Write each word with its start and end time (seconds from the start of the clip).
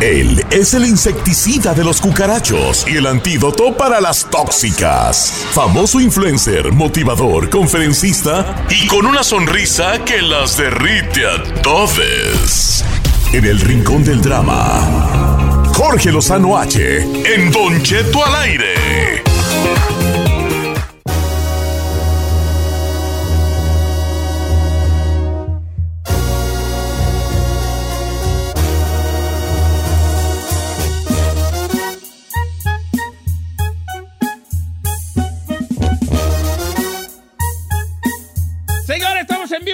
Él 0.00 0.42
es 0.50 0.72
el 0.72 0.86
insecticida 0.86 1.74
de 1.74 1.84
los 1.84 2.00
cucarachos 2.00 2.86
y 2.88 2.96
el 2.96 3.06
antídoto 3.06 3.76
para 3.76 4.00
las 4.00 4.24
tóxicas. 4.30 5.44
Famoso 5.52 6.00
influencer, 6.00 6.72
motivador, 6.72 7.50
conferencista 7.50 8.64
y 8.70 8.86
con 8.86 9.04
una 9.04 9.22
sonrisa 9.22 10.02
que 10.04 10.22
las 10.22 10.56
derrite 10.56 11.26
a 11.26 11.62
todos. 11.62 12.82
En 13.34 13.44
el 13.44 13.60
rincón 13.60 14.02
del 14.02 14.22
drama, 14.22 15.62
Jorge 15.74 16.10
Lozano 16.10 16.56
H. 16.56 17.02
En 17.34 17.50
Don 17.52 17.82
Cheto 17.82 18.24
al 18.24 18.34
aire. 18.36 19.20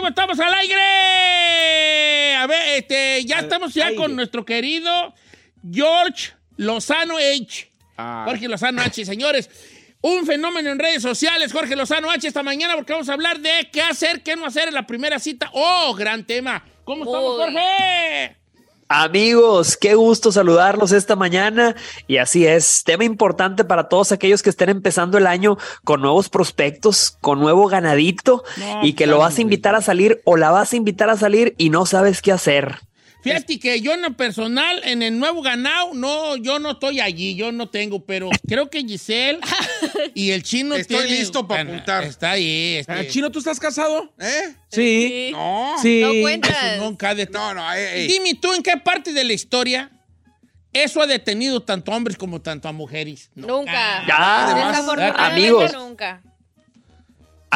Vivo, 0.06 0.08
estamos 0.08 0.38
al 0.40 0.54
aire. 0.54 2.34
A 2.36 2.46
ver, 2.46 2.78
este, 2.78 3.24
ya 3.24 3.40
estamos 3.40 3.74
ya 3.74 3.94
con 3.94 4.14
nuestro 4.14 4.44
querido 4.44 5.14
George 5.70 6.32
Lozano 6.56 7.16
H. 7.16 7.70
Jorge 7.96 8.48
Lozano 8.48 8.82
H, 8.82 9.04
señores. 9.04 9.50
Un 10.02 10.26
fenómeno 10.26 10.70
en 10.70 10.78
redes 10.78 11.02
sociales, 11.02 11.52
Jorge 11.52 11.74
Lozano 11.74 12.10
H, 12.10 12.28
esta 12.28 12.42
mañana, 12.42 12.74
porque 12.76 12.92
vamos 12.92 13.08
a 13.08 13.14
hablar 13.14 13.40
de 13.40 13.68
qué 13.72 13.82
hacer, 13.82 14.22
qué 14.22 14.36
no 14.36 14.46
hacer 14.46 14.68
en 14.68 14.74
la 14.74 14.86
primera 14.86 15.18
cita. 15.18 15.50
¡Oh, 15.52 15.94
gran 15.94 16.24
tema! 16.24 16.64
¿Cómo 16.84 17.04
estamos, 17.04 17.36
Jorge? 17.36 18.36
Amigos, 18.88 19.76
qué 19.76 19.96
gusto 19.96 20.30
saludarlos 20.30 20.92
esta 20.92 21.16
mañana 21.16 21.74
y 22.06 22.18
así 22.18 22.46
es, 22.46 22.84
tema 22.84 23.02
importante 23.02 23.64
para 23.64 23.88
todos 23.88 24.12
aquellos 24.12 24.44
que 24.44 24.50
estén 24.50 24.68
empezando 24.68 25.18
el 25.18 25.26
año 25.26 25.58
con 25.82 26.00
nuevos 26.00 26.28
prospectos, 26.28 27.18
con 27.20 27.40
nuevo 27.40 27.66
ganadito 27.66 28.44
y 28.82 28.92
que 28.92 29.08
lo 29.08 29.18
vas 29.18 29.38
a 29.38 29.42
invitar 29.42 29.74
a 29.74 29.82
salir 29.82 30.22
o 30.24 30.36
la 30.36 30.52
vas 30.52 30.72
a 30.72 30.76
invitar 30.76 31.10
a 31.10 31.16
salir 31.16 31.56
y 31.58 31.70
no 31.70 31.84
sabes 31.84 32.22
qué 32.22 32.30
hacer. 32.30 32.85
Fíjate 33.34 33.58
que 33.58 33.80
yo 33.80 33.92
en 33.94 34.02
lo 34.02 34.16
personal, 34.16 34.80
en 34.84 35.02
el 35.02 35.18
nuevo 35.18 35.42
ganado, 35.42 35.94
no, 35.94 36.36
yo 36.36 36.58
no 36.58 36.72
estoy 36.72 37.00
allí, 37.00 37.34
yo 37.34 37.52
no 37.52 37.68
tengo, 37.68 38.04
pero 38.04 38.30
creo 38.48 38.70
que 38.70 38.80
Giselle 38.84 39.38
y 40.14 40.30
el 40.30 40.42
chino 40.42 40.74
Estoy 40.74 40.98
tiene- 41.04 41.18
listo 41.18 41.46
para 41.46 41.62
bueno, 41.64 41.78
apuntar. 41.78 42.04
Está 42.04 42.32
ahí. 42.32 42.76
este- 42.78 42.92
Ah, 42.92 43.06
Chino, 43.08 43.30
¿tú 43.30 43.38
estás 43.40 43.58
casado? 43.60 44.12
¿Eh? 44.18 44.54
Sí, 44.70 45.30
No. 45.32 45.74
sí. 45.82 46.00
No 46.02 46.12
cuentas. 46.22 46.78
No, 47.32 47.54
no, 47.54 47.72
eh, 47.74 48.04
eh. 48.04 48.06
Dime 48.08 48.34
tú, 48.34 48.52
¿en 48.54 48.62
qué 48.62 48.76
parte 48.76 49.12
de 49.12 49.24
la 49.24 49.32
historia 49.32 49.90
eso 50.72 51.00
ha 51.00 51.06
detenido 51.06 51.62
tanto 51.62 51.92
a 51.92 51.96
hombres 51.96 52.16
como 52.16 52.40
tanto 52.42 52.68
a 52.68 52.72
mujeres? 52.72 53.30
Nunca. 53.34 54.04
Ya, 54.06 54.54
Desafortunadamente 54.54 55.20
amigos. 55.22 55.72
nunca. 55.72 56.22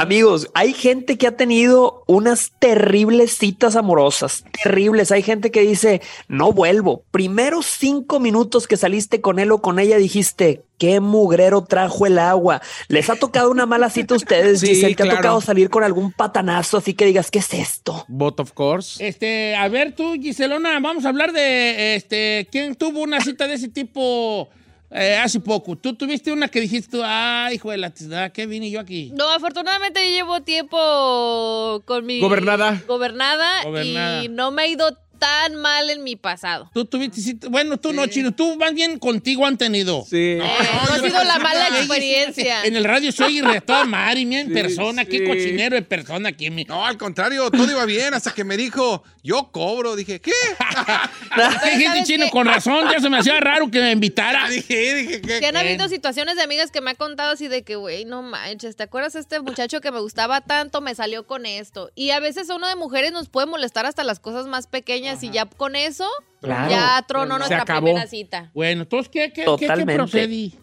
Amigos, 0.01 0.49
hay 0.55 0.73
gente 0.73 1.19
que 1.19 1.27
ha 1.27 1.37
tenido 1.37 2.05
unas 2.07 2.53
terribles 2.59 3.37
citas 3.37 3.77
amorosas, 3.77 4.45
terribles. 4.63 5.13
Hay 5.13 5.23
gente 5.23 5.51
que 5.51 5.61
dice, 5.61 6.01
no 6.27 6.55
vuelvo. 6.55 7.05
Primeros 7.11 7.67
cinco 7.67 8.19
minutos 8.19 8.67
que 8.67 8.79
saliste 8.79 9.21
con 9.21 9.39
él 9.39 9.53
o 9.53 9.61
con 9.61 9.79
ella 9.79 9.99
dijiste, 9.99 10.63
qué 10.79 11.01
mugrero 11.01 11.65
trajo 11.65 12.07
el 12.07 12.19
agua. 12.19 12.63
¿Les 12.89 13.11
ha 13.11 13.17
tocado 13.17 13.51
una 13.51 13.67
mala 13.67 13.91
cita 13.91 14.15
a 14.15 14.17
ustedes? 14.17 14.61
Sí, 14.61 14.69
Giselle? 14.69 14.95
¿Te 14.95 15.03
claro. 15.03 15.13
ha 15.13 15.17
tocado 15.21 15.41
salir 15.43 15.69
con 15.69 15.85
algún 15.85 16.13
patanazo 16.13 16.79
así 16.79 16.95
que 16.95 17.05
digas, 17.05 17.31
¿qué 17.31 17.41
es 17.41 17.53
esto? 17.53 18.07
Bot 18.09 18.41
of 18.41 18.53
course. 18.53 19.07
Este, 19.07 19.55
a 19.55 19.69
ver 19.69 19.95
tú, 19.95 20.15
Giselona, 20.15 20.81
vamos 20.81 21.05
a 21.05 21.11
hablar 21.11 21.35
de 21.35 21.97
este, 21.97 22.49
quién 22.51 22.75
tuvo 22.75 23.03
una 23.03 23.21
cita 23.21 23.47
de 23.47 23.53
ese 23.53 23.69
tipo 23.69 24.49
eh, 24.91 25.17
hace 25.17 25.41
poco. 25.41 25.77
Tú 25.77 25.95
tuviste 25.95 26.33
una 26.33 26.49
que 26.49 26.61
dijiste, 26.61 26.91
tú, 26.91 27.03
ay, 27.05 27.55
hijo 27.57 27.71
de 27.71 27.79
la 27.79 27.91
tiznada, 27.91 28.31
¿qué 28.31 28.47
vine 28.47 28.71
yo 28.71 28.81
aquí? 28.81 29.11
No, 29.15 29.29
afortunadamente 29.31 30.05
yo 30.05 30.11
llevo 30.11 30.43
tiempo 30.43 31.83
con 31.85 32.05
mi... 32.07 32.21
Gobernada. 32.21 32.83
Gobernada. 32.87 33.63
Gobernada. 33.65 34.25
Y 34.25 34.29
no 34.29 34.51
me 34.51 34.63
ha 34.63 34.67
ido 34.67 34.97
tan 35.21 35.55
mal 35.57 35.91
en 35.91 36.03
mi 36.03 36.17
pasado. 36.17 36.71
Tú 36.73 36.87
tuviste 36.87 37.47
bueno, 37.51 37.77
tú 37.77 37.93
no, 37.93 38.07
chino, 38.07 38.33
tú 38.33 38.57
más 38.57 38.73
bien 38.73 38.99
contigo 38.99 39.47
han 39.47 39.59
tenido. 39.59 40.03
Sí. 40.09 40.17
Eh, 40.17 40.39
no 40.39 40.95
ha 40.95 40.99
sido 40.99 41.23
la 41.25 41.39
mala 41.39 41.69
experiencia. 41.79 42.65
En 42.65 42.75
el 42.75 42.85
radio 42.85 43.13
soy 43.13 43.43
toda 43.67 43.85
madre, 43.85 44.25
mira, 44.25 44.41
en 44.41 44.53
persona, 44.53 45.05
qué 45.05 45.19
sí. 45.19 45.27
cochinero 45.27 45.77
de 45.77 45.83
persona 45.83 46.31
aquí. 46.31 46.51
mi- 46.51 46.65
No, 46.65 46.85
al 46.87 46.97
contrario, 46.97 47.51
todo 47.51 47.71
iba 47.71 47.85
bien 47.85 48.15
hasta 48.15 48.33
que 48.33 48.45
me 48.45 48.57
dijo, 48.57 49.05
yo 49.23 49.51
cobro. 49.53 49.97
Dije, 49.97 50.21
¿qué? 50.21 50.33
¿Qué 51.35 51.71
dijiste, 51.71 51.85
¿sabes 51.87 52.09
chino? 52.09 52.25
qué? 52.27 52.31
Con 52.31 52.47
razón, 52.47 52.89
ya 52.91 53.01
se 53.01 53.09
me 53.11 53.19
hacía 53.19 53.39
raro 53.41 53.71
que 53.71 53.81
me 53.81 53.93
invitara. 53.93 54.49
dije, 54.49 54.95
dije, 54.95 55.21
¿qué? 55.21 55.39
Sí 55.39 55.45
han 55.45 55.57
habido 55.57 55.89
situaciones 55.89 56.37
de 56.37 56.43
amigas 56.43 56.71
que 56.71 56.81
me 56.81 56.91
ha 56.91 56.95
contado 56.95 57.33
así 57.33 57.49
de 57.49 57.63
que, 57.63 57.77
güey, 57.77 58.05
no 58.05 58.23
manches, 58.23 58.77
¿te 58.77 58.83
acuerdas 58.83 59.15
este 59.15 59.41
muchacho 59.41 59.81
que 59.81 59.91
me 59.91 60.01
gustaba 60.01 60.41
tanto? 60.41 60.81
Me 60.81 60.95
salió 60.95 61.27
con 61.27 61.47
esto. 61.47 61.91
Y 61.95 62.11
a 62.11 62.21
veces 62.21 62.49
a 62.51 62.55
uno 62.57 62.67
de 62.69 62.77
mujeres 62.77 63.13
nos 63.13 63.29
puede 63.29 63.47
molestar 63.47 63.87
hasta 63.87 64.05
las 64.05 64.21
cosas 64.21 64.47
más 64.47 64.67
pequeñas 64.67 65.23
y 65.23 65.31
ya 65.31 65.47
con 65.47 65.77
eso 65.77 66.09
Claro. 66.41 66.71
ya 66.71 67.05
tronó 67.07 67.35
Se 67.35 67.39
nuestra 67.41 67.63
acabó. 67.63 67.87
primera 67.87 68.07
cita. 68.07 68.51
Bueno, 68.55 68.83
entonces, 68.83 69.11
¿qué, 69.11 69.33
qué, 69.33 69.45
qué, 69.45 69.57
qué 69.59 69.67
Totalmente. 69.67 69.95
procedí? 69.95 70.55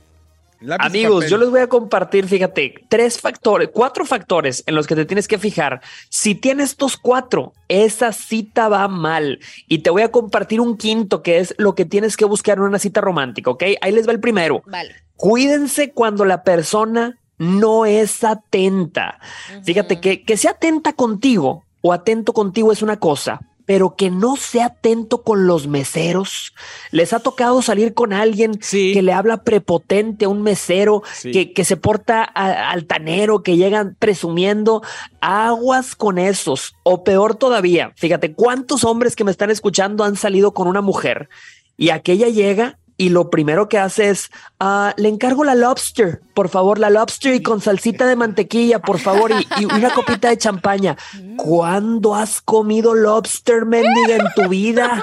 Amigos, 0.79 1.25
papel. 1.25 1.29
yo 1.29 1.37
les 1.37 1.49
voy 1.49 1.59
a 1.59 1.67
compartir, 1.67 2.27
fíjate, 2.27 2.85
tres 2.89 3.19
factores, 3.19 3.69
cuatro 3.73 4.05
factores 4.05 4.63
en 4.65 4.75
los 4.75 4.87
que 4.87 4.95
te 4.95 5.05
tienes 5.05 5.27
que 5.27 5.37
fijar. 5.37 5.81
Si 6.09 6.35
tienes 6.35 6.71
estos 6.71 6.97
cuatro, 6.97 7.53
esa 7.67 8.11
cita 8.11 8.69
va 8.69 8.87
mal. 8.87 9.39
Y 9.67 9.79
te 9.79 9.89
voy 9.89 10.01
a 10.01 10.11
compartir 10.11 10.59
un 10.59 10.77
quinto, 10.77 11.21
que 11.21 11.39
es 11.39 11.53
lo 11.57 11.75
que 11.75 11.85
tienes 11.85 12.17
que 12.17 12.25
buscar 12.25 12.57
en 12.57 12.63
una 12.63 12.79
cita 12.79 13.01
romántica, 13.01 13.51
¿ok? 13.51 13.63
Ahí 13.81 13.91
les 13.91 14.07
va 14.07 14.11
el 14.11 14.19
primero. 14.19 14.63
Vale. 14.65 14.95
Cuídense 15.15 15.91
cuando 15.91 16.25
la 16.25 16.43
persona 16.43 17.17
no 17.37 17.85
es 17.85 18.23
atenta. 18.23 19.19
Fíjate 19.63 19.99
que, 19.99 20.23
que 20.23 20.37
sea 20.37 20.51
atenta 20.51 20.93
contigo 20.93 21.63
o 21.81 21.93
atento 21.93 22.33
contigo 22.33 22.71
es 22.71 22.81
una 22.81 22.97
cosa, 22.97 23.41
pero 23.67 23.95
que 23.95 24.09
no 24.09 24.37
sea 24.37 24.65
atento 24.67 25.21
con 25.21 25.45
los 25.45 25.67
meseros. 25.67 26.53
Les 26.89 27.13
ha 27.13 27.19
tocado 27.19 27.61
salir 27.61 27.93
con 27.93 28.13
alguien 28.13 28.57
Sí. 28.61 28.93
que 28.93 29.03
le 29.03 29.13
habla 29.13 29.43
prepotente 29.43 30.25
a 30.25 30.29
un 30.29 30.41
mesero, 30.41 31.03
Sí. 31.13 31.31
que, 31.31 31.53
que 31.53 31.63
se 31.65 31.77
porta 31.77 32.23
a- 32.23 32.71
altanero, 32.71 33.43
que 33.43 33.57
llegan 33.57 33.95
presumiendo. 33.99 34.81
Aguas 35.21 35.95
con 35.95 36.17
esos. 36.17 36.75
O 36.83 37.03
peor 37.03 37.35
todavía, 37.35 37.91
fíjate 37.97 38.33
cuántos 38.33 38.83
hombres 38.85 39.15
que 39.15 39.23
me 39.25 39.31
están 39.31 39.51
escuchando 39.51 40.03
han 40.03 40.15
salido 40.15 40.53
con 40.53 40.67
una 40.67 40.81
mujer 40.81 41.29
y 41.75 41.89
aquella 41.89 42.29
llega 42.29 42.79
y 42.97 43.09
lo 43.09 43.29
primero 43.29 43.69
que 43.69 43.77
hace 43.77 44.09
es, 44.09 44.31
ah, 44.59 44.93
le 44.97 45.09
encargo 45.09 45.43
la 45.43 45.53
lobster, 45.55 46.19
por 46.33 46.49
favor, 46.49 46.79
la 46.79 46.89
lobster 46.89 47.33
y 47.35 47.41
con 47.43 47.61
salsita 47.61 48.05
de 48.07 48.15
mantequilla, 48.15 48.79
por 48.79 48.99
favor, 48.99 49.31
y, 49.31 49.47
y 49.61 49.65
una 49.65 49.91
copita 49.91 50.29
de 50.29 50.37
champaña. 50.37 50.97
¿Cuándo 51.37 52.15
has 52.15 52.41
comido 52.41 52.93
lobster, 52.95 53.65
mendiga, 53.65 54.15
en 54.15 54.27
tu 54.35 54.49
vida? 54.49 55.01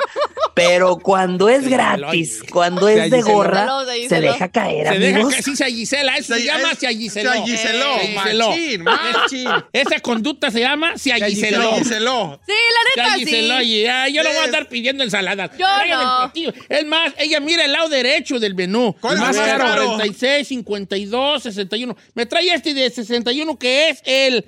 Pero 0.55 0.99
cuando 0.99 1.49
es 1.49 1.65
Se 1.65 1.71
gratis, 1.71 2.43
cuando 2.51 2.87
Se 2.87 3.05
es 3.07 3.11
de 3.11 3.23
gorra, 3.23 3.69
Se 3.87 4.09
se 4.09 4.21
deja 4.21 4.49
caer, 4.49 4.87
Se 4.89 4.99
deja 4.99 5.15
amigos. 5.17 5.35
que 5.35 5.43
sí 5.43 5.57
se 5.57 5.65
eso 5.65 5.97
se, 6.35 6.41
Se- 6.41 6.45
llama 6.45 6.75
se 6.75 6.89
Giseló. 6.95 7.33
se 7.33 7.39
agiseló, 7.41 7.95
Se 7.99 8.07
Giseló. 8.07 8.49
machín, 8.51 8.83
machín. 8.83 9.49
Esa 9.73 9.99
conducta 10.01 10.51
se 10.53 10.61
llama 10.61 10.93
se 10.97 11.11
Se 11.11 11.27
Giseló. 11.27 11.73
agiseló. 11.73 12.41
Sí, 12.47 12.53
la 12.97 13.03
neta, 13.05 13.15
Giseló, 13.19 13.59
sí. 13.61 13.65
y 13.65 13.83
ya, 13.83 14.09
yo 14.09 14.23
no 14.23 14.29
voy 14.29 14.39
a 14.39 14.45
andar 14.45 14.69
pidiendo 14.69 15.03
ensaladas. 15.03 15.51
Yo 15.59 15.67
no. 15.89 16.33
Es 16.69 16.87
más, 16.87 17.13
ella 17.19 17.41
mira 17.41 17.65
el 17.65 17.73
lado 17.73 17.84
derecho 17.89 18.39
del 18.39 18.55
menú. 18.55 18.95
¿Cuál 19.01 19.19
A 19.19 19.21
más 19.21 19.37
caro? 19.37 19.87
46, 19.97 20.49
52, 20.49 21.43
61. 21.43 21.97
Me 22.15 22.27
trae 22.27 22.53
este 22.53 22.75
de 22.75 22.91
61 22.91 23.59
que 23.59 23.89
es 23.91 24.03
el... 24.05 24.45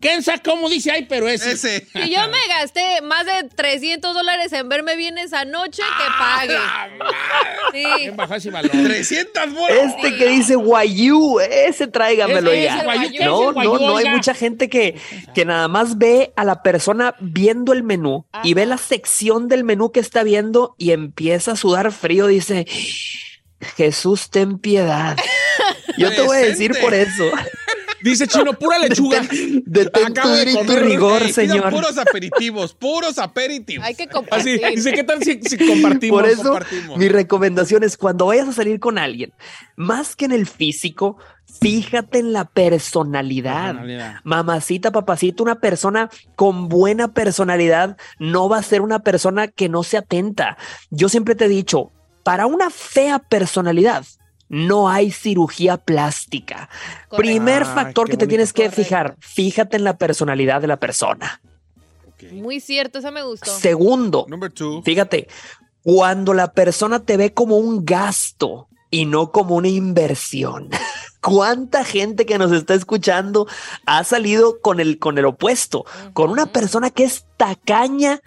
¿Quién 0.00 0.22
sabe 0.22 0.40
cómo 0.44 0.68
dice 0.68 0.92
ahí? 0.92 1.06
Pero 1.08 1.28
ese. 1.28 1.52
Ese. 1.52 1.88
Si 1.92 2.10
yo 2.10 2.20
me 2.28 2.38
gasté 2.48 3.00
más 3.02 3.26
de 3.26 3.48
300 3.48 4.14
dólares 4.14 4.52
en 4.52 4.68
verme 4.68 4.94
bien 4.94 5.18
esa 5.18 5.44
noche, 5.44 5.82
que 5.82 6.04
pague. 6.18 6.56
Sí. 7.72 7.84
Bien 8.02 8.16
bajo 8.16 8.34
ese 8.36 8.50
valor. 8.50 8.70
300 8.70 9.52
bolas. 9.52 9.76
Este 9.96 10.16
que 10.16 10.28
dice 10.28 10.54
Guayú, 10.54 11.40
ese 11.40 11.88
tráigamelo 11.88 12.52
Ese, 12.52 12.62
ya. 12.64 12.76
ese 12.76 12.84
guayú, 12.84 13.10
¿qué 13.10 13.16
es 13.18 13.24
No, 13.24 13.52
guayú, 13.52 13.72
no, 13.72 13.78
no, 13.78 13.96
hay 13.96 14.08
mucha 14.08 14.34
gente 14.34 14.68
que, 14.68 14.96
que 15.34 15.44
nada 15.44 15.66
más 15.66 15.98
ve 15.98 16.32
a 16.36 16.44
la 16.44 16.62
persona 16.62 17.16
viendo 17.18 17.72
el 17.72 17.82
menú 17.82 18.24
y 18.44 18.54
ve 18.54 18.66
la 18.66 18.78
sección 18.78 19.48
del 19.48 19.64
menú 19.64 19.90
que 19.90 20.00
está 20.00 20.22
viendo 20.22 20.76
y 20.78 20.92
empieza 20.92 21.52
a 21.52 21.56
sudar 21.56 21.90
frío. 21.90 22.28
Dice, 22.28 22.66
Jesús, 23.76 24.30
ten 24.30 24.58
piedad. 24.58 25.16
Yo 25.98 26.14
te 26.14 26.22
voy 26.22 26.36
a 26.36 26.40
decir 26.40 26.72
por 26.80 26.94
eso. 26.94 27.24
Dice 28.02 28.26
Chino, 28.26 28.52
pura 28.54 28.78
lechuga. 28.78 29.22
Detén 29.64 30.14
tu 30.14 30.28
de 30.28 30.64
tu 30.66 30.76
rigor, 30.76 31.28
señor. 31.30 31.70
puros 31.70 31.98
aperitivos, 31.98 32.74
puros 32.74 33.18
aperitivos. 33.18 33.86
Hay 33.86 33.94
que 33.94 34.04
Así, 34.04 34.12
compartir. 34.12 34.60
dice, 34.74 34.92
¿qué 34.92 35.04
tal 35.04 35.22
si, 35.22 35.40
si 35.42 35.56
compartimos? 35.56 36.20
Por 36.20 36.28
eso, 36.28 36.42
compartimos. 36.42 36.96
mi 36.96 37.08
recomendación 37.08 37.82
es 37.82 37.96
cuando 37.96 38.26
vayas 38.26 38.48
a 38.48 38.52
salir 38.52 38.80
con 38.80 38.98
alguien, 38.98 39.32
más 39.76 40.16
que 40.16 40.26
en 40.26 40.32
el 40.32 40.46
físico, 40.46 41.18
fíjate 41.60 42.18
en 42.18 42.32
la 42.32 42.44
personalidad. 42.44 43.66
Personalidad. 43.66 44.14
Mamacita, 44.24 44.92
papacito, 44.92 45.42
una 45.42 45.60
persona 45.60 46.10
con 46.36 46.68
buena 46.68 47.08
personalidad 47.12 47.96
no 48.18 48.48
va 48.48 48.58
a 48.58 48.62
ser 48.62 48.80
una 48.80 49.00
persona 49.00 49.48
que 49.48 49.68
no 49.68 49.82
se 49.82 49.96
atenta. 49.96 50.56
Yo 50.90 51.08
siempre 51.08 51.34
te 51.34 51.46
he 51.46 51.48
dicho, 51.48 51.92
para 52.22 52.46
una 52.46 52.70
fea 52.70 53.18
personalidad, 53.18 54.04
no 54.48 54.88
hay 54.88 55.10
cirugía 55.10 55.76
plástica. 55.76 56.68
Correcto. 57.08 57.16
Primer 57.16 57.62
Ah, 57.64 57.74
factor 57.74 58.06
que 58.06 58.12
te 58.16 58.24
bonito. 58.24 58.28
tienes 58.28 58.52
que 58.52 58.62
Correcto. 58.64 58.82
fijar, 58.82 59.16
fíjate 59.20 59.76
en 59.76 59.84
la 59.84 59.96
personalidad 59.96 60.60
de 60.60 60.66
la 60.68 60.78
persona. 60.78 61.40
Muy 62.32 62.58
cierto, 62.60 62.98
esa 62.98 63.10
me 63.10 63.22
gustó. 63.22 63.50
Segundo. 63.58 64.26
Fíjate, 64.84 65.28
cuando 65.82 66.34
la 66.34 66.52
persona 66.52 67.00
te 67.00 67.16
ve 67.16 67.32
como 67.32 67.56
un 67.58 67.84
gasto 67.84 68.68
y 68.90 69.06
no 69.06 69.30
como 69.32 69.54
una 69.56 69.68
inversión. 69.68 70.68
¿Cuánta 71.20 71.84
gente 71.84 72.26
que 72.26 72.38
nos 72.38 72.52
está 72.52 72.74
escuchando 72.74 73.46
ha 73.86 74.02
salido 74.04 74.60
con 74.60 74.80
el, 74.80 74.98
con 74.98 75.18
el 75.18 75.26
opuesto? 75.26 75.84
Con 76.12 76.30
una 76.30 76.46
persona 76.46 76.90
que 76.90 77.04
es 77.04 77.26
tacaña, 77.36 78.20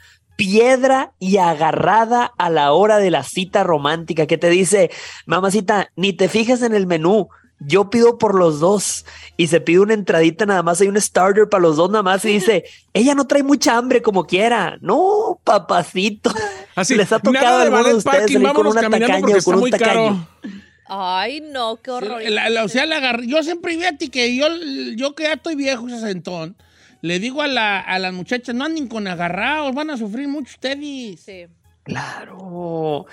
piedra 0.46 1.12
y 1.20 1.38
agarrada 1.38 2.34
a 2.38 2.50
la 2.50 2.72
hora 2.74 2.98
de 2.98 3.12
la 3.12 3.24
cita 3.24 3.64
romántica, 3.64 4.26
que 4.26 4.40
te 4.40 4.50
dice, 4.50 4.90
mamacita, 5.28 5.92
ni 5.96 6.14
te 6.14 6.30
fijes 6.30 6.64
en 6.64 6.74
el 6.74 6.88
menú. 6.88 7.30
Yo 7.60 7.92
pido 7.92 8.18
por 8.18 8.34
los 8.34 8.60
dos 8.60 9.06
y 9.38 9.46
se 9.48 9.62
pide 9.62 9.82
una 9.82 9.94
entradita 9.94 10.48
nada 10.48 10.64
más, 10.64 10.82
hay 10.82 10.88
un 10.88 11.00
starter 11.00 11.48
para 11.48 11.62
los 11.62 11.76
dos 11.78 11.92
nada 11.92 12.02
más 12.02 12.26
y 12.26 12.30
dice, 12.30 12.64
ella 12.94 13.14
no 13.14 13.28
trae 13.28 13.44
mucha 13.44 13.78
hambre 13.78 14.02
como 14.02 14.26
quiera. 14.26 14.80
No, 14.82 15.40
papacito. 15.44 16.34
Así, 16.76 16.96
Les 16.96 17.12
ha 17.12 17.20
tocado 17.20 17.46
nada 17.46 17.56
a 17.58 17.60
de 17.60 17.64
alguno 17.66 17.78
de 17.78 17.84
ballet 17.84 17.98
ustedes 17.98 18.18
parking, 18.22 18.34
salir 18.42 18.54
con 18.54 18.66
una 18.68 18.82
tacaña 18.82 19.20
porque 19.20 19.36
o 19.36 19.44
con 19.44 19.54
un 19.56 19.60
muy 19.62 19.70
tacaño. 19.72 20.28
caro. 20.42 20.58
Ay, 20.88 21.42
no, 21.52 21.78
qué 21.78 21.92
horror. 21.92 22.22
La- 22.30 22.50
la- 22.50 22.64
o 22.64 22.68
sea, 22.68 22.88
la 22.88 22.98
agar- 22.98 23.22
yo 23.26 23.44
siempre 23.44 23.78
vi 23.78 23.84
a 23.86 23.96
ti 23.96 24.10
que 24.10 24.36
yo, 24.36 24.48
yo 24.96 25.14
que 25.14 25.24
ya 25.24 25.34
estoy 25.34 25.54
viejo, 25.56 25.88
sesentón, 25.88 26.56
le 27.02 27.20
digo 27.20 27.42
a, 27.42 27.48
la, 27.48 27.80
a 27.80 28.00
las 28.00 28.14
muchachas, 28.14 28.56
no 28.56 28.66
anden 28.66 28.88
con 28.88 29.08
agarrados, 29.08 29.74
van 29.74 29.90
a 29.90 29.98
sufrir 29.98 30.28
mucho 30.28 30.52
ustedes. 30.54 31.22
Sí. 31.22 31.48
Claro. 31.84 33.06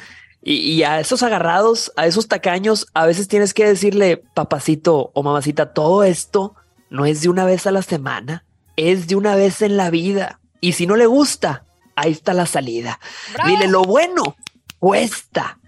Y, 0.43 0.55
y 0.55 0.83
a 0.83 1.01
esos 1.01 1.23
agarrados, 1.23 1.93
a 1.97 2.07
esos 2.07 2.29
tacaños, 2.29 2.87
a 2.95 3.07
veces 3.07 3.29
tienes 3.29 3.55
que 3.55 3.67
decirle, 3.67 4.23
papacito 4.35 5.11
o 5.15 5.23
mamacita, 5.23 5.73
todo 5.73 6.05
esto 6.05 6.55
no 6.91 7.07
es 7.07 7.23
de 7.23 7.29
una 7.29 7.45
vez 7.45 7.67
a 7.67 7.73
la 7.73 7.83
semana, 7.83 8.45
es 8.77 9.09
de 9.09 9.17
una 9.17 9.35
vez 9.35 9.63
en 9.63 9.77
la 9.77 9.91
vida. 9.91 10.41
Y 10.61 10.73
si 10.73 10.87
no 10.87 10.97
le 10.97 11.07
gusta, 11.07 11.65
ahí 11.97 12.13
está 12.13 12.35
la 12.35 12.47
salida. 12.47 13.01
¡Bravo! 13.33 13.51
Dile, 13.51 13.69
lo 13.69 13.83
bueno 13.83 14.37
cuesta. 14.79 15.59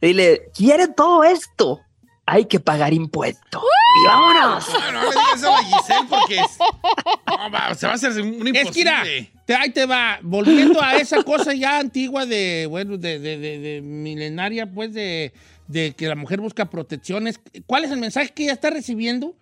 Dile, 0.00 0.50
quiere 0.54 0.88
todo 0.88 1.24
esto, 1.24 1.80
hay 2.30 2.44
que 2.44 2.60
pagar 2.60 2.92
impuesto. 2.92 3.62
Y 4.02 4.06
vámonos. 4.06 4.68
No, 4.68 4.92
no 4.92 5.00
le 5.02 5.08
digas 5.10 5.24
eso 5.36 5.48
a 5.54 5.62
la 5.62 5.64
Giselle 5.68 6.06
porque 6.08 6.36
es- 6.38 6.58
no, 7.26 7.50
va, 7.50 7.74
se 7.74 7.86
va 7.86 7.92
a 7.92 7.96
hacer 7.96 8.10
un 8.20 8.46
imposible. 8.46 8.60
Es 8.60 8.70
que 8.70 8.78
mira, 8.78 9.04
te- 9.46 9.54
ahí 9.56 9.70
te 9.70 9.86
va, 9.86 10.18
volviendo 10.22 10.82
a 10.82 10.96
esa 10.96 11.22
cosa 11.22 11.54
ya 11.54 11.78
antigua 11.78 12.26
de, 12.26 12.66
bueno, 12.68 12.98
de, 12.98 13.18
de- 13.18 13.38
de- 13.38 13.58
de 13.58 13.80
milenaria, 13.80 14.70
pues, 14.70 14.92
de, 14.92 15.32
de 15.68 15.92
que 15.94 16.06
la 16.06 16.14
mujer 16.16 16.40
busca 16.40 16.66
protecciones. 16.68 17.40
¿Cuál 17.66 17.84
es 17.84 17.90
el 17.90 17.98
mensaje 17.98 18.28
que 18.30 18.44
ella 18.44 18.52
está 18.52 18.70
recibiendo? 18.70 19.34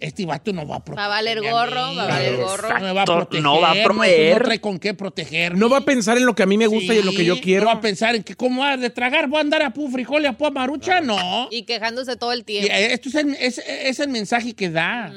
Este 0.00 0.24
vato 0.26 0.52
no 0.52 0.66
va 0.66 0.76
a 0.76 0.84
proteger. 0.84 0.98
Va 1.00 1.04
a 1.06 1.08
valer 1.08 1.40
gorro, 1.40 1.94
va 1.96 2.04
a 2.04 2.06
valer 2.08 2.36
gorro. 2.36 2.68
No 2.68 2.80
me 2.80 2.92
va 2.92 3.02
a 3.02 3.04
proteger. 3.04 3.42
no 3.42 3.60
va 3.60 3.70
a 3.72 3.82
proveer. 3.82 4.38
No, 4.38 4.44
trae 4.44 4.60
con 4.60 4.78
qué 4.78 4.94
proteger. 4.94 5.56
No 5.56 5.68
va 5.68 5.78
a 5.78 5.84
pensar 5.84 6.16
en 6.18 6.24
lo 6.26 6.34
que 6.34 6.44
a 6.44 6.46
mí 6.46 6.56
me 6.56 6.66
gusta 6.68 6.94
y 6.94 6.98
en 6.98 7.06
lo 7.06 7.12
que 7.12 7.24
yo 7.24 7.40
quiero. 7.40 7.62
No 7.64 7.70
va 7.72 7.78
a 7.78 7.80
pensar 7.80 8.14
en 8.14 8.22
que 8.22 8.34
cómo 8.36 8.62
va 8.62 8.76
de 8.76 8.90
tragar, 8.90 9.26
voy 9.28 9.38
a 9.38 9.40
andar 9.40 9.62
a 9.62 9.70
pu 9.70 9.90
frijol 9.90 10.22
y 10.22 10.26
a 10.26 10.32
pu 10.34 10.50
marucha, 10.52 11.00
no. 11.00 11.48
Y 11.50 11.62
quejándose 11.64 12.16
todo 12.16 12.32
el 12.32 12.44
tiempo. 12.44 12.68
eh, 12.72 12.92
Esto 12.92 13.08
es 13.08 13.14
el, 13.16 13.34
es- 13.40 13.58
es 13.66 13.98
el 14.00 14.08
mensaje 14.08 14.52
que 14.54 14.70
da. 14.70 15.12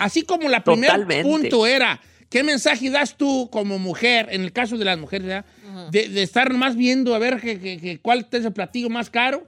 Así 0.00 0.22
como 0.22 0.48
la 0.48 0.64
primer 0.64 0.90
Totalmente. 0.90 1.22
punto 1.22 1.66
era, 1.66 2.00
¿qué 2.28 2.42
mensaje 2.42 2.90
das 2.90 3.16
tú 3.16 3.48
como 3.50 3.78
mujer, 3.78 4.28
en 4.32 4.42
el 4.42 4.52
caso 4.52 4.76
de 4.76 4.84
las 4.84 4.98
mujeres, 4.98 5.44
de 5.92 6.22
estar 6.22 6.52
más 6.54 6.74
viendo 6.76 7.14
a 7.14 7.18
ver 7.18 7.40
que, 7.40 7.58
que- 7.60 7.78
que 7.80 7.98
cuál 8.00 8.26
es 8.30 8.44
el 8.44 8.52
platillo 8.52 8.90
más 8.90 9.08
caro? 9.10 9.46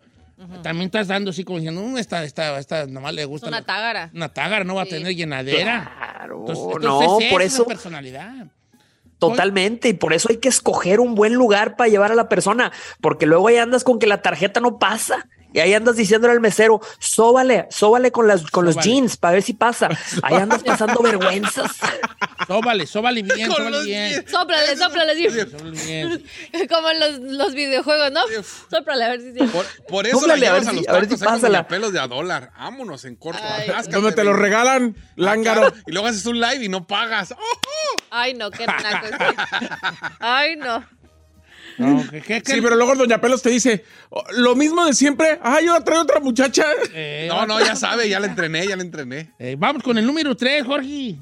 También 0.63 0.87
estás 0.87 1.09
dando 1.09 1.31
así 1.31 1.45
como 1.45 1.59
diciendo, 1.59 1.83
"Mm, 1.83 1.99
esta, 1.99 2.25
esta, 2.25 2.59
esta 2.59 2.87
nomás 2.87 3.13
le 3.15 3.23
Es 3.23 3.29
gusta. 3.29 3.49
una 3.49 3.63
tágara. 3.63 4.11
Una 4.15 4.29
tágara, 4.31 4.65
no 4.65 4.75
va 4.77 4.83
a 4.83 4.87
tener 4.87 5.15
llenadera. 5.15 5.93
Claro, 5.97 6.39
Entonces, 6.41 6.65
no, 6.83 7.19
por 7.31 7.43
eso. 7.43 7.67
personalidad. 7.67 8.47
Totalmente, 9.19 9.89
y 9.91 9.93
por 9.93 10.15
eso 10.15 10.29
hay 10.31 10.39
que 10.39 10.49
escoger 10.49 10.99
un 10.99 11.15
buen 11.15 11.35
lugar 11.35 11.77
para 11.77 11.91
llevar 11.91 12.11
a 12.11 12.15
la 12.15 12.29
persona, 12.31 12.73
porque 13.03 13.27
luego 13.27 13.49
ahí 13.49 13.59
andas 13.59 13.85
con 13.85 13.99
que 13.99 14.07
la 14.07 14.23
tarjeta 14.23 14.61
no 14.61 14.79
pasa. 14.79 15.29
Y 15.53 15.59
ahí 15.61 15.75
andas 15.75 15.97
diciéndole 15.97 16.33
al 16.33 16.41
mesero, 16.41 16.81
sóbale, 16.99 17.67
sóbale 17.71 18.13
con, 18.13 18.29
las, 18.29 18.43
con 18.51 18.65
los 18.65 18.77
jeans 18.77 19.17
para 19.17 19.35
ver 19.35 19.43
si 19.43 19.53
pasa. 19.53 19.89
Ahí 20.23 20.37
andas 20.37 20.63
pasando 20.63 21.01
vergüenzas. 21.03 21.73
Sóbale, 22.47 22.87
sóbale 22.87 23.23
bien, 23.23 23.49
Con 23.49 23.57
sóbale 23.57 23.77
los 23.77 23.85
bien. 23.85 24.09
diez. 24.11 24.31
Sóplale, 24.31 24.77
sóplale. 24.77 25.15
sí. 25.17 25.29
Sóbale 25.51 25.85
bien. 25.85 26.25
Como 26.69 26.91
en 26.91 27.01
los, 27.01 27.19
los 27.19 27.55
videojuegos, 27.55 28.13
¿no? 28.13 28.21
Sóplale, 28.71 29.05
a 29.05 29.09
ver 29.09 29.21
si 29.21 29.33
sí. 29.33 29.39
Por, 29.53 29.67
por 29.89 30.07
eso 30.07 30.21
Sóplale, 30.21 30.41
la 30.47 30.51
a 30.51 30.53
ver 30.55 30.63
llevas 30.63 30.69
a, 30.69 30.71
si- 30.71 30.77
los 30.77 30.89
a 30.89 30.93
ver 30.93 31.09
si 31.09 31.17
pásala. 31.17 31.59
doña 31.59 31.69
pelos 31.69 31.93
de 31.93 32.01
a 32.01 32.07
dólar. 32.07 32.53
Vámonos 32.59 33.05
en 33.05 33.17
corto. 33.17 33.43
Donde 33.91 34.13
te 34.13 34.25
lo 34.25 34.33
regalan, 34.33 34.97
lángaro. 35.17 35.67
Acá, 35.67 35.77
Y 35.87 35.93
luego 35.93 36.07
haces 36.09 36.27
un 36.27 36.41
live 36.41 36.65
y 36.65 36.69
no 36.69 36.87
pagas. 36.87 37.33
¡Oh! 37.33 37.97
Ay, 38.11 38.35
no, 38.35 38.51
qué 38.51 38.67
naco. 38.67 39.07
Ay, 40.21 40.57
no. 40.57 40.85
No, 41.81 42.05
¿qué- 42.11 42.21
qué- 42.21 42.43
qué- 42.43 42.53
Sí, 42.55 42.61
pero 42.61 42.77
luego 42.77 42.95
Doña 42.95 43.21
Pelos 43.21 43.43
te 43.43 43.51
dice, 43.51 43.85
"Oh, 44.11 44.23
lo 44.37 44.55
mismo 44.55 44.85
de 44.87 44.93
siempre. 44.95 45.39
Ah, 45.43 45.61
yo 45.65 45.81
trae 45.83 45.99
otra 45.99 46.21
muchacha. 46.21 46.65
Eh, 46.95 47.27
No, 47.29 47.47
no, 47.47 47.61
ya 47.61 47.75
sabe, 47.77 48.09
ya 48.09 48.21
la 48.21 48.27
entrené, 48.27 48.67
ya 48.67 48.77
la 48.77 48.83
entrené. 48.83 49.33
eh, 49.39 49.57
vamos 49.59 49.83
con 49.83 49.97
el 49.99 50.07
número 50.07 50.37
3, 50.37 50.65
Jorge. 50.65 51.17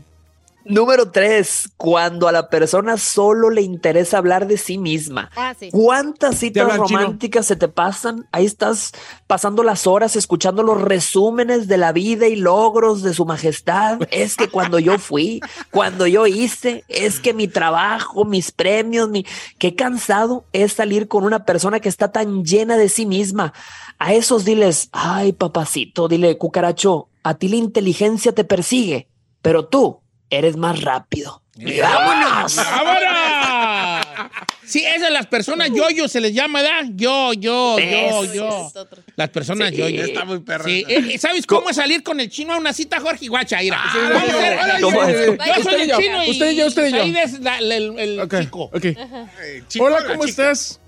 Número 0.65 1.11
tres, 1.11 1.71
cuando 1.79 2.29
a 2.29 2.33
la 2.33 2.51
persona 2.51 2.99
solo 2.99 3.49
le 3.49 3.63
interesa 3.63 4.19
hablar 4.19 4.47
de 4.47 4.59
sí 4.59 4.77
misma. 4.77 5.31
Ah, 5.35 5.55
sí. 5.59 5.71
¿Cuántas 5.71 6.37
citas 6.37 6.69
chino. 6.71 6.85
románticas 6.85 7.47
se 7.47 7.57
te 7.57 7.69
pasan? 7.69 8.29
Ahí 8.33 8.45
estás 8.45 8.93
pasando 9.27 9.63
las 9.63 9.87
horas 9.87 10.15
escuchando 10.15 10.63
los 10.63 10.79
resúmenes 10.81 11.69
de 11.69 11.79
la 11.79 11.93
vida 11.93 12.29
y 12.29 12.37
logros 12.37 13.03
de 13.03 13.15
su 13.15 13.25
majestad. 13.25 14.01
Es 14.11 14.37
que 14.37 14.49
cuando 14.49 14.79
yo 14.79 14.99
fui, 14.99 15.41
cuando 15.71 16.07
yo 16.07 16.27
hice, 16.27 16.85
es 16.89 17.19
que 17.19 17.33
mi 17.33 17.49
trabajo, 17.49 18.27
mis 18.27 18.53
premios, 18.53 19.09
mi... 19.09 19.25
Qué 19.59 19.75
cansado 19.75 20.45
es 20.53 20.75
salir 20.75 21.09
con 21.09 21.25
una 21.25 21.45
persona 21.47 21.81
que 21.81 21.89
está 21.89 22.13
tan 22.13 22.45
llena 22.45 22.77
de 22.77 22.91
sí 22.91 23.07
misma. 23.07 23.55
A 23.99 24.13
esos 24.13 24.45
diles, 24.45 24.91
ay 24.93 25.33
papacito, 25.33 26.09
dile, 26.09 26.37
cucaracho, 26.37 27.09
a 27.23 27.35
ti 27.35 27.49
la 27.49 27.57
inteligencia 27.57 28.33
te 28.33 28.45
persigue, 28.45 29.09
pero 29.41 29.67
tú 29.67 30.03
eres 30.31 30.57
más 30.57 30.81
rápido. 30.83 31.43
Y 31.57 31.81
vámonos. 31.81 32.57
¡Vámonos! 32.57 34.07
Sí, 34.69 34.85
esas 34.85 35.11
las 35.11 35.27
personas 35.27 35.71
yo-yo 35.75 36.09
se 36.09 36.21
les 36.21 36.35
llama, 36.35 36.61
¿verdad? 36.61 36.91
Yo, 36.95 37.33
yo, 37.33 37.79
yo, 37.79 38.35
yo. 38.35 38.71
Las 39.17 39.31
personas 39.31 39.71
Sí. 39.71 39.77
yo-yo. 39.79 40.05
Está 40.05 40.27
muy 40.27 40.41
perra. 40.41 40.65
Sí, 40.65 40.85
eh, 40.87 41.17
¿Sabes 41.19 41.47
cómo 41.47 41.71
es 41.71 41.77
salir 41.77 42.03
con 42.03 42.21
el 42.21 42.29
chino 42.29 42.53
a 42.53 42.59
una 42.59 42.75
cita, 42.75 43.01
Jorge 43.01 43.29
Guacha? 43.29 43.61
Mira, 43.63 43.79
Ah, 43.83 44.11
vamos 44.13 44.23
a 44.23 44.27
hacer- 44.37 44.59
ay, 44.61 44.83
¿Cómo 44.83 45.01
ay, 45.01 45.15
es? 45.15 45.21
ay, 45.41 45.53
Yo 45.55 45.61
Usted 45.61 45.63
soy 45.71 45.79
y 45.79 45.83
el 45.85 45.89
yo. 45.89 45.99
chino 45.99 46.25
y 46.27 46.31
Usted 46.33 46.51
y 46.51 46.57
yo, 46.57 46.67
usted 46.67 46.87
y 46.87 46.93
yo. 46.93 46.99
Said 46.99 47.17
es 47.17 47.41
la- 47.41 47.59
el, 47.61 47.99
el 47.99 48.21
Ok, 48.21 48.41
chico. 48.41 48.65
ok. 48.65 48.85
Eh, 48.85 49.63
chico, 49.69 49.85
Hola, 49.87 50.01
la 50.01 50.07
¿cómo 50.09 50.27
chica. 50.27 50.51
estás? 50.53 50.81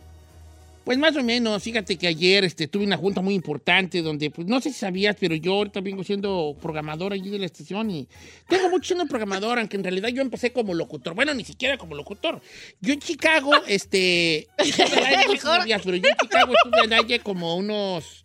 Pues 0.91 0.99
más 0.99 1.17
o 1.17 1.23
menos, 1.23 1.63
fíjate 1.63 1.97
que 1.97 2.09
ayer 2.09 2.43
este, 2.43 2.67
tuve 2.67 2.83
una 2.83 2.97
junta 2.97 3.21
muy 3.21 3.35
importante 3.35 4.03
donde, 4.03 4.29
pues 4.29 4.49
no 4.49 4.61
sé 4.61 4.71
si 4.71 4.81
sabías, 4.81 5.15
pero 5.21 5.37
yo 5.37 5.53
ahorita 5.53 5.81
vengo 5.81 6.03
siendo 6.03 6.57
programador 6.61 7.13
allí 7.13 7.31
de 7.31 7.39
la 7.39 7.47
estación 7.47 7.93
y 7.93 8.09
tengo 8.49 8.69
mucho 8.71 8.89
siendo 8.89 9.07
programador, 9.07 9.61
aunque 9.61 9.77
en 9.77 9.85
realidad 9.85 10.09
yo 10.09 10.21
empecé 10.21 10.53
como 10.53 10.75
locutor. 10.75 11.15
Bueno, 11.15 11.33
ni 11.33 11.45
siquiera 11.45 11.79
como 11.79 11.95
locutor. 11.95 12.41
Yo 12.81 12.93
en 12.93 12.99
Chicago, 12.99 13.53
este, 13.69 14.49
no 14.59 14.65
sé 14.65 15.39
sabías, 15.39 15.83
pero 15.85 15.97
yo 15.97 16.09
en 16.09 16.17
Chicago 16.17 16.55
estuve 16.55 16.93
aire 16.93 17.21
como 17.21 17.55
unos 17.55 18.25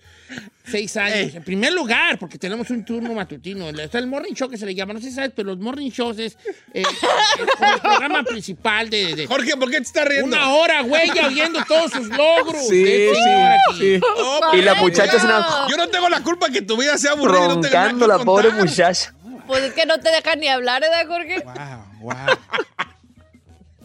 seis 0.65 0.97
años. 0.97 1.35
En 1.35 1.43
primer 1.43 1.71
lugar, 1.73 2.17
porque 2.17 2.37
tenemos 2.37 2.69
un 2.69 2.83
turno 2.83 3.13
matutino. 3.13 3.69
Está 3.69 3.99
el 3.99 4.07
morning 4.07 4.33
show 4.33 4.49
que 4.49 4.57
se 4.57 4.65
le 4.65 4.73
llama, 4.73 4.93
no 4.93 4.99
sé 4.99 5.09
si 5.09 5.15
sabes, 5.15 5.31
pero 5.35 5.49
los 5.49 5.59
morning 5.59 5.89
shows 5.91 6.17
es 6.19 6.37
eh, 6.73 6.81
es 6.81 6.87
el 7.69 7.79
programa 7.81 8.23
principal 8.23 8.89
de, 8.89 9.15
de- 9.15 9.27
Jorge, 9.27 9.55
¿por 9.57 9.69
qué 9.69 9.77
te 9.77 9.83
estás 9.83 10.05
riendo? 10.07 10.27
una 10.35 10.49
hora, 10.53 10.81
güey, 10.81 11.09
ya 11.13 11.27
viendo 11.27 11.63
todos 11.65 11.91
sus 11.91 12.07
logros. 12.09 12.67
Sí, 12.67 12.83
de 12.83 13.11
este 13.11 13.19
sí. 13.77 14.01
Oh, 14.17 14.39
Y 14.53 14.61
la 14.61 14.75
muchacha 14.75 15.17
Yo 15.69 15.77
no 15.77 15.87
tengo 15.89 16.09
la 16.09 16.21
culpa 16.21 16.49
que 16.49 16.61
tu 16.61 16.77
vida 16.77 16.97
sea 16.97 17.11
aburrida. 17.11 17.47
no 17.47 17.53
roncando 17.61 18.05
que 18.07 18.11
la 18.17 18.19
pobre 18.19 18.49
muchacha. 18.51 19.13
Pues 19.47 19.61
es 19.63 19.73
que 19.73 19.85
no 19.85 19.99
te 19.99 20.09
dejan 20.09 20.39
ni 20.39 20.47
hablar, 20.47 20.81
¿verdad, 20.81 21.05
Jorge? 21.07 21.43
Wow, 21.43 22.01
wow. 22.01 22.15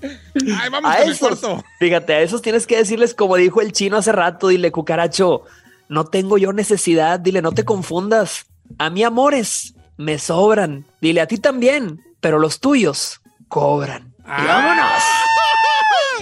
Ay, 0.03 0.71
vamos 0.71 0.91
A 0.91 0.97
con 0.97 1.07
el 1.09 1.13
esos, 1.13 1.39
cuarto. 1.41 1.65
fíjate, 1.79 2.15
a 2.15 2.21
esos 2.23 2.41
tienes 2.41 2.67
que 2.67 2.79
decirles 2.79 3.13
como 3.15 3.37
dijo 3.37 3.61
el 3.61 3.73
chino 3.73 3.99
hace 3.99 4.13
rato, 4.13 4.49
dile, 4.49 4.73
cucaracho, 4.73 5.45
no 5.91 6.07
tengo 6.07 6.39
yo 6.39 6.53
necesidad, 6.55 7.21
dile, 7.21 7.43
no 7.43 7.53
te 7.53 7.65
confundas. 7.67 8.47
A 8.79 8.89
mí 8.89 9.03
amores 9.05 9.75
me 9.99 10.19
sobran. 10.19 10.87
Dile, 11.03 11.21
a 11.21 11.27
ti 11.27 11.37
también, 11.37 12.01
pero 12.21 12.39
los 12.39 12.61
tuyos 12.61 13.21
cobran. 13.49 14.15
Y 14.21 14.23
Ah. 14.25 14.45
vámonos. 14.47 15.03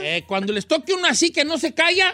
Eh, 0.02 0.24
cuando 0.26 0.52
les 0.52 0.66
toque 0.66 0.94
uno 0.94 1.06
así 1.08 1.30
que 1.32 1.44
no 1.44 1.58
se 1.58 1.74
calla, 1.74 2.10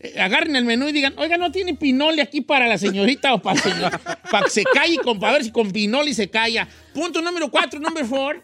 eh, 0.00 0.20
agarren 0.20 0.56
el 0.56 0.64
menú 0.64 0.88
y 0.88 0.92
digan, 0.92 1.14
oiga, 1.18 1.36
¿no 1.36 1.52
tiene 1.52 1.74
pinole 1.74 2.20
aquí 2.22 2.40
para 2.40 2.66
la 2.66 2.76
señorita 2.78 3.32
o 3.34 3.40
para 3.40 3.60
señor? 3.60 4.00
Para 4.30 4.44
que 4.44 4.50
se 4.50 4.64
calle, 4.64 4.96
con, 5.04 5.20
para 5.20 5.34
ver 5.34 5.44
si 5.44 5.52
con 5.52 5.70
pinole 5.70 6.12
se 6.12 6.28
calla. 6.28 6.66
Punto 6.92 7.22
número 7.22 7.48
cuatro, 7.50 7.78
número 7.78 8.04
four. 8.06 8.42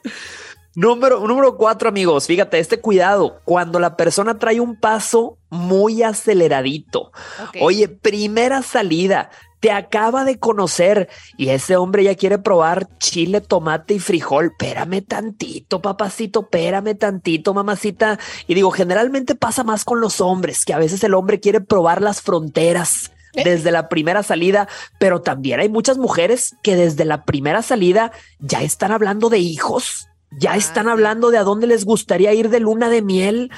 Número, 0.75 1.21
número 1.26 1.57
cuatro, 1.57 1.88
amigos. 1.88 2.26
Fíjate, 2.26 2.59
este 2.59 2.81
cuidado. 2.81 3.41
Cuando 3.45 3.79
la 3.79 3.97
persona 3.97 4.38
trae 4.38 4.61
un 4.61 4.76
paso 4.76 5.38
muy 5.50 6.02
aceleradito. 6.02 7.12
Oye, 7.61 7.88
primera 7.88 8.62
salida. 8.62 9.31
Te 9.61 9.71
acaba 9.71 10.25
de 10.25 10.41
conocer 10.41 11.09
y 11.37 11.50
ese 11.50 11.76
hombre 11.76 12.02
ya 12.02 12.17
quiere 12.17 12.38
probar 12.38 12.88
chile, 12.99 13.41
tomate 13.41 13.95
y 13.95 14.00
frijol. 14.00 14.47
Espérame 14.47 15.02
tantito, 15.02 15.81
papacito, 15.81 16.41
espérame 16.41 16.97
tantito, 16.97 17.55
mamacita. 17.55 18.19
Y 18.49 18.55
digo, 18.55 18.73
generalmente 18.73 19.37
pasa 19.37 19.62
más 19.62 19.85
con 19.85 20.00
los 20.00 20.21
hombres, 20.21 20.64
que 20.64 20.75
a 20.75 20.79
veces 20.79 21.05
el 21.05 21.14
hombre 21.14 21.38
quiere 21.38 21.61
probar 21.61 22.02
las 22.02 22.23
fronteras 22.23 23.12
desde 23.35 23.71
la 23.71 23.88
primera 23.88 24.23
salida, 24.23 24.69
pero 24.99 25.23
también 25.23 25.61
hay 25.61 25.69
muchas 25.69 25.97
mujeres 25.97 26.57
que 26.62 26.76
desde 26.76 27.05
la 27.05 27.25
primera 27.25 27.62
salida 27.62 28.12
ya 28.41 28.62
están 28.62 28.93
hablando 28.93 29.31
de 29.31 29.38
hijos, 29.38 30.09
ya 30.39 30.57
están 30.57 30.89
hablando 30.89 31.31
de 31.31 31.39
a 31.39 31.45
dónde 31.45 31.67
les 31.67 31.85
gustaría 31.85 32.33
ir 32.35 32.49
de 32.49 32.61
luna 32.61 32.89
de 32.89 33.03
miel. 33.03 33.51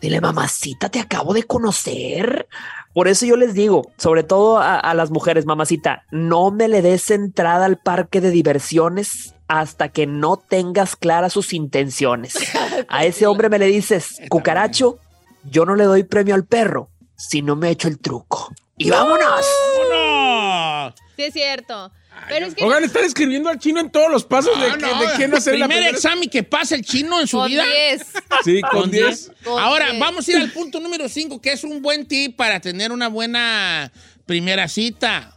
Dile, 0.00 0.20
mamacita, 0.20 0.88
te 0.88 1.00
acabo 1.00 1.34
de 1.34 1.42
conocer. 1.44 2.48
Por 2.94 3.08
eso 3.08 3.26
yo 3.26 3.36
les 3.36 3.54
digo, 3.54 3.90
sobre 3.96 4.22
todo 4.22 4.58
a, 4.58 4.78
a 4.78 4.94
las 4.94 5.10
mujeres, 5.10 5.46
mamacita, 5.46 6.04
no 6.10 6.50
me 6.50 6.68
le 6.68 6.82
des 6.82 7.10
entrada 7.10 7.66
al 7.66 7.78
parque 7.78 8.20
de 8.20 8.30
diversiones 8.30 9.34
hasta 9.48 9.88
que 9.88 10.06
no 10.06 10.36
tengas 10.36 10.94
claras 10.94 11.32
sus 11.32 11.52
intenciones. 11.52 12.34
A 12.88 13.04
ese 13.04 13.26
hombre 13.26 13.48
me 13.48 13.58
le 13.58 13.66
dices, 13.66 14.20
cucaracho, 14.28 14.98
yo 15.44 15.64
no 15.64 15.74
le 15.74 15.84
doy 15.84 16.04
premio 16.04 16.34
al 16.34 16.44
perro 16.44 16.90
si 17.16 17.42
no 17.42 17.56
me 17.56 17.70
echo 17.70 17.88
el 17.88 17.98
truco. 17.98 18.52
Y 18.76 18.90
vámonos. 18.90 19.44
¡Vámonos! 19.88 20.94
Sí, 21.16 21.22
es 21.24 21.32
cierto. 21.32 21.90
Pero 22.28 22.46
es 22.46 22.54
que 22.54 22.64
Oigan, 22.64 22.84
están 22.84 23.04
escribiendo 23.04 23.48
al 23.48 23.58
chino 23.58 23.80
en 23.80 23.90
todos 23.90 24.10
los 24.10 24.24
pasos 24.24 24.58
de, 24.60 24.68
No, 24.70 24.74
que- 24.76 24.86
no, 24.86 25.00
de 25.00 25.06
quién 25.16 25.34
hacer 25.34 25.54
la 25.58 25.66
Primer 25.66 25.78
primera. 25.84 25.96
examen 25.96 26.28
que 26.28 26.42
pasa 26.42 26.74
el 26.74 26.82
chino 26.82 27.20
en 27.20 27.26
su 27.26 27.38
con 27.38 27.48
vida. 27.48 27.64
10. 27.64 28.06
Sí, 28.44 28.60
con 28.70 28.90
10. 28.90 29.32
Con 29.44 29.60
Ahora, 29.62 29.86
10. 29.90 30.00
vamos 30.00 30.26
a 30.26 30.30
ir 30.32 30.36
al 30.38 30.50
punto 30.52 30.80
número 30.80 31.08
5, 31.08 31.40
que 31.40 31.52
es 31.52 31.64
un 31.64 31.80
buen 31.82 32.06
tip 32.06 32.36
para 32.36 32.60
tener 32.60 32.92
una 32.92 33.08
buena 33.08 33.92
primera 34.26 34.68
cita. 34.68 35.34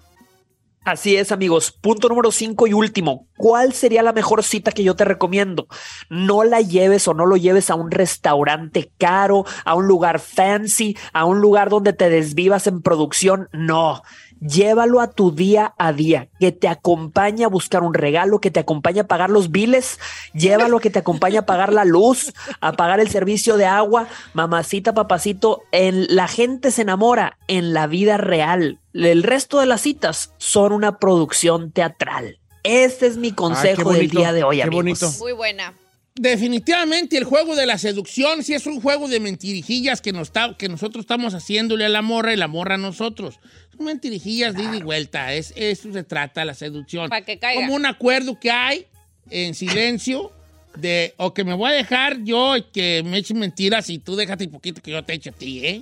Así 0.83 1.15
es, 1.15 1.31
amigos. 1.31 1.71
Punto 1.71 2.09
número 2.09 2.31
cinco 2.31 2.65
y 2.65 2.73
último. 2.73 3.27
¿Cuál 3.37 3.71
sería 3.71 4.01
la 4.01 4.13
mejor 4.13 4.43
cita 4.43 4.71
que 4.71 4.83
yo 4.83 4.95
te 4.95 5.05
recomiendo? 5.05 5.67
No 6.09 6.43
la 6.43 6.59
lleves 6.61 7.07
o 7.07 7.13
no 7.13 7.27
lo 7.27 7.37
lleves 7.37 7.69
a 7.69 7.75
un 7.75 7.91
restaurante 7.91 8.91
caro, 8.97 9.45
a 9.63 9.75
un 9.75 9.85
lugar 9.87 10.19
fancy, 10.19 10.97
a 11.13 11.25
un 11.25 11.39
lugar 11.39 11.69
donde 11.69 11.93
te 11.93 12.09
desvivas 12.09 12.65
en 12.65 12.81
producción. 12.81 13.47
No. 13.53 14.01
Llévalo 14.41 15.01
a 15.01 15.11
tu 15.11 15.31
día 15.31 15.75
a 15.77 15.93
día, 15.93 16.27
que 16.39 16.51
te 16.51 16.67
acompañe 16.67 17.45
a 17.45 17.47
buscar 17.47 17.83
un 17.83 17.93
regalo, 17.93 18.41
que 18.41 18.49
te 18.49 18.59
acompañe 18.59 19.01
a 19.01 19.07
pagar 19.07 19.29
los 19.29 19.51
biles, 19.51 19.99
llévalo 20.33 20.77
a 20.77 20.81
que 20.81 20.89
te 20.89 20.97
acompañe 20.99 21.37
a 21.37 21.45
pagar 21.45 21.71
la 21.71 21.85
luz, 21.85 22.33
a 22.59 22.73
pagar 22.73 22.99
el 22.99 23.09
servicio 23.09 23.57
de 23.57 23.67
agua. 23.67 24.07
Mamacita, 24.33 24.95
papacito, 24.95 25.61
en, 25.71 26.07
la 26.13 26.27
gente 26.27 26.71
se 26.71 26.81
enamora 26.81 27.37
en 27.47 27.73
la 27.73 27.85
vida 27.85 28.17
real. 28.17 28.79
El 28.93 29.21
resto 29.21 29.59
de 29.59 29.67
las 29.67 29.81
citas 29.81 30.33
son 30.37 30.73
una 30.73 30.97
producción 30.97 31.71
teatral. 31.71 32.39
Este 32.63 33.05
es 33.05 33.17
mi 33.17 33.31
consejo 33.31 33.91
del 33.91 34.07
bonito, 34.07 34.19
día 34.19 34.33
de 34.33 34.43
hoy, 34.43 34.57
qué 34.57 34.63
amigos. 34.63 34.83
bonito. 34.83 35.11
Muy 35.19 35.33
buena. 35.33 35.73
Definitivamente 36.15 37.17
el 37.17 37.23
juego 37.23 37.55
de 37.55 37.65
la 37.65 37.77
seducción 37.77 38.43
sí 38.43 38.53
es 38.53 38.65
un 38.67 38.81
juego 38.81 39.07
de 39.07 39.19
mentirijillas 39.19 40.01
que, 40.01 40.11
nos 40.11 40.27
está- 40.27 40.55
que 40.57 40.67
nosotros 40.67 41.03
estamos 41.03 41.33
haciéndole 41.33 41.85
a 41.85 41.89
la 41.89 42.01
morra 42.01 42.33
y 42.33 42.37
la 42.37 42.47
morra 42.47 42.75
a 42.75 42.77
nosotros. 42.77 43.39
Son 43.75 43.85
mentirijillas 43.85 44.53
de 44.53 44.63
ida 44.63 44.75
y 44.77 44.81
vuelta. 44.83 45.33
Es, 45.33 45.53
eso 45.55 45.91
se 45.93 46.03
trata 46.03 46.43
la 46.43 46.53
seducción. 46.53 47.09
Pa' 47.09 47.21
que 47.21 47.39
caiga. 47.39 47.61
Como 47.61 47.75
un 47.75 47.85
acuerdo 47.85 48.37
que 48.39 48.51
hay 48.51 48.87
en 49.29 49.55
silencio 49.55 50.31
de 50.75 51.13
o 51.17 51.33
que 51.33 51.43
me 51.45 51.53
voy 51.53 51.71
a 51.71 51.73
dejar 51.75 52.21
yo 52.23 52.57
y 52.57 52.63
que 52.63 53.03
me 53.05 53.17
echen 53.17 53.39
mentiras 53.39 53.89
y 53.89 53.97
tú 53.97 54.15
déjate 54.15 54.45
un 54.45 54.51
poquito 54.51 54.81
que 54.81 54.91
yo 54.91 55.03
te 55.03 55.13
eche 55.13 55.29
a 55.29 55.33
ti, 55.33 55.65
¿eh? 55.65 55.81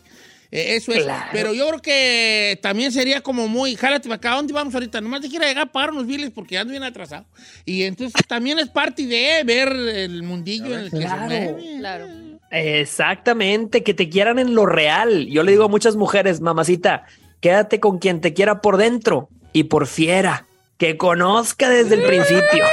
Eh, 0.52 0.76
Eso 0.76 0.92
es. 0.94 1.04
Claro. 1.04 1.30
Pero 1.32 1.54
yo 1.54 1.68
creo 1.68 1.82
que 1.82 2.60
también 2.62 2.92
sería 2.92 3.22
como 3.22 3.48
muy, 3.48 3.76
jálate 3.76 4.10
para 4.10 4.16
acá, 4.18 4.34
¿a 4.34 4.36
dónde 4.38 4.54
vamos 4.54 4.74
ahorita? 4.74 5.00
Nomás 5.02 5.22
te 5.22 5.30
quiero 5.30 5.46
llegar 5.46 5.64
a 5.68 5.72
pagar 5.72 5.92
unos 5.92 6.08
biles 6.08 6.32
porque 6.32 6.58
ando 6.58 6.72
bien 6.72 6.84
atrasado. 6.84 7.26
Y 7.66 7.84
entonces 7.84 8.26
también 8.28 8.58
es 8.60 8.68
parte 8.70 9.06
de 9.06 9.44
ver 9.44 9.70
el 9.72 10.24
mundillo 10.24 10.74
en 10.74 10.80
el 10.86 10.92
que 10.92 10.98
Claro. 10.98 11.22
se 11.22 11.26
mueve. 11.28 11.78
Claro. 11.80 12.08
Exactamente, 12.52 13.84
que 13.84 13.94
te 13.94 14.10
quieran 14.10 14.40
en 14.40 14.56
lo 14.56 14.66
real. 14.66 15.28
Yo 15.28 15.44
le 15.44 15.52
digo 15.52 15.66
a 15.66 15.68
muchas 15.68 15.96
mujeres, 15.96 16.42
mamacita, 16.42 17.06
quédate 17.42 17.80
con 17.80 18.00
quien 18.00 18.22
te 18.22 18.34
quiera 18.34 18.62
por 18.62 18.78
dentro 18.78 19.30
y 19.54 19.66
por 19.66 19.86
fiera, 19.86 20.46
que 20.78 20.98
conozca 20.98 21.70
desde 21.70 21.96
el 21.96 22.04
principio. 22.04 22.66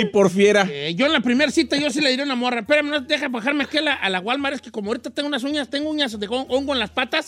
Y 0.00 0.04
por 0.06 0.30
fiera. 0.30 0.66
Eh, 0.70 0.94
yo 0.94 1.06
en 1.06 1.12
la 1.12 1.20
primera 1.20 1.50
cita 1.50 1.76
yo 1.76 1.90
sí 1.90 2.00
le 2.00 2.10
diré 2.10 2.22
a 2.22 2.26
una 2.26 2.34
morra, 2.34 2.60
espérame, 2.60 2.88
no 2.90 3.00
deja 3.00 3.28
bajarme 3.28 3.64
aquí 3.64 3.78
a 3.78 3.82
la, 3.82 3.94
a 3.94 4.08
la 4.10 4.20
Walmart, 4.20 4.56
es 4.56 4.60
que 4.62 4.70
como 4.70 4.88
ahorita 4.90 5.10
tengo 5.10 5.28
unas 5.28 5.42
uñas, 5.44 5.68
tengo 5.68 5.90
uñas 5.90 6.18
de 6.18 6.28
hon- 6.28 6.46
hongo 6.48 6.72
en 6.74 6.78
las 6.80 6.90
patas. 6.90 7.26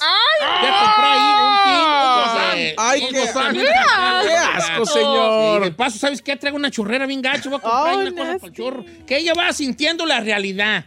Ya 0.62 0.84
compré 0.84 1.06
ahí 1.06 1.34
un 1.44 2.64
tinto, 2.64 2.80
Ay, 2.80 3.00
pues, 3.00 3.12
qué 3.12 3.32
qué 3.58 4.34
asco, 4.34 4.86
Sí, 4.86 4.92
señor. 4.92 5.64
de 5.64 5.70
paso, 5.72 5.98
¿sabes 5.98 6.22
qué? 6.22 6.36
Traigo 6.36 6.56
una 6.56 6.70
churrera 6.70 7.06
bien 7.06 7.22
gacho, 7.22 7.50
voy 7.50 7.58
a 7.58 7.62
comprar 7.62 7.94
Ay, 7.94 7.96
una 7.96 8.10
cosa 8.12 8.38
para 8.38 8.46
el 8.46 8.52
chorro. 8.52 8.84
Que 9.06 9.16
ella 9.18 9.32
va 9.34 9.52
sintiendo 9.52 10.04
la 10.06 10.20
realidad. 10.20 10.84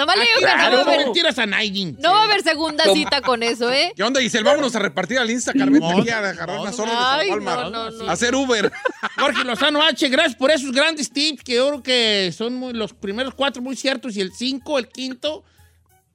Nomás 0.00 0.16
le 0.16 0.22
digo 0.22 0.34
que 0.38 0.46
no 0.46 0.48
va 0.56 0.66
a 0.66 0.70
no 0.70 0.78
haber- 0.80 1.04
mentiras 1.04 1.38
a 1.38 1.46
nadie. 1.46 1.94
no 1.98 2.12
va 2.12 2.20
a 2.20 2.24
haber 2.24 2.42
segunda 2.42 2.84
cita 2.92 3.20
con 3.20 3.42
eso, 3.42 3.70
¿eh? 3.70 3.92
¿Qué 3.94 4.02
onda, 4.02 4.20
Giselle? 4.20 4.44
Vámonos 4.44 4.74
a 4.74 4.78
repartir 4.78 5.18
al 5.18 5.30
Insta, 5.30 5.52
Carmen, 5.52 5.80
No, 5.80 5.98
aquí 6.00 6.08
a 6.08 6.18
agarrar 6.18 6.56
no, 6.56 6.62
unas 6.62 6.78
órdenes 6.78 7.00
Ay, 7.02 7.30
no, 7.30 7.90
no. 7.90 8.08
A 8.08 8.12
hacer 8.12 8.34
Uber. 8.34 8.72
Jorge 9.18 9.44
Lozano 9.44 9.82
H, 9.82 10.08
gracias 10.08 10.34
por 10.36 10.50
esos 10.50 10.72
grandes 10.72 11.10
tips 11.10 11.44
que 11.44 11.54
yo 11.56 11.68
creo 11.68 11.82
que 11.82 12.32
son 12.36 12.54
muy- 12.54 12.72
los 12.72 12.94
primeros 12.94 13.34
cuatro 13.34 13.60
muy 13.60 13.76
ciertos 13.76 14.16
y 14.16 14.20
el 14.22 14.32
cinco, 14.32 14.78
el 14.78 14.88
quinto, 14.88 15.44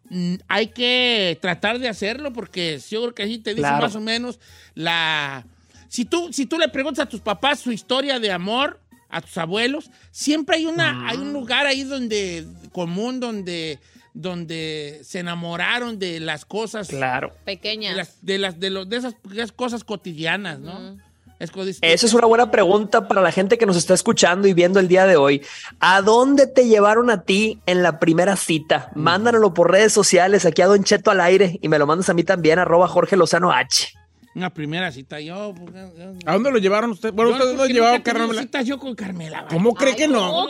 mm, 0.09 0.35
hay 0.47 0.67
que 0.67 1.37
tratar 1.41 1.77
de 1.79 1.87
hacerlo 1.87 2.33
porque 2.33 2.79
yo 2.89 3.01
creo 3.03 3.13
que 3.15 3.23
así 3.23 3.37
te 3.37 3.51
dice 3.51 3.61
Claro. 3.61 3.83
más 3.83 3.95
o 3.95 4.01
menos 4.01 4.39
la... 4.73 5.45
Si 5.87 6.03
tú, 6.05 6.33
si 6.33 6.45
tú 6.45 6.57
le 6.57 6.67
preguntas 6.69 7.05
a 7.05 7.09
tus 7.09 7.21
papás 7.21 7.59
su 7.59 7.71
historia 7.71 8.19
de 8.19 8.31
amor, 8.31 8.81
a 9.07 9.21
tus 9.21 9.37
abuelos, 9.37 9.89
siempre 10.11 10.57
hay, 10.57 10.65
una, 10.65 11.07
hay 11.07 11.17
un 11.17 11.31
lugar 11.31 11.65
ahí 11.67 11.83
donde 11.83 12.45
común 12.75 13.21
donde, 13.21 13.79
donde 14.13 14.99
se 15.03 15.19
enamoraron 15.19 15.97
de 15.97 16.19
las 16.19 16.43
cosas, 16.43 16.89
Claro. 16.89 17.29
de, 17.29 17.35
Pequeña. 17.55 17.93
las, 17.95 18.17
de, 18.21 18.37
las, 18.37 18.59
de, 18.59 18.69
los- 18.69 18.89
de 18.89 18.97
esas, 18.97 19.15
de 19.23 19.35
esas 19.35 19.53
cosas 19.53 19.85
cotidianas, 19.85 20.59
¿no? 20.59 20.97
Es 21.39 21.51
co- 21.51 21.63
Esa 21.63 21.81
es 22.05 22.13
una 22.13 22.27
buena 22.27 22.49
pregunta 22.51 23.07
para 23.07 23.21
la 23.21 23.31
gente 23.31 23.57
que 23.57 23.65
nos 23.65 23.75
está 23.77 23.93
escuchando 23.93 24.47
y 24.47 24.53
viendo 24.53 24.79
el 24.79 24.87
día 24.87 25.05
de 25.05 25.15
hoy. 25.17 25.41
¿A 25.79 26.01
dónde 26.01 26.47
te 26.47 26.67
llevaron 26.67 27.09
a 27.09 27.23
ti 27.23 27.59
en 27.65 27.81
la 27.83 27.99
primera 27.99 28.35
cita? 28.35 28.89
Mándanoslo 28.95 29.53
por 29.53 29.71
redes 29.71 29.91
sociales, 29.93 30.45
aquí 30.45 30.61
a 30.61 30.67
Don 30.67 30.83
Cheto 30.83 31.11
al 31.11 31.19
aire 31.21 31.59
y 31.61 31.67
me 31.69 31.77
lo 31.79 31.85
mandas 31.87 32.09
a 32.09 32.13
mí 32.13 32.23
también, 32.23 32.59
arroba 32.59 32.87
Jorge 32.87 33.15
Lozano 33.17 33.51
H. 33.51 33.93
Una 34.33 34.49
primera 34.53 34.91
cita, 34.91 35.19
yo... 35.21 35.53
pues, 35.57 35.73
yo- 35.73 36.13
¿A 36.25 36.33
dónde 36.33 36.51
lo 36.51 36.57
llevaron 36.57 36.91
ustedes? 36.91 37.13
Bueno, 37.15 37.31
ustedes 37.31 37.67
que 37.67 37.73
llevaron, 37.73 38.35
citas 38.37 38.65
yo 38.65 38.79
con 38.79 38.95
Carmela. 38.95 39.43
vale. 39.43 39.53
¿Cómo 39.53 39.73
cree 39.73 39.95
que 39.95 40.07
no? 40.09 40.47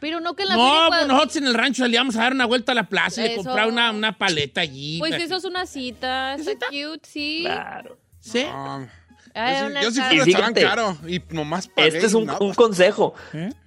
Pero 0.00 0.20
no 0.20 0.34
que 0.34 0.42
en 0.42 0.48
la 0.48 0.56
No, 0.56 0.88
pues 0.88 1.06
nosotros 1.06 1.36
en 1.36 1.46
el 1.46 1.54
rancho 1.54 1.82
salíamos 1.82 2.16
a 2.16 2.20
dar 2.20 2.32
una 2.32 2.46
vuelta 2.46 2.72
a 2.72 2.74
la 2.74 2.88
plaza 2.88 3.22
y 3.22 3.32
Eso. 3.32 3.42
comprar 3.42 3.68
una, 3.68 3.90
una 3.90 4.16
paleta 4.16 4.62
allí. 4.62 4.98
Pues 4.98 5.14
eso 5.14 5.36
es 5.36 5.44
una 5.44 5.66
cita, 5.66 6.34
está 6.34 6.66
cute, 6.66 7.00
sí. 7.02 7.42
Claro. 7.44 7.98
¿Sí? 8.20 8.44
No, 8.44 8.88
Ay, 9.34 9.72
yo 9.80 9.90
sí, 9.90 9.98
yo 9.98 10.02
fui 10.02 10.10
a 10.10 10.14
Y 10.14 10.18
restaurante 10.18 10.60
fíjate, 10.60 10.62
caro 10.62 10.96
y 11.06 11.22
nomás 11.30 11.68
pagué. 11.68 11.88
Este 11.88 12.06
es 12.06 12.14
un, 12.14 12.26
consejo. 12.54 13.14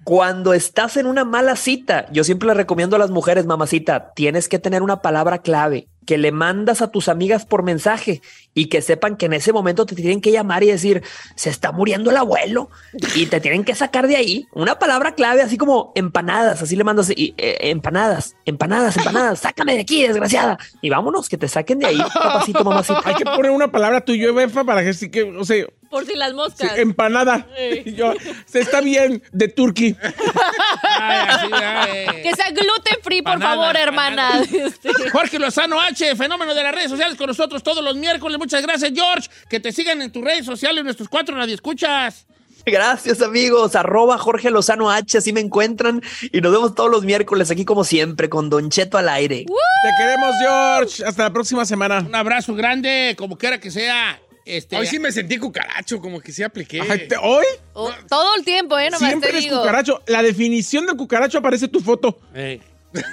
Cuando 0.04 0.52
estás 0.52 0.96
en 0.96 1.06
una 1.06 1.24
mala 1.24 1.56
cita, 1.56 2.06
yo 2.12 2.24
siempre 2.24 2.48
le 2.48 2.54
recomiendo 2.54 2.96
a 2.96 2.98
las 2.98 3.10
mujeres, 3.10 3.46
mamacita, 3.46 4.12
tienes 4.14 4.48
que 4.48 4.58
tener 4.58 4.82
una 4.82 5.00
palabra 5.00 5.38
clave 5.38 5.88
que 6.06 6.18
le 6.18 6.32
mandas 6.32 6.82
a 6.82 6.90
tus 6.90 7.08
amigas 7.08 7.46
por 7.46 7.62
mensaje 7.62 8.20
y 8.54 8.66
que 8.66 8.82
sepan 8.82 9.16
que 9.16 9.26
en 9.26 9.32
ese 9.32 9.52
momento 9.52 9.86
te 9.86 9.94
tienen 9.94 10.20
que 10.20 10.30
llamar 10.30 10.62
y 10.62 10.68
decir, 10.68 11.02
se 11.34 11.50
está 11.50 11.72
muriendo 11.72 12.10
el 12.10 12.16
abuelo 12.16 12.70
y 13.14 13.26
te 13.26 13.40
tienen 13.40 13.64
que 13.64 13.74
sacar 13.74 14.06
de 14.06 14.16
ahí 14.16 14.46
una 14.52 14.78
palabra 14.78 15.14
clave, 15.14 15.42
así 15.42 15.58
como 15.58 15.92
empanadas, 15.94 16.62
así 16.62 16.76
le 16.76 16.84
mandas 16.84 17.10
eh, 17.10 17.34
empanadas, 17.36 18.36
empanadas, 18.44 18.96
empanadas, 18.96 19.40
sácame 19.40 19.74
de 19.74 19.80
aquí, 19.80 20.06
desgraciada. 20.06 20.58
Y 20.80 20.90
vámonos, 20.90 21.28
que 21.28 21.38
te 21.38 21.48
saquen 21.48 21.78
de 21.80 21.86
ahí, 21.86 21.98
papacito, 21.98 22.64
mamacita. 22.64 23.00
Hay 23.04 23.14
que 23.14 23.24
poner 23.24 23.50
una 23.50 23.70
palabra 23.70 24.02
tuyo, 24.02 24.32
Befa, 24.34 24.64
para 24.64 24.84
que 24.84 24.94
sí 24.94 25.10
que, 25.10 25.22
o 25.24 25.44
sea, 25.44 25.66
Por 25.94 26.06
si 26.06 26.16
las 26.16 26.30
sí, 26.30 26.34
moscas. 26.34 26.76
empanada. 26.76 27.46
Yo, 27.86 28.14
se 28.46 28.58
está 28.58 28.80
bien, 28.80 29.22
de 29.30 29.46
turkey. 29.46 29.96
Ay, 30.98 31.26
así, 31.28 31.46
ay. 31.52 32.22
Que 32.22 32.34
sea 32.34 32.50
gluten 32.50 32.98
free, 33.00 33.22
por 33.22 33.34
Panada, 33.34 33.54
favor, 33.56 33.76
hermana. 33.76 34.28
panada. 34.30 34.44
Este, 34.64 35.10
Jorge 35.10 35.38
Lozano 35.38 35.80
H, 35.80 36.16
fenómeno 36.16 36.52
de 36.52 36.64
las 36.64 36.74
redes 36.74 36.90
sociales 36.90 37.16
con 37.16 37.28
nosotros 37.28 37.62
todos 37.62 37.84
los 37.84 37.94
miércoles. 37.94 38.38
Muchas 38.38 38.60
gracias, 38.62 38.90
George. 38.92 39.28
Que 39.48 39.60
te 39.60 39.70
sigan 39.70 40.02
en 40.02 40.10
tus 40.10 40.24
redes 40.24 40.44
sociales, 40.44 40.82
nuestros 40.82 41.08
cuatro 41.08 41.36
radioescuchas. 41.36 42.26
Gracias 42.66 43.20
amigos, 43.22 43.76
arroba 43.76 44.16
Jorge 44.18 44.50
Lozano 44.50 44.90
H, 44.90 45.18
así 45.18 45.32
me 45.34 45.40
encuentran 45.40 46.02
y 46.32 46.40
nos 46.40 46.50
vemos 46.50 46.74
todos 46.74 46.90
los 46.90 47.04
miércoles 47.04 47.50
aquí 47.50 47.66
como 47.66 47.84
siempre 47.84 48.30
con 48.30 48.48
Don 48.48 48.70
Cheto 48.70 48.96
al 48.96 49.10
aire. 49.10 49.44
Te 49.44 49.90
queremos, 49.98 50.34
George. 50.40 51.04
Hasta 51.04 51.24
la 51.24 51.30
próxima 51.32 51.66
semana. 51.66 52.00
Un 52.00 52.14
abrazo 52.14 52.54
grande, 52.54 53.14
como 53.18 53.36
quiera 53.36 53.60
que 53.60 53.70
sea. 53.70 54.18
Este, 54.44 54.76
Hoy 54.76 54.86
sí 54.86 54.98
me 54.98 55.10
sentí 55.10 55.38
cucaracho, 55.38 56.00
como 56.00 56.20
que 56.20 56.32
sí 56.32 56.42
apliqué. 56.42 56.80
Ay, 56.82 57.08
te- 57.08 57.16
Hoy 57.16 57.46
oh, 57.72 57.90
todo 58.08 58.34
el 58.36 58.44
tiempo, 58.44 58.78
¿eh? 58.78 58.90
Nomás 58.90 59.08
siempre 59.08 59.30
te 59.30 59.36
eres 59.38 59.44
digo. 59.44 59.60
cucaracho. 59.60 60.02
La 60.06 60.22
definición 60.22 60.86
del 60.86 60.96
cucaracho 60.96 61.38
aparece 61.38 61.68
tu 61.68 61.80
foto. 61.80 62.20
Eh, 62.34 62.60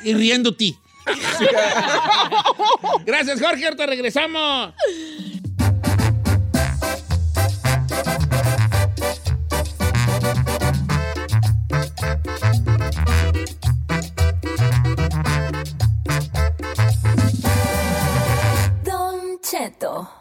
y 0.03 0.13
riendo 0.13 0.55
ti. 0.55 0.77
Gracias, 3.05 3.41
Jorge. 3.41 3.65
Ahorita 3.65 3.85
regresamos. 3.85 4.73
Don 18.83 19.39
Cheto. 19.41 20.20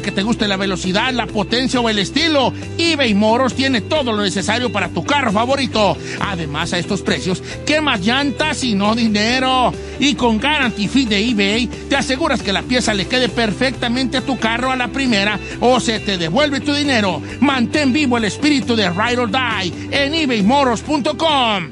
que 0.01 0.11
te 0.11 0.23
guste 0.23 0.47
la 0.47 0.57
velocidad, 0.57 1.13
la 1.13 1.27
potencia 1.27 1.79
o 1.79 1.89
el 1.89 1.99
estilo, 1.99 2.53
eBay 2.77 3.13
Moros 3.13 3.53
tiene 3.53 3.81
todo 3.81 4.11
lo 4.11 4.23
necesario 4.23 4.71
para 4.71 4.89
tu 4.89 5.03
carro 5.03 5.31
favorito. 5.31 5.97
Además, 6.19 6.73
a 6.73 6.79
estos 6.79 7.01
precios, 7.01 7.43
¿qué 7.65 7.81
más 7.81 8.01
llantas 8.01 8.63
y 8.63 8.75
no 8.75 8.95
dinero? 8.95 9.73
Y 9.99 10.15
con 10.15 10.39
Guarantee 10.39 10.87
Fee 10.87 11.05
de 11.05 11.29
eBay, 11.29 11.67
te 11.67 11.95
aseguras 11.95 12.41
que 12.41 12.53
la 12.53 12.63
pieza 12.63 12.93
le 12.93 13.07
quede 13.07 13.29
perfectamente 13.29 14.17
a 14.17 14.21
tu 14.21 14.37
carro 14.37 14.71
a 14.71 14.75
la 14.75 14.87
primera 14.87 15.39
o 15.59 15.79
se 15.79 15.99
te 15.99 16.17
devuelve 16.17 16.59
tu 16.59 16.73
dinero. 16.73 17.21
Mantén 17.39 17.93
vivo 17.93 18.17
el 18.17 18.25
espíritu 18.25 18.75
de 18.75 18.89
Ride 18.89 19.19
or 19.19 19.29
Die 19.29 19.89
en 19.91 20.13
ebaymoros.com. 20.13 21.71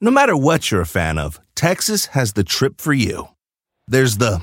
No 0.00 0.10
matter 0.10 0.36
what 0.36 0.70
you're 0.70 0.82
a 0.82 0.86
fan 0.86 1.18
of, 1.18 1.40
Texas 1.54 2.06
has 2.06 2.34
the 2.34 2.44
trip 2.44 2.78
for 2.78 2.92
you. 2.92 3.28
There's 3.88 4.18
the 4.18 4.42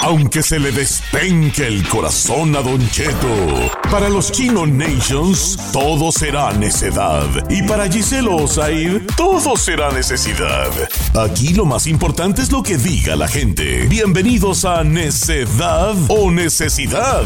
Aunque 0.00 0.42
se 0.42 0.58
le 0.58 0.72
despenque 0.72 1.66
el 1.66 1.86
corazón 1.88 2.56
a 2.56 2.60
Don 2.60 2.90
Cheto, 2.90 3.70
para 3.90 4.08
los 4.08 4.32
Chino 4.32 4.66
Nations 4.66 5.56
todo 5.72 6.10
será 6.10 6.52
necedad. 6.52 7.26
Y 7.48 7.62
para 7.62 7.88
Giselo 7.88 8.36
Osair, 8.36 9.06
todo 9.16 9.56
será 9.56 9.90
necesidad. 9.92 10.70
Aquí 11.14 11.54
lo 11.54 11.64
más 11.64 11.86
importante 11.86 12.42
es 12.42 12.50
lo 12.50 12.62
que 12.62 12.76
diga 12.76 13.16
la 13.16 13.28
gente. 13.28 13.86
Bienvenidos 13.86 14.64
a 14.64 14.82
Necedad 14.84 15.94
o 16.08 16.30
Necesidad. 16.30 17.22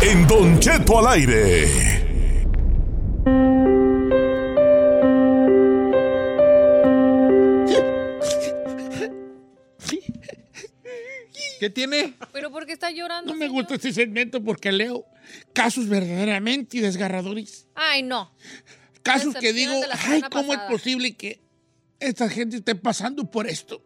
En 0.00 0.26
Don 0.26 0.58
Cheto 0.58 0.98
al 0.98 1.06
aire. 1.08 2.08
¿Qué 11.58 11.70
tiene? 11.70 12.14
Pero 12.32 12.50
¿por 12.50 12.66
qué 12.66 12.72
está 12.72 12.90
llorando? 12.90 13.32
No 13.32 13.38
me 13.38 13.46
señor? 13.46 13.62
gusta 13.62 13.74
este 13.74 13.92
segmento 13.92 14.42
porque 14.42 14.70
leo 14.72 15.04
casos 15.52 15.88
verdaderamente 15.88 16.80
desgarradores. 16.80 17.66
Ay, 17.74 18.02
no. 18.02 18.32
Casos 19.02 19.34
que 19.34 19.52
digo, 19.52 19.72
ay, 20.06 20.22
¿cómo 20.30 20.52
es 20.52 20.58
pasada". 20.58 20.68
posible 20.70 21.16
que 21.16 21.40
esta 21.98 22.28
gente 22.28 22.56
esté 22.58 22.74
pasando 22.74 23.24
por 23.30 23.46
esto? 23.46 23.82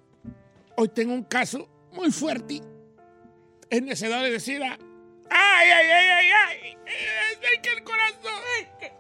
Hoy 0.77 0.89
tengo 0.89 1.15
un 1.15 1.25
caso 1.25 1.69
muy 1.93 2.11
fuerte. 2.11 2.61
Es 3.71 3.83
necesidad 3.83 4.23
de 4.23 4.31
decir, 4.31 4.63
ay, 4.63 4.79
ay, 5.31 5.69
ay, 5.71 6.07
ay, 6.11 6.27
ay, 6.49 6.77
es 7.55 7.61
que 7.63 7.71
el 7.71 7.83
corazón. 7.85 8.93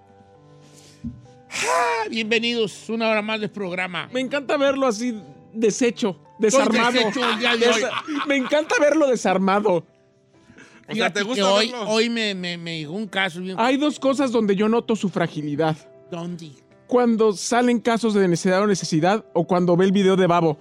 Ah, 1.50 2.04
bienvenidos 2.08 2.88
una 2.88 3.08
hora 3.10 3.20
más 3.22 3.40
del 3.40 3.50
programa. 3.50 4.08
Me 4.12 4.20
encanta 4.20 4.56
verlo 4.56 4.86
así 4.86 5.14
deshecho, 5.54 6.18
desarmado. 6.38 6.92
deshecho 6.92 7.20
el 7.30 7.38
día 7.38 7.56
de 7.56 7.68
hoy. 7.68 7.74
Desa- 7.82 8.26
Me 8.26 8.36
encanta 8.36 8.74
verlo 8.80 9.06
desarmado. 9.08 9.84
O 10.88 10.94
sea, 10.94 11.12
¿te 11.12 11.22
gusta 11.22 11.50
hoy, 11.52 11.70
verlo? 11.70 11.88
hoy 11.88 12.10
me, 12.10 12.34
me, 12.34 12.56
me 12.58 12.78
llegó 12.80 12.94
un 12.94 13.06
caso 13.06 13.40
bien. 13.40 13.56
Hay 13.58 13.76
dos 13.76 13.98
cosas 13.98 14.30
donde 14.32 14.54
yo 14.56 14.68
noto 14.68 14.94
su 14.96 15.08
fragilidad. 15.08 15.76
¿Dónde? 16.10 16.50
Cuando 16.86 17.32
salen 17.32 17.80
casos 17.80 18.12
de 18.14 18.28
necesidad 18.28 18.60
o 18.62 18.66
necesidad 18.66 19.24
o 19.32 19.46
cuando 19.46 19.76
ve 19.76 19.86
el 19.86 19.92
video 19.92 20.16
de 20.16 20.26
Babo. 20.26 20.58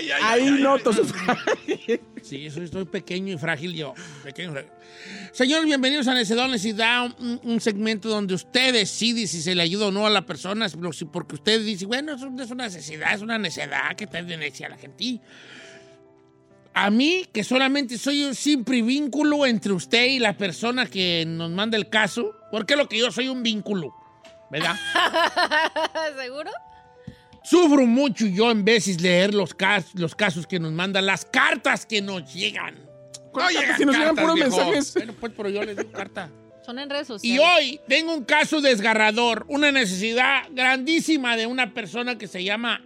Ay, 0.00 0.10
ay, 0.10 0.20
Ahí 0.22 0.48
ay, 0.56 0.62
noto 0.62 0.90
ay. 0.90 0.96
su 0.96 1.04
fragilidad. 1.04 2.00
Sí, 2.22 2.46
eso 2.46 2.62
estoy 2.62 2.84
pequeño 2.86 3.34
y 3.34 3.38
frágil 3.38 3.74
yo. 3.74 3.94
Pequeño 4.24 4.50
y 4.50 4.52
frágil. 4.52 4.70
Señores, 5.32 5.64
bienvenidos 5.66 6.08
a 6.08 6.14
Necesidad 6.14 6.44
o 6.44 6.48
Necesidad, 6.48 7.04
un, 7.20 7.40
un 7.44 7.60
segmento 7.60 8.08
donde 8.08 8.34
usted 8.34 8.72
decide 8.72 9.26
si 9.26 9.42
se 9.42 9.54
le 9.54 9.62
ayuda 9.62 9.86
o 9.86 9.90
no 9.90 10.06
a 10.06 10.10
la 10.10 10.24
persona, 10.26 10.66
pero 10.68 10.92
si- 10.92 11.04
porque 11.04 11.34
usted 11.36 11.62
dice, 11.64 11.86
bueno, 11.86 12.14
eso 12.14 12.30
es 12.40 12.50
una 12.50 12.64
necesidad, 12.64 13.14
es 13.14 13.20
una 13.22 13.38
necedad 13.38 13.94
que 13.96 14.04
está 14.04 14.22
de 14.22 14.36
necia 14.36 14.66
a 14.66 14.70
la 14.70 14.76
gente. 14.78 15.20
A 16.72 16.88
mí, 16.90 17.26
que 17.32 17.42
solamente 17.44 17.98
soy 17.98 18.22
un 18.24 18.34
simple 18.34 18.80
vínculo 18.82 19.44
entre 19.44 19.72
usted 19.72 20.06
y 20.06 20.18
la 20.18 20.36
persona 20.36 20.86
que 20.86 21.24
nos 21.26 21.50
manda 21.50 21.76
el 21.76 21.88
caso, 21.88 22.34
porque 22.50 22.76
lo 22.76 22.88
que 22.88 22.98
yo 22.98 23.10
soy 23.10 23.28
un 23.28 23.42
vínculo, 23.42 23.92
¿verdad? 24.50 24.76
¿Seguro? 26.20 26.50
Sufro 27.42 27.86
mucho 27.86 28.26
yo 28.26 28.50
en 28.50 28.64
veces 28.64 29.00
leer 29.00 29.34
los, 29.34 29.54
cas- 29.54 29.94
los 29.94 30.14
casos 30.14 30.46
que 30.46 30.58
nos 30.60 30.72
mandan, 30.72 31.06
las 31.06 31.24
cartas 31.24 31.86
que 31.86 32.02
nos 32.02 32.32
llegan. 32.32 32.74
¿Cuál 33.32 33.54
No 33.54 33.60
llegan 33.60 33.76
si 33.78 33.84
nos 33.84 33.96
llegan 33.96 34.16
puros 34.16 34.34
viejo. 34.34 34.50
mensajes. 34.56 34.94
Bueno, 34.94 35.14
pues, 35.18 35.32
pero 35.36 35.48
yo 35.48 35.62
les 35.62 35.76
doy 35.76 35.86
carta. 35.86 36.30
Son 36.66 36.78
en 36.78 36.90
redes 36.90 37.06
Y 37.06 37.08
sociales. 37.08 37.46
hoy 37.56 37.80
tengo 37.88 38.12
un 38.14 38.24
caso 38.24 38.60
desgarrador, 38.60 39.46
una 39.48 39.72
necesidad 39.72 40.42
grandísima 40.50 41.36
de 41.36 41.46
una 41.46 41.72
persona 41.72 42.18
que 42.18 42.28
se 42.28 42.44
llama. 42.44 42.84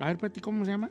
A 0.00 0.06
ver, 0.06 0.18
Peti, 0.18 0.40
¿cómo 0.40 0.64
se 0.64 0.72
llama? 0.72 0.90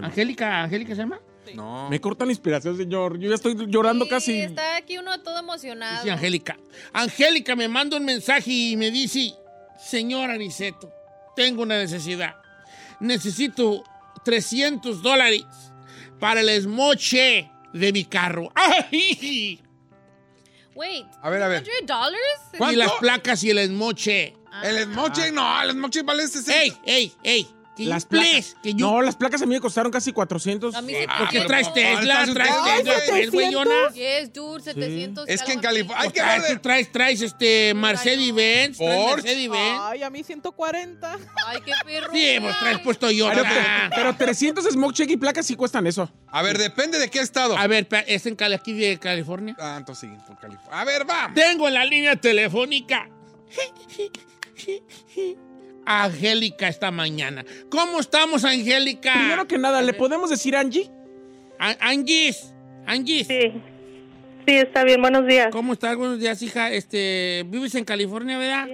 Angélica, 0.00 0.62
¿Angélica 0.62 0.94
se 0.94 1.02
llama? 1.02 1.20
No. 1.54 1.88
Me 1.90 2.00
corta 2.00 2.24
la 2.24 2.32
inspiración, 2.32 2.76
señor. 2.76 3.18
Yo 3.18 3.28
ya 3.28 3.34
estoy 3.34 3.56
llorando 3.68 4.04
Sí, 4.04 4.10
casi. 4.10 4.40
está 4.40 4.76
aquí 4.76 4.98
uno 4.98 5.20
todo 5.22 5.38
emocionado. 5.40 6.02
Sí, 6.02 6.08
Angélica. 6.10 6.56
Angélica 6.92 7.56
me 7.56 7.68
manda 7.68 7.96
un 7.96 8.04
mensaje 8.04 8.50
y 8.50 8.76
me 8.76 8.90
dice, 8.90 9.32
señora 9.78 10.34
Aniceto, 10.34 10.90
tengo 11.36 11.62
una 11.62 11.78
necesidad. 11.78 12.36
Necesito 13.00 13.84
300 14.24 15.02
dólares 15.02 15.44
para 16.20 16.40
el 16.40 16.48
esmoche 16.48 17.50
de 17.72 17.92
mi 17.92 18.04
carro. 18.04 18.50
¡Ay! 18.54 19.60
Wait, 20.74 21.06
A 21.20 21.28
ver, 21.30 21.42
a 21.42 21.48
ver. 21.48 21.64
$100? 21.64 22.72
Y 22.72 22.76
las 22.76 22.92
placas 22.92 23.42
y 23.44 23.50
el 23.50 23.58
esmoche. 23.58 24.34
El 24.62 24.78
esmoche, 24.78 25.30
no, 25.32 25.62
el 25.62 25.70
esmoche 25.70 26.02
vale 26.02 26.26
60. 26.26 26.52
¡Ey, 26.54 26.72
ey, 26.84 27.12
ey! 27.22 27.48
Las 27.78 28.04
placas. 28.04 28.54
que 28.62 28.74
you- 28.74 28.86
No, 28.86 29.00
las 29.00 29.16
placas 29.16 29.40
a 29.40 29.46
mí 29.46 29.54
me 29.54 29.60
costaron 29.60 29.90
casi 29.90 30.12
400. 30.12 30.74
A 30.74 30.82
mí 30.82 30.92
sí 30.92 31.06
¿Por 31.06 31.28
qué 31.30 31.38
también. 31.38 31.46
traes 31.46 31.72
Tesla? 31.72 32.26
¿Traes 32.34 32.54
Tesla? 32.64 32.94
¿Traes 33.06 33.30
güeyona? 33.30 33.90
Yes, 33.94 34.32
dude, 34.32 34.62
700. 34.62 35.26
Es 35.28 35.42
que 35.42 35.52
en. 35.52 35.60
California. 35.60 36.02
Hay 36.02 36.08
O 36.08 36.12
que 36.12 36.20
traes, 36.20 36.42
ver. 36.42 36.60
traes, 36.60 36.92
traes 36.92 37.20
este 37.22 37.72
Mercedes-Benz. 37.74 38.78
Mercedes-Benz. 38.78 39.78
Ay, 39.80 40.02
a 40.02 40.10
mí 40.10 40.22
140. 40.22 41.18
Ay, 41.46 41.58
qué 41.64 41.72
perro. 41.84 42.12
Sí, 42.12 42.36
pues 42.40 42.58
traes 42.58 42.78
puesto 42.80 43.06
Pero, 43.06 43.32
Toyota. 43.32 43.90
pero 43.94 44.14
300 44.16 44.64
smoke 44.70 44.94
check 44.94 45.10
y 45.10 45.16
placas 45.16 45.46
sí 45.46 45.56
cuestan 45.56 45.86
eso. 45.86 46.12
A 46.28 46.42
ver, 46.42 46.58
depende 46.58 46.98
de 46.98 47.08
qué 47.08 47.20
estado. 47.20 47.56
A 47.56 47.66
ver, 47.66 47.88
es 48.06 48.26
en 48.26 48.36
Cali, 48.36 48.54
aquí 48.54 48.72
de 48.74 48.98
California. 48.98 49.56
Ah, 49.58 49.76
entonces 49.78 50.10
sí, 50.10 50.16
por 50.26 50.38
California. 50.38 50.78
A 50.80 50.84
ver, 50.84 51.08
va. 51.08 51.30
Tengo 51.34 51.68
en 51.68 51.74
la 51.74 51.84
línea 51.86 52.16
telefónica 52.16 53.08
Angélica 55.86 56.68
esta 56.68 56.90
mañana. 56.90 57.44
¿Cómo 57.70 57.98
estamos, 58.00 58.44
Angélica? 58.44 59.12
Primero 59.14 59.46
que 59.46 59.58
nada, 59.58 59.82
¿le 59.82 59.92
podemos 59.94 60.30
decir 60.30 60.56
Angie? 60.56 60.90
A- 61.58 61.76
Angis, 61.80 62.52
Angis. 62.86 63.26
Sí. 63.26 63.52
Sí, 64.46 64.56
está 64.56 64.82
bien. 64.84 65.00
Buenos 65.00 65.26
días. 65.26 65.48
¿Cómo 65.52 65.72
estás? 65.72 65.96
Buenos 65.96 66.18
días, 66.18 66.42
hija. 66.42 66.70
Este, 66.72 67.44
¿vives 67.46 67.74
en 67.76 67.84
California, 67.84 68.38
verdad? 68.38 68.66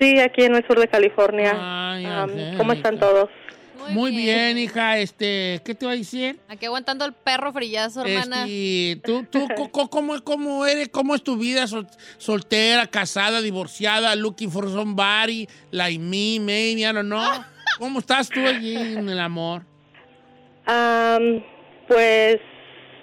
Sí, 0.00 0.18
aquí 0.18 0.42
en 0.44 0.56
el 0.56 0.66
sur 0.66 0.80
de 0.80 0.88
California. 0.88 1.52
Ay. 1.92 2.54
¿Cómo 2.56 2.72
están 2.72 2.98
todos? 2.98 3.28
Muy 3.90 4.10
bien, 4.10 4.58
hija. 4.58 4.98
Este, 4.98 5.60
¿qué 5.64 5.74
te 5.74 5.86
voy 5.86 5.94
a 5.94 5.98
decir? 5.98 6.40
Aquí 6.48 6.66
aguantando 6.66 7.04
el 7.04 7.12
perro 7.12 7.52
frillazo, 7.52 8.04
hermana. 8.04 8.44
Este, 8.46 9.00
tú, 9.04 9.24
tú, 9.24 9.46
¿cómo, 9.90 10.20
cómo 10.22 10.66
eres? 10.66 10.88
¿Cómo 10.88 11.14
es 11.14 11.22
tu 11.22 11.36
vida? 11.36 11.66
Sol- 11.66 11.88
soltera, 12.18 12.86
casada, 12.86 13.40
divorciada, 13.40 14.14
looking 14.16 14.50
for 14.50 14.68
somebody, 14.70 15.48
like 15.70 15.98
me, 15.98 16.38
maybe, 16.40 16.82
I 16.82 16.92
don't 16.92 17.06
know. 17.06 17.22
¿Cómo 17.78 17.98
estás 17.98 18.28
tú 18.28 18.46
allí 18.46 18.94
en 18.96 19.08
el 19.08 19.18
amor? 19.18 19.62
Am, 20.66 21.42
pues 21.88 22.36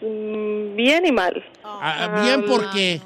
mm, 0.01 0.75
bien 0.75 1.05
y 1.05 1.11
mal. 1.11 1.43
Ah, 1.63 2.21
bien, 2.23 2.45
porque 2.45 3.01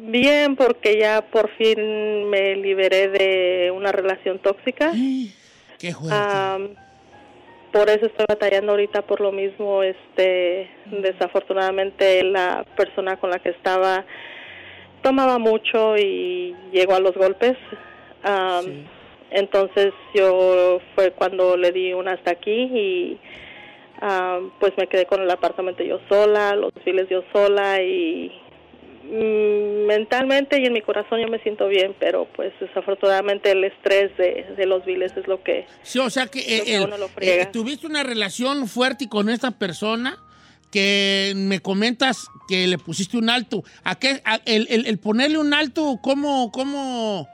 Bien 0.00 0.54
porque 0.54 0.96
ya 0.96 1.22
por 1.28 1.50
fin 1.56 2.30
me 2.30 2.54
liberé 2.56 3.08
de 3.08 3.70
una 3.72 3.90
relación 3.90 4.38
tóxica. 4.38 4.92
Qué. 5.78 5.94
Am, 6.10 6.74
por 7.72 7.88
eso 7.88 8.06
estoy 8.06 8.26
batallando 8.28 8.72
ahorita 8.72 9.02
por 9.02 9.20
lo 9.20 9.32
mismo. 9.32 9.82
Este, 9.82 10.70
desafortunadamente 10.86 12.24
la 12.24 12.64
persona 12.76 13.16
con 13.16 13.30
la 13.30 13.38
que 13.38 13.50
estaba 13.50 14.04
tomaba 15.02 15.38
mucho 15.38 15.96
y 15.96 16.54
llegó 16.72 16.94
a 16.94 17.00
los 17.00 17.14
golpes. 17.14 17.56
Am, 18.22 18.86
Entonces 19.30 19.92
yo 20.14 20.80
fue 20.94 21.12
cuando 21.12 21.56
le 21.56 21.70
di 21.72 21.92
una 21.92 22.12
hasta 22.12 22.30
aquí 22.30 22.50
y 22.50 23.18
am, 24.00 24.50
pues 24.58 24.72
me 24.78 24.86
quedé 24.86 25.06
con 25.06 25.20
el 25.20 25.30
apartamento 25.30 25.82
yo 25.82 26.00
sola, 26.08 26.54
los 26.54 26.72
biles 26.84 27.08
yo 27.08 27.22
sola 27.32 27.82
y 27.82 28.32
mentalmente 29.10 30.60
y 30.60 30.66
en 30.66 30.72
mi 30.72 30.82
corazón 30.82 31.20
yo 31.20 31.28
me 31.28 31.38
siento 31.40 31.66
bien, 31.68 31.94
pero 31.98 32.26
pues 32.36 32.52
desafortunadamente 32.60 33.50
el 33.50 33.64
estrés 33.64 34.16
de, 34.16 34.46
de 34.56 34.66
los 34.66 34.84
biles 34.84 35.16
es 35.16 35.26
lo 35.26 35.42
que 35.42 35.66
Sí, 35.82 35.98
o 35.98 36.10
sea 36.10 36.26
que, 36.26 36.40
eh, 36.40 36.76
el- 36.76 36.90
lo 36.90 37.08
friega. 37.08 37.42
eh, 37.44 37.48
tuviste 37.52 37.86
una 37.86 38.02
relación 38.02 38.68
fuerte 38.68 39.08
con 39.08 39.28
esta 39.28 39.50
persona 39.52 40.18
que 40.70 41.32
me 41.36 41.60
comentas 41.60 42.26
que 42.46 42.66
le 42.66 42.76
pusiste 42.76 43.16
un 43.16 43.30
alto. 43.30 43.62
¿A 43.84 43.98
qué? 43.98 44.20
a- 44.24 44.40
el, 44.44 44.66
el- 44.70 44.86
el 44.86 44.98
ponerle 44.98 45.38
un 45.38 45.54
alto, 45.54 45.98
¿cómo, 46.02 46.52
cómo, 46.52 47.26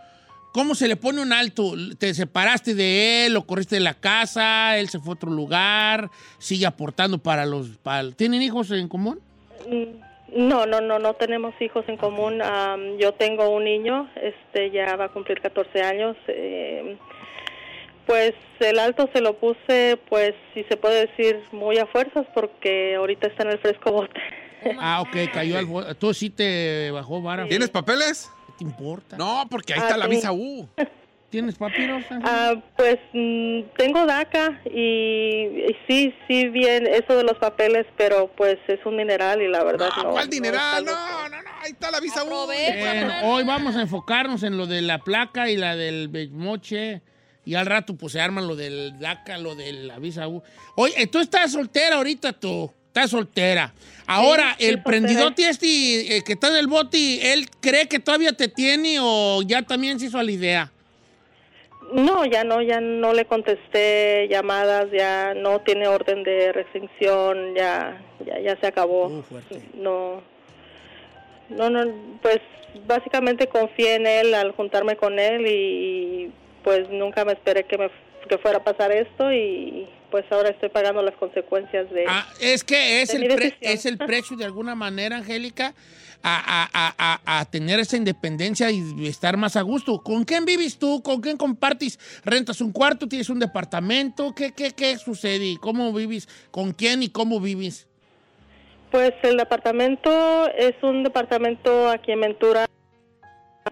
¿cómo 0.52 0.74
se 0.76 0.86
le 0.86 0.94
pone 0.94 1.20
un 1.20 1.32
alto? 1.32 1.72
¿Te 1.98 2.14
separaste 2.14 2.74
de 2.76 3.26
él, 3.26 3.32
lo 3.32 3.44
corriste 3.44 3.74
de 3.76 3.80
la 3.80 3.94
casa, 3.94 4.78
él 4.78 4.88
se 4.88 5.00
fue 5.00 5.10
a 5.10 5.14
otro 5.14 5.30
lugar, 5.32 6.10
sigue 6.38 6.66
aportando 6.66 7.18
para 7.18 7.44
los... 7.46 7.70
Para, 7.78 8.12
¿Tienen 8.12 8.40
hijos 8.42 8.70
en 8.70 8.86
común? 8.86 9.18
Mm, 9.68 10.13
No, 10.34 10.66
no, 10.66 10.80
no, 10.80 10.98
no 10.98 11.14
tenemos 11.14 11.54
hijos 11.60 11.84
en 11.88 11.96
común. 11.96 12.42
Am, 12.42 12.96
yo 12.98 13.12
tengo 13.14 13.48
un 13.50 13.64
niño, 13.64 14.10
este 14.20 14.70
ya 14.70 14.96
va 14.96 15.04
a 15.06 15.08
cumplir 15.08 15.40
14 15.40 15.82
años. 15.82 16.16
eh, 16.28 16.96
pues 18.06 18.34
el 18.60 18.78
alto 18.78 19.08
se 19.14 19.22
lo 19.22 19.38
puse, 19.38 19.98
pues 20.10 20.34
si 20.52 20.62
se 20.64 20.76
puede 20.76 21.06
decir, 21.06 21.40
muy 21.52 21.78
a 21.78 21.86
fuerzas 21.86 22.26
porque 22.34 22.96
ahorita 22.96 23.28
está 23.28 23.44
en 23.44 23.50
el 23.52 23.58
fresco 23.58 23.92
bote. 23.92 24.20
Ah, 24.80 25.02
ok, 25.02 25.14
cayó 25.32 25.58
al... 25.58 25.66
bo- 25.66 25.94
Tú 25.94 26.14
sí 26.14 26.30
te 26.30 26.90
bajó 26.90 27.20
vara. 27.20 27.46
¿Tienes 27.46 27.68
papeles? 27.70 28.30
¿Qué 28.46 28.52
te 28.58 28.64
importa? 28.64 29.16
No, 29.18 29.44
porque 29.50 29.74
ahí 29.74 29.80
Ah, 29.82 29.88
está 29.88 29.96
la 29.98 30.04
sí. 30.06 30.10
visa 30.12 30.32
U. 30.32 30.66
¿Tienes 31.34 31.56
papiros? 31.56 32.04
Ah, 32.22 32.54
pues 32.76 32.96
mm, 33.12 33.62
tengo 33.76 34.06
DACA 34.06 34.60
y, 34.66 35.64
y 35.68 35.76
sí, 35.88 36.14
sí 36.28 36.48
bien 36.48 36.86
eso 36.86 37.16
de 37.16 37.24
los 37.24 37.36
papeles, 37.38 37.86
pero 37.96 38.30
pues 38.36 38.56
es 38.68 38.78
un 38.86 38.98
dineral 38.98 39.42
y 39.42 39.48
la 39.48 39.64
verdad 39.64 39.88
no. 39.96 40.02
No, 40.04 40.10
¿cuál 40.10 40.26
no 40.26 40.30
dineral? 40.30 40.84
No, 40.84 40.92
no, 40.92 41.42
no, 41.42 41.50
ahí 41.60 41.72
está 41.72 41.90
la 41.90 41.98
visa 41.98 42.22
U. 42.22 42.30
Hoy 43.24 43.42
vamos 43.42 43.74
a 43.74 43.80
enfocarnos 43.80 44.44
en 44.44 44.56
lo 44.56 44.68
de 44.68 44.80
la 44.82 44.98
placa 44.98 45.50
y 45.50 45.56
la 45.56 45.74
del 45.74 46.08
moche. 46.30 47.02
Y 47.44 47.56
al 47.56 47.66
rato, 47.66 47.96
pues 47.96 48.12
se 48.12 48.20
arman 48.20 48.46
lo 48.46 48.54
del 48.54 48.96
DACA, 49.00 49.36
lo 49.38 49.56
de 49.56 49.72
la 49.72 49.98
visa 49.98 50.28
U. 50.28 50.40
Oye, 50.76 51.04
tú 51.08 51.18
estás 51.18 51.50
soltera 51.50 51.96
ahorita, 51.96 52.32
tú. 52.32 52.72
Estás 52.86 53.10
soltera. 53.10 53.74
Ahora, 54.06 54.54
sí, 54.56 54.66
el 54.66 54.74
soltera. 54.74 54.84
prendidote 54.84 55.48
este 55.48 56.16
eh, 56.16 56.22
que 56.22 56.34
está 56.34 56.46
en 56.46 56.56
el 56.58 56.68
bote, 56.68 57.32
¿él 57.32 57.50
cree 57.60 57.88
que 57.88 57.98
todavía 57.98 58.32
te 58.34 58.46
tiene 58.46 58.98
o 59.00 59.42
ya 59.42 59.62
también 59.62 59.98
se 59.98 60.06
hizo 60.06 60.16
a 60.16 60.22
la 60.22 60.30
idea? 60.30 60.70
No, 61.92 62.24
ya 62.24 62.44
no, 62.44 62.60
ya 62.62 62.80
no 62.80 63.12
le 63.12 63.24
contesté 63.26 64.26
llamadas, 64.28 64.86
ya 64.90 65.34
no 65.34 65.60
tiene 65.60 65.86
orden 65.86 66.22
de 66.24 66.52
restricción, 66.52 67.54
ya, 67.54 68.00
ya, 68.24 68.40
ya 68.40 68.56
se 68.60 68.66
acabó. 68.66 69.06
Uh. 69.08 69.22
No, 69.74 70.22
no, 71.50 71.70
no, 71.70 72.18
pues 72.22 72.40
básicamente 72.86 73.46
confié 73.46 73.94
en 73.96 74.06
él 74.06 74.34
al 74.34 74.52
juntarme 74.52 74.96
con 74.96 75.18
él 75.18 75.46
y 75.46 76.32
pues 76.64 76.88
nunca 76.90 77.24
me 77.24 77.32
esperé 77.32 77.64
que 77.64 77.78
me 77.78 77.90
que 78.28 78.38
fuera 78.38 78.56
a 78.58 78.64
pasar 78.64 78.90
esto 78.90 79.30
y 79.30 79.86
pues 80.10 80.24
ahora 80.30 80.48
estoy 80.48 80.70
pagando 80.70 81.02
las 81.02 81.14
consecuencias 81.16 81.90
de. 81.90 82.06
Ah, 82.08 82.26
es 82.40 82.64
que 82.64 83.02
es 83.02 83.12
el, 83.12 83.26
pre- 83.26 83.56
es 83.60 83.84
el 83.84 83.98
precio 83.98 84.36
de 84.38 84.46
alguna 84.46 84.74
manera, 84.74 85.16
Angélica, 85.18 85.74
a, 86.26 86.62
a- 86.62 86.70
a- 86.72 87.20
a- 87.26 87.40
a 87.40 87.44
tener 87.44 87.78
esa 87.78 87.96
independencia 87.98 88.70
y 88.70 89.06
estar 89.06 89.36
más 89.36 89.56
a 89.56 89.62
gusto. 89.62 90.00
¿Con 90.02 90.24
quién 90.24 90.44
vives 90.46 90.78
tú? 90.78 91.02
¿Con 91.02 91.20
quién 91.20 91.36
compartes? 91.36 91.98
¿Rentas 92.24 92.60
un 92.62 92.72
cuarto? 92.72 93.06
¿Tienes 93.06 93.28
un 93.28 93.38
departamento? 93.38 94.34
¿Qué, 94.34 94.52
qué, 94.52 94.72
qué 94.72 94.96
sucede? 94.96 95.44
¿Y 95.44 95.56
¿Cómo 95.58 95.92
vives? 95.92 96.26
¿Con 96.50 96.72
quién 96.72 97.02
y 97.02 97.10
cómo 97.10 97.40
vives? 97.40 97.86
Pues 98.90 99.12
el 99.22 99.36
departamento 99.36 100.48
es 100.56 100.74
un 100.82 101.02
departamento 101.02 101.88
aquí 101.90 102.12
en 102.12 102.20
Ventura. 102.22 102.66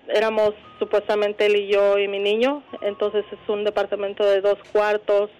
Éramos 0.09 0.51
supuestamente 0.79 1.47
él 1.47 1.57
y 1.57 1.73
yo 1.73 1.99
y 1.99 2.09
mi 2.09 2.19
niño, 2.19 2.63
entonces 2.83 3.25
es 3.31 3.49
un 3.49 3.63
departamento 3.65 4.25
de 4.25 4.41
dos 4.41 4.59
cuartos 4.73 5.31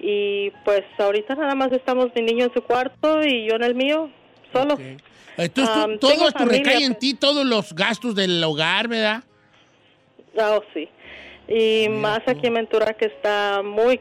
y 0.00 0.50
pues 0.64 0.82
ahorita 0.98 1.34
nada 1.36 1.54
más 1.54 1.70
estamos 1.72 2.08
mi 2.16 2.22
niño 2.22 2.46
en 2.46 2.52
su 2.52 2.62
cuarto 2.62 3.22
y 3.22 3.46
yo 3.48 3.54
en 3.54 3.62
el 3.62 3.74
mío, 3.76 4.10
solos. 4.52 4.80
Entonces, 5.36 5.74
tú- 5.74 5.80
Um, 5.92 5.98
todo 5.98 6.12
esto 6.28 6.38
familia, 6.38 6.58
recae 6.64 6.84
en 6.84 6.92
pues. 6.92 6.98
ti, 6.98 7.14
todos 7.14 7.44
los 7.46 7.74
gastos 7.74 8.14
del 8.14 8.42
hogar, 8.44 8.88
¿verdad? 8.88 9.22
Ah, 10.38 10.58
oh, 10.58 10.64
sí. 10.74 10.88
Y 11.48 11.88
más 11.88 12.20
aquí 12.26 12.46
en 12.46 12.54
Ventura 12.54 12.94
que 12.94 13.06
está 13.06 13.62
muy 13.62 14.00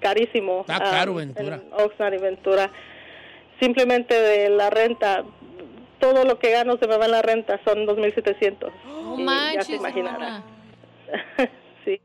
carísimo. 0.00 0.60
Está 0.62 0.76
ah, 0.76 0.90
caro 0.90 1.14
Ventura. 1.14 1.56
En 1.56 1.72
Oxnard 1.72 2.14
y 2.14 2.18
Ventura. 2.18 2.70
Simplemente 3.60 4.14
de 4.20 4.48
la 4.50 4.70
renta, 4.70 5.24
todo 6.00 6.24
lo 6.24 6.38
que 6.38 6.50
gano 6.50 6.78
se 6.78 6.86
me 6.86 6.96
va 6.96 7.04
en 7.06 7.10
la 7.12 7.22
renta, 7.22 7.60
son 7.64 7.86
2.700. 7.86 8.70
No 8.86 9.14
Y 9.14 9.18
ya 9.18 9.24
manches, 9.24 9.66
se 9.66 9.74
imaginará. 9.76 10.42
sí. 11.84 12.00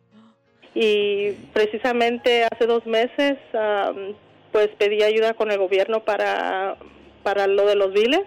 Y 0.74 1.32
precisamente 1.54 2.46
hace 2.52 2.66
dos 2.66 2.86
meses, 2.86 3.38
am, 3.54 4.14
pues 4.52 4.70
pedí 4.78 5.02
ayuda 5.04 5.34
con 5.34 5.50
el 5.52 5.58
gobierno 5.58 6.02
para, 6.04 6.78
para 7.24 7.48
lo 7.48 7.66
de 7.66 7.76
los 7.76 7.94
biles. 7.94 8.22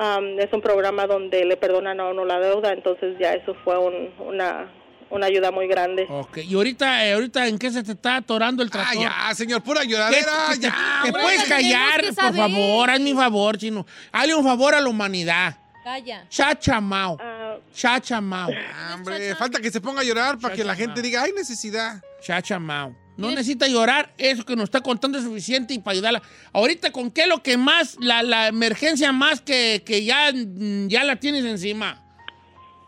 Am, 0.00 0.38
es 0.38 0.52
un 0.52 0.60
programa 0.62 1.06
donde 1.06 1.44
le 1.44 1.56
perdonan 1.56 2.00
a 2.00 2.06
uno 2.08 2.24
la 2.24 2.38
deuda, 2.40 2.72
entonces 2.72 3.16
ya 3.20 3.34
eso 3.34 3.54
fue 3.64 3.78
un- 3.78 4.10
una, 4.18 4.70
una 5.10 5.26
ayuda 5.26 5.50
muy 5.50 5.66
grande. 5.66 6.06
Ok, 6.08 6.38
y 6.38 6.54
ahorita, 6.54 7.04
eh, 7.06 7.12
ahorita 7.14 7.46
¿en 7.48 7.58
qué 7.58 7.70
se 7.70 7.82
te 7.82 7.92
está 7.92 8.16
atorando 8.16 8.62
el 8.62 8.68
Ah, 8.68 8.72
tractor? 8.72 9.02
ya, 9.02 9.34
señor, 9.34 9.62
pura 9.62 9.82
¿Qué- 9.82 9.88
lloradera. 9.88 10.32
qué- 10.52 10.58
ya, 10.60 10.74
¿Te 11.04 11.12
puedes 11.12 11.44
callar, 11.44 12.02
por 12.14 12.34
favor? 12.34 12.90
Hazme 12.90 13.12
un 13.12 13.18
favor, 13.18 13.58
chino. 13.58 13.86
Hazle 14.12 14.34
un 14.34 14.44
favor 14.44 14.74
a 14.74 14.80
la 14.80 14.88
humanidad. 14.88 15.56
Calla. 15.84 16.26
Chachamao. 16.28 17.16
Ah, 17.20 17.56
Chachamao. 17.74 18.50
Ah, 18.52 18.94
Hombre, 18.94 19.34
falta 19.34 19.58
que 19.60 19.70
se 19.70 19.80
ponga 19.80 20.02
a 20.02 20.04
llorar 20.04 20.38
para 20.38 20.54
que 20.54 20.62
la 20.62 20.74
gente 20.76 21.00
diga, 21.02 21.22
hay 21.22 21.32
necesidad. 21.32 22.00
Chachamao. 22.22 22.94
No 23.20 23.30
necesita 23.30 23.68
llorar, 23.68 24.10
eso 24.18 24.44
que 24.44 24.56
nos 24.56 24.64
está 24.64 24.80
contando 24.80 25.18
es 25.18 25.24
suficiente 25.24 25.74
y 25.74 25.78
para 25.78 25.92
ayudarla. 25.92 26.22
Ahorita, 26.52 26.90
¿con 26.90 27.10
qué 27.10 27.22
es 27.22 27.28
lo 27.28 27.42
que 27.42 27.56
más, 27.56 27.96
la, 28.00 28.22
la 28.22 28.48
emergencia 28.48 29.12
más 29.12 29.40
que, 29.40 29.82
que 29.84 30.04
ya, 30.04 30.32
mm, 30.32 30.88
ya 30.88 31.04
la 31.04 31.16
tienes 31.16 31.44
encima? 31.44 32.02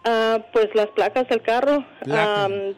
Ah, 0.05 0.41
pues 0.53 0.69
las 0.75 0.89
placas 0.89 1.29
del 1.29 1.43
carro. 1.43 1.85
Am, 2.11 2.75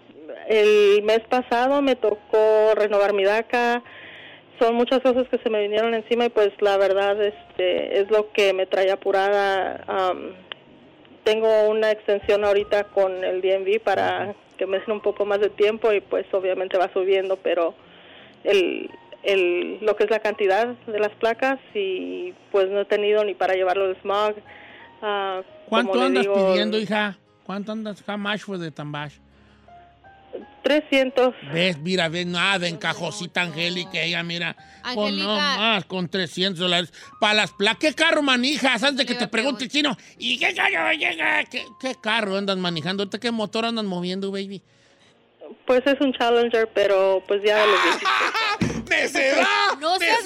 el 0.48 1.02
mes 1.04 1.20
pasado 1.30 1.80
me 1.80 1.96
tocó 1.96 2.74
renovar 2.74 3.14
mi 3.14 3.24
DACA. 3.24 3.82
Son 4.58 4.74
muchas 4.74 5.00
cosas 5.00 5.26
que 5.28 5.38
se 5.38 5.50
me 5.50 5.62
vinieron 5.62 5.94
encima 5.94 6.26
y 6.26 6.28
pues 6.28 6.50
la 6.60 6.76
verdad 6.76 7.20
este 7.22 8.00
es 8.00 8.10
lo 8.10 8.30
que 8.32 8.52
me 8.52 8.66
trae 8.66 8.90
apurada. 8.90 9.84
Am, 9.86 10.34
tengo 11.24 11.68
una 11.68 11.90
extensión 11.90 12.44
ahorita 12.44 12.84
con 12.84 13.24
el 13.24 13.40
DMV 13.40 13.80
para 13.82 14.34
que 14.56 14.66
me 14.66 14.78
den 14.78 14.92
un 14.92 15.00
poco 15.00 15.24
más 15.24 15.40
de 15.40 15.50
tiempo 15.50 15.92
y 15.92 16.00
pues 16.00 16.26
obviamente 16.32 16.78
va 16.78 16.92
subiendo, 16.92 17.36
pero 17.36 17.74
el, 18.44 18.90
el, 19.22 19.78
lo 19.80 19.96
que 19.96 20.04
es 20.04 20.10
la 20.10 20.20
cantidad 20.20 20.68
de 20.86 20.98
las 20.98 21.12
placas 21.12 21.58
y 21.74 22.32
pues 22.52 22.70
no 22.70 22.80
he 22.80 22.84
tenido 22.84 23.24
ni 23.24 23.34
para 23.34 23.54
llevarlo 23.54 23.86
al 23.86 23.96
smog. 24.00 24.34
Ah, 25.02 25.42
¿Cuánto 25.68 26.00
andas 26.00 26.22
digo, 26.22 26.34
pidiendo, 26.34 26.78
hija? 26.78 27.18
¿Cuánto 27.44 27.72
andas? 27.72 28.02
How 28.06 28.16
much 28.16 28.40
for 28.40 28.58
the 28.58 28.70
tambash? 28.70 29.16
300. 30.62 31.34
Ves, 31.52 31.78
mira, 31.78 32.08
ves, 32.08 32.26
nada, 32.26 32.66
en 32.66 32.76
cajosita 32.76 33.42
Angélica, 33.42 34.00
ella, 34.00 34.22
mira. 34.22 34.56
Con 34.94 35.18
no 35.18 35.36
más, 35.36 35.84
con 35.84 36.08
300 36.08 36.58
dólares. 36.58 36.92
Para 37.20 37.34
las 37.34 37.52
placas, 37.52 37.78
¿qué 37.80 37.94
carro 37.94 38.22
manijas? 38.22 38.82
Antes 38.82 39.06
de 39.06 39.06
que 39.06 39.18
te 39.18 39.28
pregunte 39.28 39.64
el 39.64 39.70
chino, 39.70 39.96
¿y 40.18 40.38
qué 40.38 40.54
carro 40.54 40.92
llega? 40.92 41.44
¿Qué, 41.44 41.64
qué 41.80 41.94
carro 42.00 42.36
andas 42.36 42.56
manejando? 42.56 43.02
¿Ahorita 43.02 43.18
qué 43.18 43.30
motor 43.30 43.64
andas 43.64 43.84
moviendo, 43.84 44.30
baby? 44.30 44.62
Pues 45.66 45.82
es 45.86 46.00
un 46.00 46.12
Challenger, 46.12 46.68
pero 46.74 47.22
pues 47.26 47.42
ya 47.44 47.60
de 47.60 47.66
los 47.66 47.82
viejitos. 47.84 48.90
¡Necedad! 48.90 49.78
No 49.80 49.98
seas 49.98 50.24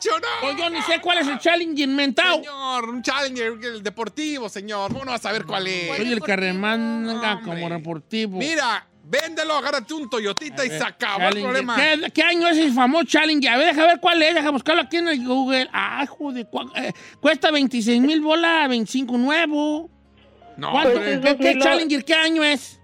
Challenger 0.00 0.20
B8, 0.20 0.20
no! 0.20 0.28
Pues 0.40 0.56
yo 0.56 0.70
ni 0.70 0.82
sé 0.82 1.00
cuál 1.00 1.18
es 1.18 1.28
el 1.28 1.38
challenge 1.38 1.82
inventado. 1.82 2.36
Señor, 2.36 2.88
un 2.88 3.02
Challenger, 3.02 3.58
el 3.62 3.82
deportivo, 3.82 4.48
señor. 4.48 4.92
¿Cómo 4.92 5.04
no 5.04 5.10
va 5.10 5.16
a 5.16 5.20
saber 5.20 5.44
cuál 5.44 5.66
es? 5.66 5.96
Soy 5.96 6.12
el 6.12 6.20
que 6.20 6.36
remanga 6.36 7.40
como 7.44 7.68
deportivo. 7.68 8.38
Mira, 8.38 8.86
véndelo, 9.04 9.54
agárrate 9.54 9.92
un 9.94 10.08
Toyotita 10.08 10.64
y 10.64 10.70
se 10.70 10.82
acabó 10.82 11.20
el 11.22 11.34
Challenger. 11.34 11.42
problema. 11.42 11.76
¿Qué, 11.76 12.10
qué 12.12 12.22
año 12.22 12.48
es 12.48 12.58
el 12.58 12.72
famoso 12.72 13.04
Challenger? 13.04 13.50
A 13.50 13.56
ver, 13.56 13.66
deja 13.74 13.86
ver 13.86 14.00
cuál 14.00 14.22
es, 14.22 14.34
deja 14.34 14.50
buscarlo 14.50 14.82
aquí 14.82 14.96
en 14.96 15.08
el 15.08 15.24
Google. 15.26 15.68
Ah, 15.72 16.06
joder, 16.06 16.48
eh, 16.76 16.92
cuesta 17.20 17.50
26 17.50 18.00
mil 18.00 18.20
bolas, 18.20 18.68
25 18.68 19.16
nuevo. 19.18 19.90
No, 20.56 20.72
¿Cuánto? 20.72 20.94
Pues 20.94 21.20
¿Qué, 21.20 21.36
qué 21.36 21.54
2008. 21.54 21.60
Challenger 21.60 22.04
qué 22.04 22.14
año 22.14 22.44
es? 22.44 22.79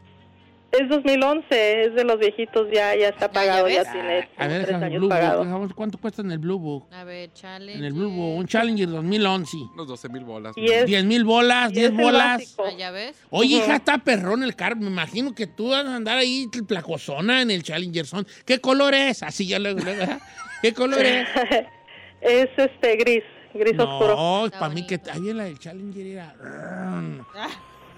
Es 0.73 0.89
2011, 0.89 1.85
es 1.85 1.95
de 1.95 2.05
los 2.05 2.19
viejitos, 2.19 2.67
ya 2.73 2.95
ya 2.97 3.09
está 3.09 3.31
pagado, 3.31 3.69
ya, 3.69 3.83
ves? 3.83 3.93
tiene 3.93 4.19
A 4.37 4.45
como 4.45 4.51
ver, 4.51 4.67
tres 4.67 4.77
años 4.77 4.99
Blue 4.99 5.09
Book, 5.09 5.09
pagado. 5.09 5.61
ver 5.61 5.75
¿cuánto 5.75 5.99
cuesta 5.99 6.23
en 6.23 6.33
el 6.33 6.39
Blue 6.39 6.59
Book? 6.59 6.89
A 6.93 7.05
ver, 7.05 7.33
chale. 7.33 7.75
En 7.75 7.85
el 7.85 7.93
Blue 7.93 8.11
Book, 8.11 8.37
un 8.37 8.47
Challenger 8.47 8.89
2011. 8.89 9.57
unos 9.73 9.87
12 9.87 10.09
mil 10.09 10.25
bolas. 10.25 10.55
Es, 10.57 10.87
10 10.87 11.05
mil 11.05 11.25
bolas, 11.25 11.71
y 11.71 11.75
10 11.77 11.85
es 11.85 11.91
el 11.91 12.05
bolas. 12.05 12.57
Ah, 12.59 12.71
ya 12.77 12.91
ves. 12.91 13.17
Oye, 13.31 13.57
hija, 13.57 13.77
está 13.77 13.99
perrón 13.99 14.43
el 14.43 14.55
carro. 14.57 14.77
Me 14.77 14.89
imagino 14.89 15.35
que 15.35 15.47
tú 15.47 15.71
vas 15.71 15.87
a 15.87 15.97
andar 15.97 16.19
ahí 16.19 16.49
placosona 16.67 17.43
en 17.43 17.51
el 17.51 17.63
Challenger 17.63 18.07
Son. 18.07 18.27
¿Qué 18.45 18.61
color 18.61 18.95
es? 18.95 19.23
Así 19.23 19.47
ya 19.47 19.59
luego, 19.59 19.81
luego. 19.81 20.05
¿Qué 20.63 20.75
color 20.75 21.01
es? 21.01 21.29
es 22.21 22.49
este 22.57 22.97
gris, 22.97 23.25
gris 23.55 23.79
oscuro. 23.79 24.17
No, 24.17 24.51
para 24.51 24.75
mí 24.75 24.87
que 24.87 25.01
ahí 25.11 25.31
en 25.31 25.37
la 25.39 25.45
del 25.45 25.59
Challenger 25.59 26.07
era... 26.07 26.35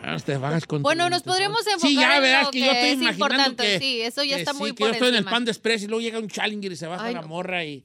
Ah, 0.02 0.16
te 0.24 0.36
bajas 0.36 0.64
con 0.66 0.82
Bueno, 0.82 1.10
nos 1.10 1.22
podríamos 1.22 1.66
enfocar 1.66 1.88
Sí, 1.88 1.94
ya 1.96 2.16
en 2.16 2.44
lo 2.44 2.50
que, 2.50 2.58
que 2.60 2.64
yo 2.66 2.72
estoy 2.72 2.88
es 2.90 2.94
imaginando 2.94 3.24
importante, 3.34 3.62
que... 3.64 3.78
sí, 3.78 4.00
eso 4.00 4.22
ya 4.24 4.36
que 4.36 4.42
está 4.42 4.52
sí, 4.52 4.58
muy 4.58 4.70
que 4.70 4.74
por 4.76 4.88
yo 4.88 4.92
estoy 4.94 5.08
en 5.08 5.14
el. 5.16 5.24
Pan 5.24 5.46
Express 5.48 5.82
y 5.82 5.86
luego 5.88 6.00
llega 6.00 6.18
un 6.18 6.28
Challenger 6.28 6.72
y 6.72 6.76
se 6.76 6.86
baja 6.86 7.04
Ay, 7.06 7.14
la 7.14 7.22
no. 7.22 7.28
morra 7.28 7.64
y... 7.64 7.84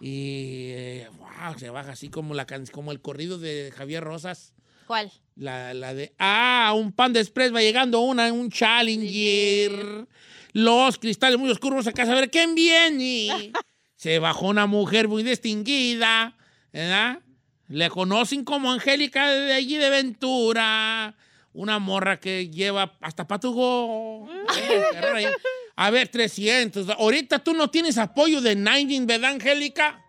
Y... 0.00 0.70
eh, 0.72 1.08
wow, 1.18 1.58
se 1.58 1.68
baja 1.70 1.92
así 1.92 2.08
como, 2.08 2.34
la, 2.34 2.46
can- 2.46 2.66
como 2.66 2.92
el 2.92 3.00
corrido 3.00 3.38
de 3.38 3.72
Javier 3.76 4.04
Rosas. 4.04 4.54
¿Cuál? 4.86 5.10
La, 5.36 5.74
la 5.74 5.92
de, 5.94 6.12
ah, 6.18 6.72
un 6.76 6.92
pan 6.92 7.12
de 7.12 7.20
express 7.20 7.54
va 7.54 7.60
llegando 7.62 8.00
una, 8.00 8.32
un 8.32 8.50
Challenger. 8.50 10.06
Los 10.52 10.98
cristales 10.98 11.38
muy 11.38 11.50
oscuros 11.50 11.86
acá 11.86 12.02
a 12.02 12.06
saber 12.06 12.30
quién 12.30 12.54
viene. 12.54 13.52
Se 13.96 14.18
bajó 14.18 14.46
una 14.48 14.66
mujer 14.66 15.08
muy 15.08 15.22
distinguida, 15.22 16.36
¿verdad? 16.72 17.20
Le 17.68 17.88
conocen 17.90 18.44
como 18.44 18.72
Angélica 18.72 19.28
de 19.30 19.52
allí 19.52 19.76
de 19.76 19.90
Ventura. 19.90 21.14
Una 21.52 21.78
morra 21.78 22.18
que 22.20 22.48
lleva 22.48 22.92
hasta 23.00 23.26
patugó. 23.26 24.28
Eh, 24.56 25.30
A 25.76 25.90
ver, 25.90 26.08
300. 26.08 26.90
Ahorita 26.90 27.38
tú 27.38 27.54
no 27.54 27.70
tienes 27.70 27.98
apoyo 27.98 28.40
de 28.40 28.54
Nine, 28.54 29.06
¿verdad, 29.06 29.30
Angélica? 29.32 30.04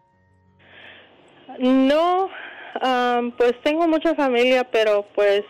No, 1.60 2.30
am, 2.82 3.32
pues 3.32 3.54
tengo 3.63 3.88
mucha 3.88 4.13
familia, 4.15 4.63
pero 4.65 5.08
pues 5.15 5.43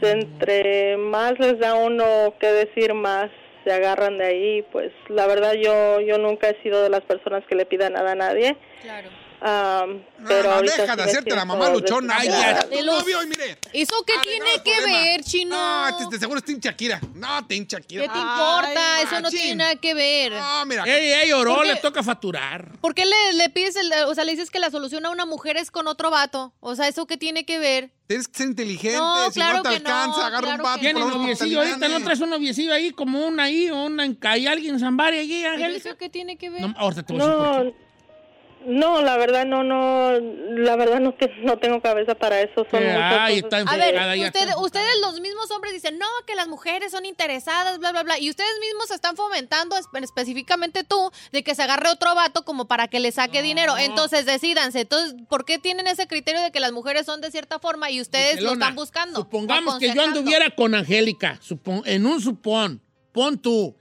entre 0.00 0.96
más 0.96 1.38
les 1.38 1.58
da 1.58 1.74
uno 1.74 2.34
que 2.40 2.46
decir, 2.46 2.94
más 2.94 3.30
se 3.64 3.72
agarran 3.72 4.18
de 4.18 4.24
ahí. 4.24 4.62
Pues 4.72 4.92
la 5.08 5.26
verdad 5.26 5.52
yo 5.54 6.00
yo 6.00 6.18
nunca 6.18 6.48
he 6.48 6.62
sido 6.62 6.82
de 6.82 6.90
las 6.90 7.02
personas 7.02 7.44
que 7.46 7.54
le 7.54 7.66
pida 7.66 7.90
nada 7.90 8.12
a 8.12 8.16
nadie. 8.16 8.56
Claro. 8.82 9.08
No, 9.40 10.00
pero 10.26 10.62
deja 10.62 10.96
de 10.96 11.02
hacerte 11.02 11.34
la 11.34 11.44
mamá 11.44 11.70
luchona. 11.70 12.16
Ay, 12.18 12.28
ya, 12.28 12.54
desesperada. 12.54 12.68
tu 12.70 12.84
novio, 12.84 13.22
y 13.22 13.26
mire. 13.26 13.58
¿Eso 13.72 14.04
qué 14.04 14.14
tiene 14.22 14.50
que 14.64 14.72
problema. 14.72 14.98
ver, 15.02 15.22
chino? 15.24 15.56
No, 15.56 15.88
este, 15.88 16.06
de 16.10 16.18
seguro 16.18 16.38
es 16.38 16.44
Team 16.44 16.58
Shakira. 16.58 17.00
No, 17.14 17.46
Team 17.46 17.66
Shakira. 17.68 18.02
¿Qué 18.02 18.08
te 18.08 18.18
importa? 18.18 18.96
Ay, 18.96 19.04
Eso 19.04 19.20
no 19.20 19.30
tiene 19.30 19.54
nada 19.54 19.76
que 19.76 19.94
ver. 19.94 20.32
No, 20.32 20.66
mira. 20.66 20.84
Ella 20.86 21.24
lloró, 21.24 21.56
¿Por 21.56 21.66
qué? 21.66 21.72
le 21.74 21.80
toca 21.80 22.02
facturar. 22.02 22.72
¿Por 22.80 22.94
qué 22.94 23.06
le, 23.06 23.32
le 23.34 23.48
pides, 23.50 23.76
el, 23.76 23.92
o 24.06 24.14
sea, 24.14 24.24
le 24.24 24.32
dices 24.32 24.50
que 24.50 24.58
la 24.58 24.70
solución 24.70 25.06
a 25.06 25.10
una 25.10 25.24
mujer 25.24 25.56
es 25.56 25.70
con 25.70 25.86
otro 25.86 26.10
vato? 26.10 26.52
O 26.60 26.74
sea, 26.74 26.88
¿eso 26.88 27.06
qué 27.06 27.16
tiene 27.16 27.44
que 27.44 27.58
ver? 27.58 27.90
Tienes 28.08 28.26
que 28.26 28.38
ser 28.38 28.48
inteligente. 28.48 28.96
No, 28.98 29.26
si 29.30 29.34
claro 29.34 29.58
no 29.58 29.62
te 29.64 29.68
que 29.68 29.80
no, 29.80 29.90
alcanza, 29.90 30.26
agarra 30.26 30.40
claro 30.40 30.56
un 30.56 30.62
vato. 30.62 30.80
Tiene 30.80 31.00
noviecillo 31.00 31.58
ahorita, 31.60 31.78
te 31.78 31.88
¿no 31.90 32.00
traes 32.02 32.20
un 32.20 32.30
noviecillo 32.30 32.72
ahí 32.72 32.90
como 32.90 33.24
una 33.26 33.44
ahí, 33.44 33.70
una 33.70 34.04
hay 34.22 34.46
alguien 34.46 34.74
en 34.74 34.80
Zambari 34.80 35.18
allí, 35.18 35.42
¿Pero 35.42 35.54
Angélica? 35.54 35.88
eso 35.90 35.98
qué 35.98 36.08
tiene 36.08 36.36
que 36.38 36.48
ver? 36.48 36.62
No, 36.62 36.74
ahorita 36.78 37.02
te 37.02 37.12
voy 37.12 37.22
a 37.22 37.26
decir 37.26 37.38
por 37.38 37.72
qué. 37.74 37.87
No, 38.66 39.00
la 39.02 39.16
verdad 39.16 39.46
no, 39.46 39.62
no, 39.64 40.10
la 40.12 40.76
verdad 40.76 41.00
no, 41.00 41.14
te- 41.14 41.32
no 41.42 41.58
tengo 41.58 41.80
cabeza 41.80 42.14
para 42.14 42.40
eso. 42.40 42.66
Son 42.70 42.82
muchas 42.82 43.12
ay, 43.18 43.40
cosas. 43.42 43.60
está 43.60 43.72
A 43.72 43.76
ver, 43.76 43.96
usted- 44.26 44.48
ustedes 44.60 44.90
los 45.00 45.20
mismos 45.20 45.50
hombres 45.52 45.72
dicen, 45.72 45.96
no, 45.98 46.06
que 46.26 46.34
las 46.34 46.48
mujeres 46.48 46.90
son 46.90 47.04
interesadas, 47.06 47.78
bla, 47.78 47.92
bla, 47.92 48.02
bla. 48.02 48.18
Y 48.18 48.28
ustedes 48.30 48.50
mismos 48.60 48.90
están 48.90 49.16
fomentando, 49.16 49.76
espe- 49.76 50.02
específicamente 50.02 50.84
tú, 50.84 51.10
de 51.32 51.42
que 51.42 51.54
se 51.54 51.62
agarre 51.62 51.88
otro 51.88 52.14
vato 52.14 52.44
como 52.44 52.66
para 52.66 52.88
que 52.88 53.00
le 53.00 53.12
saque 53.12 53.42
dinero. 53.42 53.76
Entonces, 53.78 54.26
decídanse. 54.26 54.80
Entonces, 54.80 55.14
¿por 55.28 55.44
qué 55.44 55.58
tienen 55.58 55.86
ese 55.86 56.06
criterio 56.06 56.42
de 56.42 56.50
que 56.50 56.60
las 56.60 56.72
mujeres 56.72 57.06
son 57.06 57.20
de 57.20 57.30
cierta 57.30 57.58
forma 57.58 57.90
y 57.90 58.00
ustedes 58.00 58.40
lo 58.42 58.52
están 58.52 58.74
buscando? 58.74 59.20
Supongamos 59.20 59.78
que 59.78 59.94
yo 59.94 60.02
anduviera 60.02 60.50
con 60.50 60.74
Angélica, 60.74 61.38
supon- 61.40 61.82
en 61.86 62.06
un 62.06 62.20
supón, 62.20 62.82
pon 63.12 63.38
tú, 63.38 63.76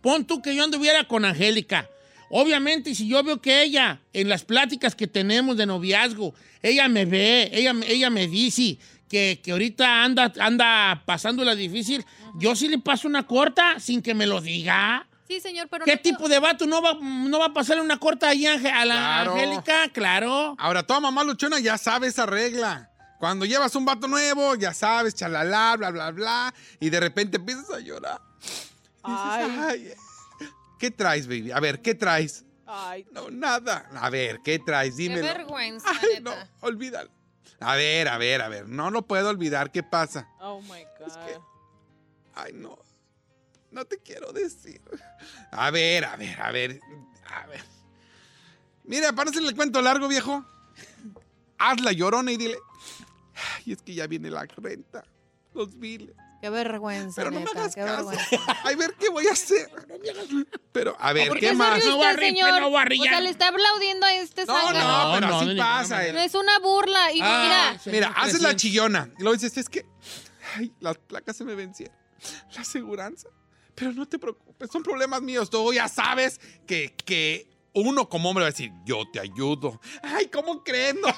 pon 0.00 0.24
tú 0.26 0.42
que 0.42 0.54
yo 0.54 0.64
anduviera 0.64 1.04
con 1.08 1.24
Angélica. 1.24 1.88
Obviamente, 2.30 2.94
si 2.94 3.08
yo 3.08 3.22
veo 3.22 3.40
que 3.40 3.62
ella, 3.62 4.00
en 4.12 4.28
las 4.28 4.44
pláticas 4.44 4.94
que 4.94 5.06
tenemos 5.06 5.56
de 5.56 5.66
noviazgo, 5.66 6.34
ella 6.62 6.88
me 6.88 7.04
ve, 7.04 7.48
ella, 7.52 7.72
me- 7.72 7.90
ella 7.90 8.10
me 8.10 8.26
dice 8.26 8.78
que, 9.08 9.40
que 9.42 9.52
ahorita 9.52 10.04
anda, 10.04 10.32
anda 10.40 11.02
pasándola 11.06 11.54
difícil, 11.54 12.04
yo 12.38 12.54
sí 12.54 12.68
le 12.68 12.78
paso 12.78 13.08
una 13.08 13.26
corta 13.26 13.80
sin 13.80 14.02
que 14.02 14.14
me 14.14 14.26
lo 14.26 14.40
diga. 14.40 15.06
Sí, 15.26 15.40
señor, 15.40 15.68
pero 15.70 15.84
¿Qué 15.84 15.96
no- 15.96 16.00
tipo 16.02 16.28
de 16.28 16.38
vato 16.38 16.66
no 16.66 16.80
va, 16.82 16.94
no 17.00 17.38
va 17.38 17.46
a 17.46 17.52
pasarle 17.52 17.82
una 17.82 17.98
corta 17.98 18.28
ahí 18.30 18.46
a 18.46 18.56
la 18.56 18.94
Claro. 18.94 19.32
Angélica? 19.34 19.88
Claro. 19.92 20.54
Ahora, 20.58 20.82
toda 20.86 21.00
mamá 21.00 21.24
luchona 21.24 21.58
ya 21.60 21.76
sabe 21.78 22.06
esa 22.08 22.26
regla. 22.26 22.90
Cuando 23.18 23.44
llevas 23.46 23.74
un 23.74 23.84
vato 23.84 24.06
nuevo, 24.06 24.54
ya 24.54 24.72
sabes, 24.72 25.14
chalala, 25.14 25.76
bla, 25.76 25.90
bla, 25.90 26.10
bla, 26.12 26.54
y 26.78 26.88
de 26.90 27.00
repente 27.00 27.36
empiezas 27.38 27.68
a 27.70 27.80
llorar. 27.80 28.20
Y 29.06 29.10
dices, 29.10 29.58
"Ay, 29.60 29.88
¿Qué 30.78 30.90
traes, 30.90 31.26
baby? 31.26 31.50
A 31.50 31.60
ver, 31.60 31.82
¿qué 31.82 31.94
traes? 31.94 32.44
No, 33.12 33.30
nada. 33.30 33.88
A 33.94 34.10
ver, 34.10 34.40
¿qué 34.44 34.58
traes? 34.58 34.94
Qué 34.96 35.02
Dímelo. 35.04 35.22
vergüenza, 35.22 35.88
Ay, 35.90 36.20
no, 36.22 36.32
olvídalo. 36.60 37.10
A 37.60 37.74
ver, 37.74 38.08
a 38.08 38.18
ver, 38.18 38.42
a 38.42 38.48
ver. 38.48 38.68
No 38.68 38.90
lo 38.90 39.02
puedo 39.06 39.30
olvidar. 39.30 39.72
¿Qué 39.72 39.82
pasa? 39.82 40.28
Oh 40.40 40.60
my 40.62 40.84
God. 40.98 41.42
Ay, 42.34 42.52
no. 42.52 42.78
No 43.70 43.84
te 43.84 43.98
quiero 43.98 44.32
decir. 44.32 44.80
A 45.50 45.70
ver, 45.70 46.04
a 46.04 46.16
ver, 46.16 46.40
a 46.40 46.52
ver. 46.52 46.80
A 47.34 47.46
ver. 47.46 47.64
Mira, 48.84 49.12
para 49.12 49.30
hacerle 49.30 49.48
el 49.48 49.56
cuento 49.56 49.82
largo, 49.82 50.08
viejo. 50.08 50.44
hazla 51.58 51.92
llorona 51.92 52.30
y 52.32 52.36
dile, 52.36 52.58
ay, 53.56 53.72
es 53.72 53.82
que 53.82 53.94
ya 53.94 54.06
viene 54.06 54.30
la 54.30 54.46
renta, 54.46 55.04
los 55.52 55.78
biles. 55.78 56.14
Qué 56.40 56.50
vergüenza. 56.50 57.20
Pero 57.22 57.30
no 57.32 57.40
me 57.40 57.50
hagas 57.50 57.74
qué 57.74 57.80
caso. 57.80 58.06
vergüenza. 58.08 58.56
Ay, 58.64 58.76
ver 58.76 58.94
qué 58.98 59.08
voy 59.08 59.26
a 59.26 59.32
hacer. 59.32 59.68
Pero, 60.72 60.96
a 60.98 61.12
ver, 61.12 61.28
¿Por 61.28 61.38
¿qué 61.40 61.52
más? 61.52 61.84
No 61.84 61.96
voy 61.96 62.06
a 62.06 62.14
señor? 62.14 62.60
no 62.60 62.70
voy 62.70 62.80
a 62.80 62.84
O 63.00 63.02
sea, 63.04 63.20
le 63.20 63.30
está 63.30 63.48
aplaudiendo 63.48 64.06
a 64.06 64.14
este 64.14 64.44
No, 64.44 64.72
no, 64.72 65.14
pero 65.14 65.28
no, 65.28 65.40
así 65.40 65.54
pasa. 65.56 66.06
eh. 66.06 66.12
No 66.12 66.20
es 66.20 66.34
una 66.34 66.58
burla. 66.60 67.12
Y 67.12 67.20
Ah, 67.22 67.72
mira. 67.84 67.92
Mira, 67.92 68.08
haces 68.16 68.40
la 68.40 68.54
chillona. 68.54 69.10
Y 69.18 69.22
luego 69.22 69.34
dices, 69.34 69.56
es 69.56 69.68
que, 69.68 69.84
ay, 70.56 70.72
las 70.80 70.96
placas 70.98 71.36
se 71.36 71.44
me 71.44 71.54
vencieron. 71.54 71.96
La 72.54 72.60
aseguranza. 72.62 73.28
Pero 73.74 73.92
no 73.92 74.06
te 74.06 74.18
preocupes, 74.18 74.70
son 74.72 74.82
problemas 74.82 75.22
míos. 75.22 75.50
Tú 75.50 75.72
ya 75.72 75.86
sabes 75.88 76.40
que, 76.66 76.94
que 77.04 77.48
uno 77.72 78.08
como 78.08 78.28
hombre 78.28 78.42
va 78.42 78.48
a 78.48 78.50
decir, 78.50 78.72
yo 78.84 79.04
te 79.12 79.20
ayudo. 79.20 79.80
Ay, 80.02 80.26
¿cómo 80.26 80.64
crees? 80.64 80.94
No, 80.96 81.08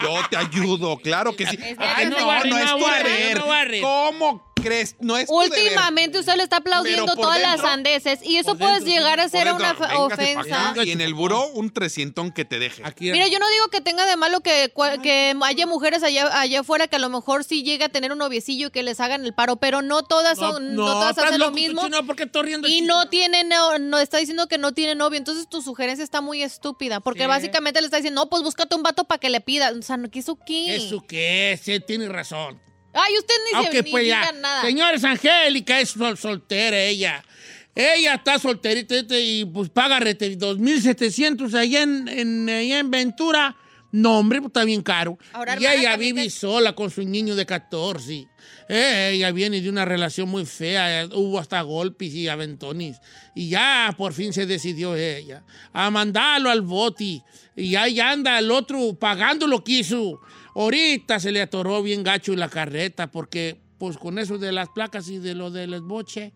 yo 0.00 0.28
te 0.30 0.36
ayudo, 0.36 0.96
claro 0.98 1.36
que 1.36 1.46
sí. 1.46 1.58
Es 1.60 1.76
Ay, 1.78 2.06
no, 2.06 2.16
no 2.18 2.58
es 2.58 2.74
tu 2.76 2.86
a 2.86 2.96
deber. 2.98 3.36
a. 3.36 3.82
¿Cómo 3.82 4.54
crees? 4.62 4.96
No 5.00 5.16
es 5.16 5.26
tu 5.26 5.38
deber. 5.38 5.58
últimamente 5.60 6.18
usted 6.18 6.34
le 6.36 6.42
está 6.42 6.56
aplaudiendo 6.56 7.04
Pero 7.04 7.16
por 7.16 7.24
todas 7.24 7.40
las 7.40 7.60
sandeces 7.60 8.20
y 8.22 8.36
eso 8.36 8.50
por 8.50 8.58
puede 8.58 8.72
dentro, 8.80 8.88
llegar 8.92 9.20
a 9.20 9.22
Por 9.24 9.30
ser 9.30 9.44
dentro, 9.46 9.64
una 9.64 9.74
pa' 9.78 9.98
ofensa. 9.98 10.70
acá 10.70 10.84
Y 10.84 10.90
en 10.92 11.00
el 11.00 11.14
buró, 11.14 11.46
un 11.48 11.70
trecientón 11.72 12.32
que 12.32 12.44
te 12.44 12.58
deje. 12.58 12.82
Aquí, 12.84 13.10
Mira, 13.12 13.28
yo 13.28 13.38
no 13.38 13.48
digo 13.50 13.68
que 13.68 13.80
tenga 13.80 14.06
de 14.06 14.16
malo 14.16 14.40
que, 14.40 14.72
cua- 14.74 15.00
que 15.00 15.34
haya 15.42 15.66
mujeres 15.66 16.02
allá, 16.02 16.40
allá 16.40 16.60
afuera 16.60 16.88
que 16.88 16.96
a 16.96 16.98
lo 16.98 17.08
mejor 17.08 17.44
sí 17.44 17.62
llega 17.62 17.86
a 17.86 17.88
tener 17.88 18.12
un 18.12 18.18
noviecillo 18.18 18.68
y 18.68 18.70
que 18.70 18.82
les 18.82 19.00
hagan 19.00 19.24
el 19.24 19.34
paro, 19.34 19.56
pero 19.56 19.82
no 19.82 20.02
todas 20.02 20.38
son, 20.38 20.74
no, 20.74 20.84
todas 20.86 21.10
estás 21.10 21.26
hacen 21.26 21.38
lo 21.40 21.46
loco, 21.46 21.56
tú, 21.56 21.62
mismo. 21.62 21.82
chino, 21.84 22.06
¿por 22.06 22.16
qué 22.16 22.22
estás 22.24 22.42
riendo, 22.44 22.66
Y 22.68 22.80
chino? 22.80 22.94
no 23.04 23.08
tiene, 23.08 23.44
no, 23.44 23.78
no 23.78 23.98
está 23.98 24.18
diciendo 24.18 24.48
que 24.48 24.58
no 24.58 24.72
tiene 24.72 24.94
novio, 24.94 25.18
entonces 25.18 25.48
tu 25.48 25.62
sugerencia 25.62 26.02
está 26.02 26.20
muy 26.20 26.42
estúpida, 26.42 27.00
porque 27.00 27.20
Sí. 27.22 27.26
básicamente 27.26 27.80
le 27.80 27.86
está 27.86 27.98
diciendo, 27.98 28.22
no, 28.22 28.30
pues 28.30 28.42
búscate 28.42 28.74
un 28.74 28.82
vato 28.82 29.04
para 29.04 29.18
que 29.18 29.30
le 29.30 29.40
pida. 29.40 29.70
O 29.78 29.82
sea, 29.82 29.96
¿qué 30.10 30.18
eso 30.20 30.38
qué? 30.46 30.76
¿Eso 30.76 31.04
qué? 31.06 31.58
Sí, 31.62 31.78
tiene 31.80 32.08
razón. 32.08 32.60
Ay, 32.96 33.12
usted 33.18 33.34
ni 33.50 33.58
Aunque 33.58 33.76
se 33.78 33.82
ni 33.84 33.90
pues 33.90 34.04
diga 34.04 34.32
nada. 34.32 34.62
Señores, 34.62 35.04
Angélica 35.04 35.80
es 35.80 35.90
sol- 35.90 36.16
soltera 36.18 36.78
ella. 36.80 37.22
Ella 37.74 38.14
está 38.14 38.38
solterita 38.38 38.94
este, 38.96 39.20
y 39.20 39.44
pues 39.44 39.68
paga 39.68 40.00
rete 40.00 40.36
2.700 40.38 41.52
allá 41.54 41.82
en, 41.82 42.08
en, 42.08 42.48
allá 42.48 42.78
en 42.78 42.90
Ventura. 42.90 43.56
No, 43.92 44.18
hombre, 44.18 44.40
pues 44.40 44.48
está 44.50 44.64
bien 44.64 44.82
caro. 44.82 45.16
Ahora, 45.32 45.56
y 45.60 45.64
ella 45.66 45.96
vive 45.96 46.24
te- 46.24 46.30
sola 46.30 46.74
con 46.74 46.90
su 46.90 47.02
niño 47.02 47.34
de 47.34 47.46
14. 47.46 48.28
Eh, 48.68 49.10
ella 49.14 49.30
viene 49.30 49.60
de 49.60 49.68
una 49.70 49.84
relación 49.84 50.28
muy 50.28 50.44
fea. 50.44 51.06
Hubo 51.14 51.38
hasta 51.38 51.60
golpes 51.62 52.12
y 52.12 52.28
aventones. 52.28 52.98
Y 53.34 53.48
ya 53.50 53.94
por 53.96 54.12
fin 54.12 54.32
se 54.32 54.44
decidió 54.44 54.96
ella 54.96 55.44
a 55.72 55.90
mandarlo 55.90 56.50
al 56.50 56.62
boti. 56.62 57.22
Y 57.54 57.76
ahí 57.76 58.00
anda 58.00 58.38
el 58.38 58.50
otro 58.50 58.94
pagando 58.98 59.46
lo 59.46 59.62
que 59.62 59.72
hizo. 59.80 60.20
Ahorita 60.56 61.20
se 61.20 61.32
le 61.32 61.42
atoró 61.42 61.82
bien 61.82 62.02
gacho 62.02 62.34
la 62.34 62.48
carreta 62.48 63.10
porque 63.10 63.60
pues 63.76 63.98
con 63.98 64.18
eso 64.18 64.38
de 64.38 64.52
las 64.52 64.70
placas 64.70 65.06
y 65.08 65.18
de 65.18 65.34
lo 65.34 65.50
del 65.50 65.82
boche. 65.82 66.32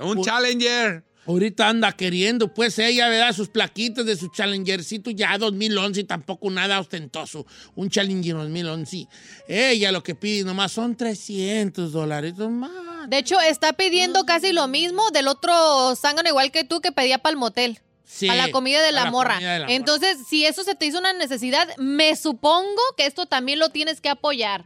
Un 0.00 0.22
Challenger. 0.22 1.02
Ahorita 1.26 1.68
anda 1.68 1.92
queriendo, 1.92 2.54
pues 2.54 2.78
ella, 2.78 3.08
¿verdad? 3.08 3.34
Sus 3.34 3.48
plaquitas 3.48 4.06
de 4.06 4.16
su 4.16 4.28
Challengercito 4.28 5.10
ya 5.10 5.36
2011, 5.36 6.04
tampoco 6.04 6.48
nada 6.48 6.78
ostentoso. 6.78 7.44
Un 7.74 7.90
Challenger 7.90 8.36
2011. 8.36 9.08
Ella 9.48 9.90
lo 9.90 10.02
que 10.04 10.14
pide 10.14 10.44
nomás 10.44 10.70
son 10.70 10.96
300 10.96 11.90
dólares 11.90 12.34
más. 12.38 12.70
De 13.08 13.18
hecho, 13.18 13.40
está 13.40 13.72
pidiendo 13.72 14.24
casi 14.24 14.52
lo 14.52 14.68
mismo 14.68 15.10
del 15.10 15.26
otro 15.26 15.94
zángano 15.96 16.28
igual 16.28 16.52
que 16.52 16.62
tú 16.62 16.80
que 16.80 16.92
pedía 16.92 17.18
para 17.18 17.32
el 17.32 17.36
motel. 17.36 17.80
Sí, 18.12 18.28
a 18.28 18.34
la 18.34 18.50
comida 18.50 18.82
de 18.82 18.92
la, 18.92 19.04
la 19.04 19.10
morra. 19.10 19.34
comida 19.34 19.52
de 19.54 19.58
la 19.60 19.64
morra. 19.66 19.74
Entonces, 19.76 20.18
si 20.28 20.44
eso 20.44 20.64
se 20.64 20.74
te 20.74 20.84
hizo 20.86 20.98
una 20.98 21.12
necesidad, 21.12 21.68
me 21.78 22.16
supongo 22.16 22.80
que 22.96 23.06
esto 23.06 23.26
también 23.26 23.58
lo 23.58 23.68
tienes 23.70 24.00
que 24.00 24.08
apoyar. 24.08 24.64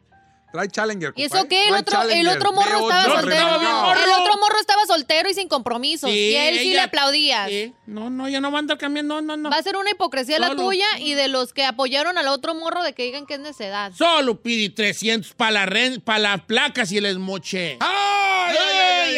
Trae 0.53 0.69
Challenger. 0.69 1.13
¿Y 1.17 1.25
eso 1.25 1.49
qué? 1.49 1.65
El 1.69 1.75
otro, 1.75 2.01
el 2.03 2.29
otro 2.29 2.53
morro 2.53 2.87
Veo 2.87 2.91
estaba 2.91 3.21
soltero. 3.21 3.49
El 3.57 4.13
otro 4.13 4.39
morro 4.39 4.61
estaba 4.61 4.87
soltero 4.87 5.29
y 5.29 5.35
sin 5.35 5.49
compromisos. 5.49 6.09
Sí, 6.09 6.17
y 6.17 6.37
a 6.37 6.49
él 6.49 6.59
sí 6.59 6.69
ella- 6.71 6.75
le 6.75 6.81
aplaudías. 6.83 7.49
Sí. 7.51 7.75
No, 7.87 8.09
no, 8.09 8.29
ya 8.29 8.41
no 8.41 8.53
va 8.53 8.59
a 8.59 8.61
andar 8.61 8.79
cambiando, 8.79 9.21
no, 9.21 9.23
no, 9.23 9.37
no. 9.37 9.51
Va 9.51 9.57
a 9.57 9.63
ser 9.65 9.77
una 9.77 9.91
hipocresía 9.91 10.39
la 10.39 10.55
tuya 10.55 10.87
y 11.01 11.15
de 11.15 11.27
los 11.27 11.53
que 11.53 11.65
apoyaron 11.65 12.19
al 12.19 12.29
otro 12.29 12.55
morro 12.55 12.85
de 12.85 12.93
que 12.93 13.03
digan 13.03 13.27
que 13.27 13.35
es 13.35 13.41
necedad. 13.41 13.91
Solo 13.99 14.41
pide 14.41 14.71
300 14.71 15.33
para 15.35 15.51
la 15.51 15.67
ren- 15.67 16.01
pa' 16.01 16.21
las 16.21 16.41
placas 16.43 16.93
y 16.93 16.99
el 16.99 17.07
esmoche. 17.07 17.77
¡Ay, 17.81 18.14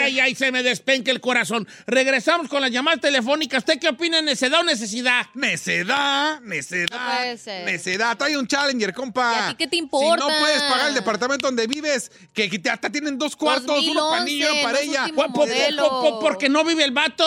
ay, 0.07 0.21
ay, 0.21 0.35
se 0.35 0.51
me 0.53 0.63
despenca 0.63 1.11
el 1.11 1.21
corazón. 1.21 1.67
Regresamos 1.87 2.49
con 2.49 2.61
las 2.61 2.71
llamadas 2.71 3.01
telefónicas. 3.01 3.59
¿Usted 3.59 3.79
qué 3.79 3.89
opina? 3.89 4.23
¿Necedad 4.23 4.61
o 4.61 4.65
necesidad? 4.65 5.27
Necedad, 5.35 6.41
necedad. 6.43 6.89
No 6.91 7.17
puede 7.17 7.39
ser. 7.39 7.65
Necedad. 7.65 8.17
Trae 8.17 8.37
un 8.37 8.47
Challenger, 8.47 8.93
compa. 8.95 9.33
¿Y 9.35 9.43
a 9.45 9.49
ti 9.49 9.55
qué 9.57 9.67
te 9.67 9.77
importa? 9.77 10.25
Si 10.25 10.31
no 10.33 10.39
puedes 10.39 10.63
pagar 10.63 10.89
el 10.89 10.95
departamento 10.95 11.47
donde 11.47 11.67
vives, 11.67 12.11
que, 12.33 12.51
hasta 12.71 12.91
tienen 12.91 13.19
dos 13.19 13.35
cuartos, 13.37 13.85
uno 13.87 14.11
para 14.11 14.25
niño 14.25 14.47
y 14.47 14.51
uno 14.51 14.61
2011, 14.61 14.63
para 14.65 14.81
ella. 14.81 15.01
último 15.03 15.23
Po- 15.23 15.33
po- 15.33 15.39
modelo. 15.41 15.89
po- 15.89 16.01
po- 16.03 16.21
porque 16.21 16.49
no 16.49 16.65
vive 16.65 16.85
el 16.85 16.93
vato. 16.93 17.25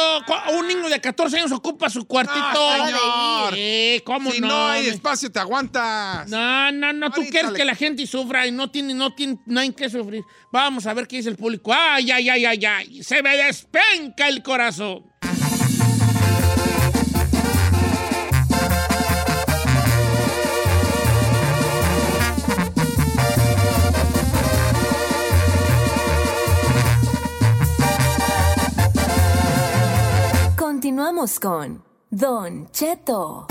Un 0.54 0.68
niño 0.68 0.90
de 0.90 1.02
14 1.02 1.38
años 1.38 1.52
ocupa 1.52 1.90
su 1.90 2.06
cuartito. 2.06 2.40
Ah, 2.40 2.86
señor. 2.88 3.54
Sí, 3.56 4.02
¿cómo 4.06 4.32
si 4.32 4.40
no? 4.42 4.48
no, 4.48 4.68
hay 4.70 4.88
espacio, 4.88 5.32
te 5.32 5.40
aguantas. 5.40 6.28
No, 6.30 6.72
no, 6.72 6.94
no. 6.94 7.12
Tú 7.12 7.22
quieres 7.30 7.52
que 7.52 7.66
la 7.66 7.76
gente 7.76 8.06
sufra 8.08 8.48
y 8.48 8.52
no 8.52 8.70
tiene, 8.72 8.94
no 8.94 9.14
tiene, 9.14 9.38
no 9.46 9.60
hay 9.60 9.72
que 9.74 9.90
sufrir. 9.90 10.24
Vamos 10.52 10.88
a 10.88 10.94
ver 10.94 11.08
qué 11.08 11.18
dice 11.18 11.30
el 11.30 11.36
público. 11.36 11.72
Ay, 11.74 12.10
ay, 12.12 12.30
ay, 12.30 12.46
ay, 12.46 12.66
ay. 12.66 13.04
Se 13.04 13.22
me 13.22 13.38
despenca 13.38 14.28
el 14.28 14.42
corazón. 14.42 15.06
Continuamos 30.58 31.40
con 31.40 31.84
Don 32.10 32.72
Cheto. 32.72 33.46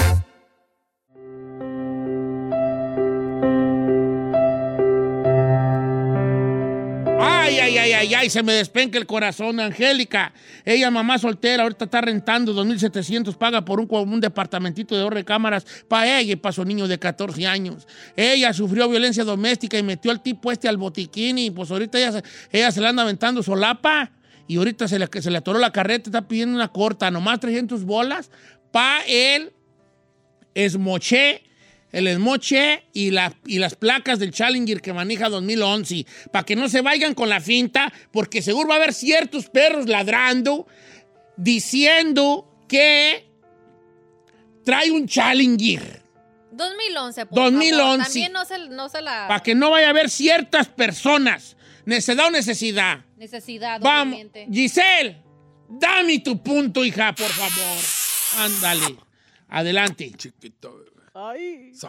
Ay, 7.21 7.59
ay, 7.59 7.79
ay, 7.79 7.93
ay, 7.93 8.15
ay, 8.15 8.31
se 8.31 8.43
me 8.43 8.53
despenca 8.53 8.97
el 8.97 9.07
corazón, 9.07 9.59
Angélica. 9.59 10.33
Ella, 10.65 10.91
mamá 10.91 11.19
soltera, 11.19 11.65
ahorita 11.65 11.87
está 11.87 12.01
rentando 12.01 12.55
2.700, 12.55 13.37
paga 13.37 13.65
por 13.65 13.81
un, 13.81 13.89
un 13.91 14.21
departamentito 14.21 14.95
de 14.95 15.01
dos 15.01 15.13
recámaras 15.13 15.67
para 15.89 16.21
ella 16.21 16.35
y 16.35 16.37
para 16.37 16.53
su 16.53 16.65
niño 16.65 16.87
de 16.87 16.99
14 16.99 17.47
años. 17.47 17.89
Ella 18.17 18.53
sufrió 18.53 18.89
violencia 18.89 19.25
doméstica 19.25 19.77
y 19.79 19.83
metió 19.83 20.11
al 20.13 20.23
tipo 20.23 20.53
este 20.53 20.69
al 20.69 20.77
botiquín 20.77 21.39
y 21.39 21.51
pues 21.51 21.71
ahorita 21.71 21.99
ella, 21.99 22.73
se- 22.73 22.81
la 22.81 22.89
anda 22.91 23.03
aventando 23.03 23.43
solapa 23.43 24.13
y 24.47 24.57
ahorita 24.57 24.87
se 24.87 24.99
le, 24.99 25.37
atoró 25.37 25.59
la 25.59 25.73
carreta, 25.73 26.11
está 26.11 26.29
pidiendo 26.29 26.55
una 26.55 26.69
corta, 26.69 27.11
nomás 27.11 27.41
300 27.41 27.85
bolas 27.85 28.31
para 28.71 29.05
él 29.07 29.53
esmoché, 30.55 31.43
el 31.93 32.07
esmoche 32.07 32.85
y, 32.93 33.11
la- 33.11 33.35
y 33.47 33.59
las 33.59 33.75
placas 33.75 34.19
del 34.19 34.31
Challenger 34.33 34.81
que 34.83 34.93
maneja 34.93 35.29
2011, 35.29 36.05
para 36.33 36.45
que 36.45 36.55
no 36.57 36.69
se 36.69 36.81
vayan 36.83 37.15
con 37.15 37.29
la 37.29 37.41
finta, 37.41 37.93
porque 38.13 38.43
seguro 38.43 38.69
va 38.69 38.75
a 38.75 38.79
haber 38.79 38.93
ciertos 38.95 39.49
perros 39.49 39.87
ladrando, 39.89 40.67
diciendo 41.37 42.47
que 42.69 43.25
trae 44.65 44.91
un 44.91 45.07
Challenger, 45.07 46.03
2011, 46.53 47.27
por 47.27 47.35
2011. 47.37 47.81
favor. 47.81 48.05
También 48.05 48.33
no 48.33 48.45
se, 48.45 48.59
no 48.69 48.89
se 48.89 49.01
la... 49.01 49.27
para 49.29 49.43
que 49.43 49.55
no 49.55 49.71
vaya 49.71 49.87
a 49.87 49.91
haber 49.91 50.11
ciertas 50.11 50.69
personas, 50.69 51.57
necesidad 51.87 52.27
o 52.27 52.31
necesidad. 52.31 52.99
Necesidad, 53.17 53.81
Vamos, 53.81 54.15
obviamente. 54.15 54.47
Giselle, 54.53 55.23
dame 55.69 56.19
tu 56.19 56.43
punto, 56.43 56.85
hija, 56.85 57.15
por 57.15 57.29
favor. 57.29 57.79
Ándale, 58.39 58.97
adelante. 59.49 60.13
Chiquito, 60.17 60.77
bebé. 60.77 60.98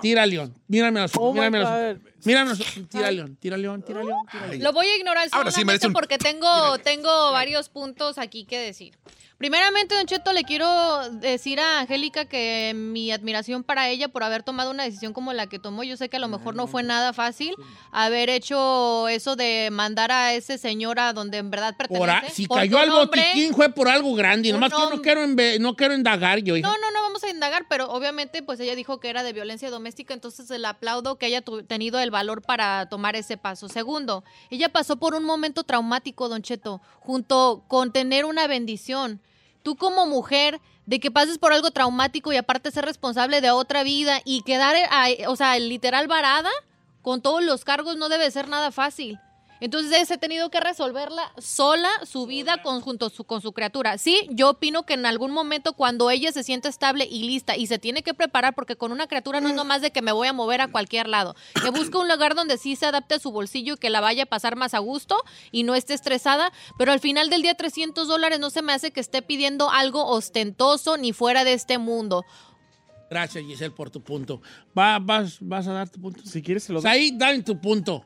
Tira 0.02 0.26
León. 0.26 0.54
Mírame 0.68 1.00
a 1.00 1.04
los 1.04 1.16
ojos. 1.16 1.30
Oh, 1.30 1.34
mírame 1.34 1.58
a 1.58 1.62
los 1.62 1.70
ojos. 1.70 2.14
Mírame 2.26 2.50
a 2.52 2.54
los 2.54 2.62
ojos. 2.62 2.90
Tira 2.90 3.12
León. 3.12 3.38
Tira 3.40 3.58
León. 3.58 3.84
Tira 3.84 4.04
León. 4.04 4.20
Tira 4.32 4.48
León. 4.48 4.64
Lo 4.64 4.74
voy 4.74 4.88
a 4.88 4.96
ignorar 4.98 5.28
Ahora 5.32 5.52
sí 5.52 5.56
solamente 5.62 5.66
merece 5.66 5.88
un- 5.88 5.94
porque 5.94 6.18
tengo, 6.18 6.78
tengo 6.80 7.32
varios 7.32 7.70
puntos 7.70 8.18
aquí 8.18 8.46
que 8.46 8.58
decir. 8.60 8.98
Primeramente, 9.40 9.96
Don 9.96 10.06
Cheto, 10.06 10.34
le 10.34 10.44
quiero 10.44 11.10
decir 11.12 11.62
a 11.62 11.80
Angélica 11.80 12.26
que 12.26 12.74
mi 12.76 13.10
admiración 13.10 13.64
para 13.64 13.88
ella 13.88 14.10
por 14.10 14.22
haber 14.22 14.44
tomado 14.44 14.70
una 14.70 14.84
decisión 14.84 15.14
como 15.14 15.32
la 15.32 15.48
que 15.48 15.60
tomó. 15.60 15.84
Yo 15.86 15.96
sé 15.96 16.10
que 16.10 16.18
a 16.18 16.20
lo 16.20 16.28
mejor 16.28 16.56
no 16.56 16.68
fue 16.68 16.84
nada 16.84 17.14
fácil 17.14 17.56
haber 17.94 18.30
hecho 18.30 19.08
eso 19.08 19.38
de 19.38 19.70
mandar 19.72 20.12
a 20.12 20.34
ese 20.34 20.58
señor 20.58 21.00
a 21.00 21.14
donde 21.14 21.38
en 21.38 21.52
verdad 21.52 21.74
pertenece. 21.78 22.00
Por 22.02 22.10
a- 22.10 22.30
si 22.30 22.48
cayó 22.48 22.80
al 22.80 22.90
botiquín 22.92 23.54
fue 23.56 23.70
por 23.70 23.88
algo 23.88 24.14
grande. 24.14 24.52
Nomás 24.52 24.74
que 24.74 24.78
yo 24.78 24.90
no 24.90 25.02
quiero, 25.02 25.26
no 25.26 25.76
quiero 25.78 25.94
indagar 25.94 26.40
yo, 26.40 26.58
hija. 26.58 26.68
No, 26.68 26.74
no, 26.78 26.92
no 26.92 27.02
vamos 27.04 27.24
a 27.24 27.30
indagar, 27.30 27.66
pero 27.70 27.86
obviamente 27.92 28.44
pues 28.44 28.60
ella 28.60 28.76
dijo 28.76 29.00
que 29.00 29.10
era 29.10 29.24
de 29.24 29.32
violencia 29.32 29.70
doméstica, 29.70 30.14
entonces 30.14 30.50
le 30.50 30.68
aplaudo 30.68 31.16
que 31.18 31.28
haya 31.28 31.42
tenido 31.66 31.98
el 32.02 32.12
valor 32.12 32.42
para 32.42 32.90
tomar 32.90 33.16
ese 33.16 33.38
paso. 33.38 33.70
Segundo, 33.70 34.26
ella 34.50 34.68
pasó 34.68 34.98
por 34.98 35.16
un 35.16 35.24
momento 35.24 35.64
traumático, 35.64 36.28
Don 36.28 36.42
Cheto, 36.42 36.82
junto 37.00 37.64
con 37.70 37.94
tener 37.94 38.26
una 38.26 38.46
bendición. 38.46 39.22
Tú 39.64 39.76
como 39.76 40.06
mujer, 40.06 40.60
de 40.86 41.00
que 41.00 41.12
pases 41.12 41.38
por 41.38 41.54
algo 41.54 41.70
traumático 41.70 42.34
y 42.34 42.38
aparte 42.38 42.72
ser 42.72 42.84
responsable 42.84 43.42
de 43.42 43.52
otra 43.52 43.84
vida 43.84 44.22
y 44.26 44.42
quedar, 44.42 44.76
eh, 44.76 45.28
o 45.28 45.36
sea, 45.36 45.58
literal 45.60 46.08
varada 46.08 46.50
con 47.04 47.22
todos 47.22 47.44
los 47.44 47.64
cargos 47.64 47.96
no 47.96 48.10
debe 48.10 48.32
ser 48.32 48.48
nada 48.48 48.72
fácil. 48.72 49.20
Entonces 49.62 50.10
he 50.10 50.18
tenido 50.18 50.50
que 50.50 50.60
resolverla 50.60 51.32
sola, 51.38 51.90
su 52.06 52.26
vida 52.26 52.62
con, 52.62 52.82
junto 52.82 53.10
su, 53.10 53.24
con 53.26 53.42
su 53.42 53.52
criatura. 53.52 53.98
Sí, 53.98 54.28
yo 54.32 54.50
opino 54.52 54.84
que 54.84 54.94
en 54.94 55.06
algún 55.06 55.32
momento 55.32 55.74
cuando 55.74 56.10
ella 56.10 56.32
se 56.32 56.44
siente 56.44 56.70
estable 56.70 57.06
y 57.10 57.24
lista 57.24 57.58
y 57.58 57.68
se 57.68 57.78
tiene 57.80 58.02
que 58.04 58.14
preparar, 58.14 58.56
porque 58.56 58.76
con 58.76 58.92
una 58.92 59.08
criatura 59.08 59.42
no 59.42 59.50
es 59.50 59.56
nomás 59.56 59.82
de 59.82 59.92
que 59.92 60.02
me 60.02 60.12
voy 60.12 60.28
a 60.28 60.34
mover 60.34 60.62
a 60.62 60.68
cualquier 60.70 61.08
lado, 61.08 61.36
que 61.62 61.70
busque 61.72 61.98
un 61.98 62.08
lugar 62.08 62.36
donde 62.36 62.58
sí 62.58 62.76
se 62.76 62.86
adapte 62.86 63.16
a 63.16 63.20
su 63.20 63.32
bolsillo 63.32 63.74
y 63.74 63.78
que 63.78 63.90
la 63.90 64.00
vaya 64.02 64.24
a 64.24 64.28
pasar 64.28 64.56
más 64.56 64.74
a 64.74 64.80
gusto 64.80 65.18
y 65.52 65.64
no 65.64 65.76
esté 65.76 65.94
estresada, 65.94 66.52
pero 66.78 66.92
al 66.92 67.00
final 67.00 67.30
del 67.30 67.42
día 67.42 67.56
300 67.56 68.08
dólares 68.08 68.40
no 68.40 68.50
se 68.50 68.62
me 68.62 68.74
hace 68.74 68.92
que 68.92 69.00
esté 69.02 69.22
pidiendo 69.22 69.70
algo 69.70 70.06
ostentoso 70.06 70.98
ni 70.98 71.12
fuera 71.14 71.44
de 71.44 71.54
este 71.54 71.78
mundo. 71.78 72.24
Gracias, 73.10 73.44
Giselle, 73.44 73.72
por 73.72 73.90
tu 73.90 74.02
punto. 74.02 74.42
Va- 74.78 75.00
vas, 75.00 75.38
vas 75.42 75.68
a 75.68 75.74
dar 75.74 75.90
tu 75.90 76.00
punto. 76.00 76.22
Si 76.26 76.42
quieres, 76.44 76.64
se 76.64 76.72
lo 76.74 76.80
doy. 76.80 76.92
Ahí, 76.92 77.12
dame 77.18 77.42
tu 77.42 77.60
punto. 77.60 78.06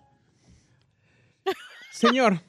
Señor, 1.98 2.42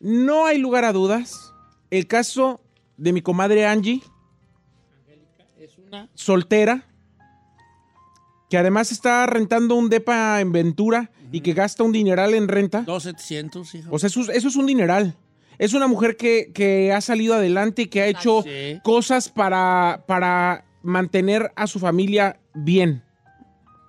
no 0.00 0.44
hay 0.44 0.58
lugar 0.58 0.84
a 0.84 0.92
dudas. 0.92 1.54
El 1.90 2.06
caso 2.06 2.60
de 2.98 3.12
mi 3.14 3.22
comadre 3.22 3.64
Angie, 3.66 4.02
Es 5.58 5.78
una. 5.78 6.10
soltera, 6.14 6.86
que 8.50 8.58
además 8.58 8.92
está 8.92 9.24
rentando 9.26 9.76
un 9.76 9.88
depa 9.88 10.40
en 10.42 10.52
Ventura 10.52 11.10
y 11.32 11.40
que 11.40 11.54
gasta 11.54 11.82
un 11.82 11.92
dineral 11.92 12.34
en 12.34 12.48
renta. 12.48 12.82
2,700, 12.82 13.74
hijo. 13.76 13.88
O 13.90 13.98
sea, 13.98 14.08
eso, 14.08 14.20
es- 14.20 14.28
eso 14.28 14.48
es 14.48 14.56
un 14.56 14.66
dineral. 14.66 15.16
Es 15.58 15.72
una 15.72 15.86
mujer 15.86 16.16
que, 16.18 16.50
que 16.52 16.92
ha 16.92 17.00
salido 17.00 17.34
adelante 17.34 17.82
y 17.82 17.86
que 17.86 18.02
ha 18.02 18.06
hecho 18.08 18.42
Sí. 18.42 18.78
cosas 18.82 19.30
para, 19.30 20.04
para 20.06 20.64
mantener 20.82 21.50
a 21.56 21.66
su 21.66 21.78
familia 21.78 22.38
bien. 22.52 23.02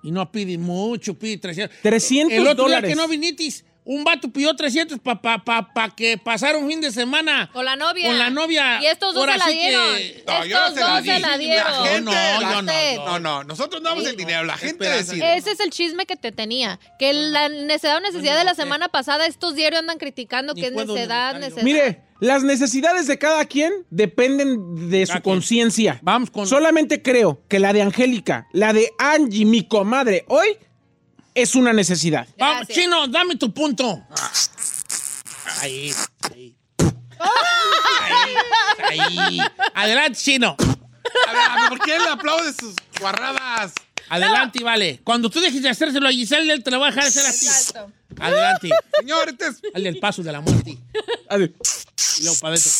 Y 0.02 0.10
no 0.12 0.30
pide 0.32 0.56
mucho, 0.56 1.18
pide 1.18 1.36
300. 1.38 1.76
300 1.82 2.32
El 2.38 2.46
otro 2.46 2.64
dólares. 2.64 2.88
día 2.88 2.94
que 2.96 3.00
no 3.02 3.08
vinitis, 3.08 3.64
un 3.86 4.02
vato 4.02 4.28
pidió 4.30 4.54
300 4.56 4.98
para 4.98 5.20
pa, 5.20 5.44
pa, 5.44 5.72
pa 5.74 5.94
que 5.94 6.16
pasara 6.16 6.56
un 6.56 6.66
fin 6.68 6.80
de 6.80 6.90
semana. 6.90 7.50
Con 7.52 7.64
la 7.66 7.76
novia. 7.76 8.06
Con 8.08 8.18
la 8.18 8.30
novia. 8.30 8.80
Y 8.82 8.86
estos 8.86 9.12
dos 9.14 9.20
Ahora 9.20 9.34
se 9.34 9.38
la 9.40 9.44
sí 9.46 9.52
que- 9.52 9.68
dieron. 9.68 9.92
No, 10.26 10.44
yo 10.46 10.58
no 10.58 10.66
estos 10.68 10.74
se 10.74 10.80
la 10.80 10.88
dos 10.94 11.02
di. 11.02 11.08
se 11.10 11.20
la 11.20 11.38
dieron. 11.38 11.72
La 11.72 11.86
gente, 11.88 12.00
No, 12.00 12.12
la- 12.40 12.50
yo 12.52 12.62
no. 12.62 13.04
No, 13.04 13.18
no, 13.20 13.44
nosotros 13.44 13.82
no 13.82 13.90
damos 13.90 14.06
el 14.06 14.16
dinero, 14.16 14.44
la 14.44 14.56
gente 14.56 14.84
Esperanza. 14.84 15.12
decide. 15.12 15.36
Ese 15.36 15.50
es 15.52 15.60
el 15.60 15.70
chisme 15.70 16.06
que 16.06 16.16
te 16.16 16.32
tenía. 16.32 16.80
Que 16.98 17.12
la 17.12 17.48
necesidad 17.50 17.98
o 17.98 18.00
necesidad 18.00 18.38
de 18.38 18.44
la 18.44 18.54
semana 18.54 18.88
pasada, 18.88 19.26
estos 19.26 19.54
diarios 19.54 19.80
andan 19.80 19.98
criticando 19.98 20.54
Ni 20.54 20.62
que 20.62 20.68
es 20.68 20.72
necedad, 20.72 21.38
necedad. 21.38 21.62
Mire, 21.62 22.00
las 22.20 22.42
necesidades 22.42 23.06
de 23.06 23.18
cada 23.18 23.44
quien 23.44 23.70
dependen 23.90 24.88
de 24.88 25.04
su 25.04 25.20
conciencia. 25.20 25.98
Vamos 26.02 26.30
con- 26.30 26.46
Solamente 26.46 27.02
creo 27.02 27.42
que 27.48 27.58
la 27.58 27.72
de 27.74 27.82
Angélica, 27.82 28.46
la 28.52 28.72
de 28.72 28.90
Angie, 28.98 29.44
mi 29.44 29.66
comadre, 29.68 30.24
hoy 30.28 30.56
es 31.34 31.54
una 31.54 31.72
necesidad. 31.72 32.26
Vamos. 32.38 32.68
Chino, 32.68 33.08
dame 33.08 33.36
tu 33.36 33.52
punto. 33.52 34.02
Ahí, 35.60 35.92
ahí. 36.32 36.56
Ahí, 38.82 39.18
ahí. 39.18 39.40
Adelante, 39.74 40.18
Chino. 40.18 40.56
A 41.28 41.32
ver, 41.32 41.42
a 41.42 41.68
¿por 41.68 41.80
qué 41.80 41.98
le 41.98 42.08
aplaude 42.08 42.52
sus 42.52 42.74
guarradas? 43.00 43.72
Adelante, 44.08 44.62
vale. 44.62 45.00
Cuando 45.02 45.30
tú 45.30 45.40
dejes 45.40 45.62
de 45.62 45.70
hacérselo 45.70 46.08
a 46.08 46.10
Giselle, 46.10 46.52
él 46.52 46.62
te 46.62 46.70
lo 46.70 46.78
va 46.80 46.88
a 46.88 46.90
dejar 46.90 47.04
hacer 47.08 47.24
así. 47.26 47.46
Exacto. 47.46 47.90
Adelante. 48.20 48.70
Señor, 49.00 49.28
este 49.28 49.46
es... 49.46 49.62
Hazle 49.74 49.88
el 49.88 49.98
paso 49.98 50.22
de 50.22 50.32
la 50.32 50.40
muerte. 50.40 50.78
A 51.28 51.36
Y 51.36 51.50
luego 52.22 52.38
para 52.40 52.54
adentro. 52.54 52.70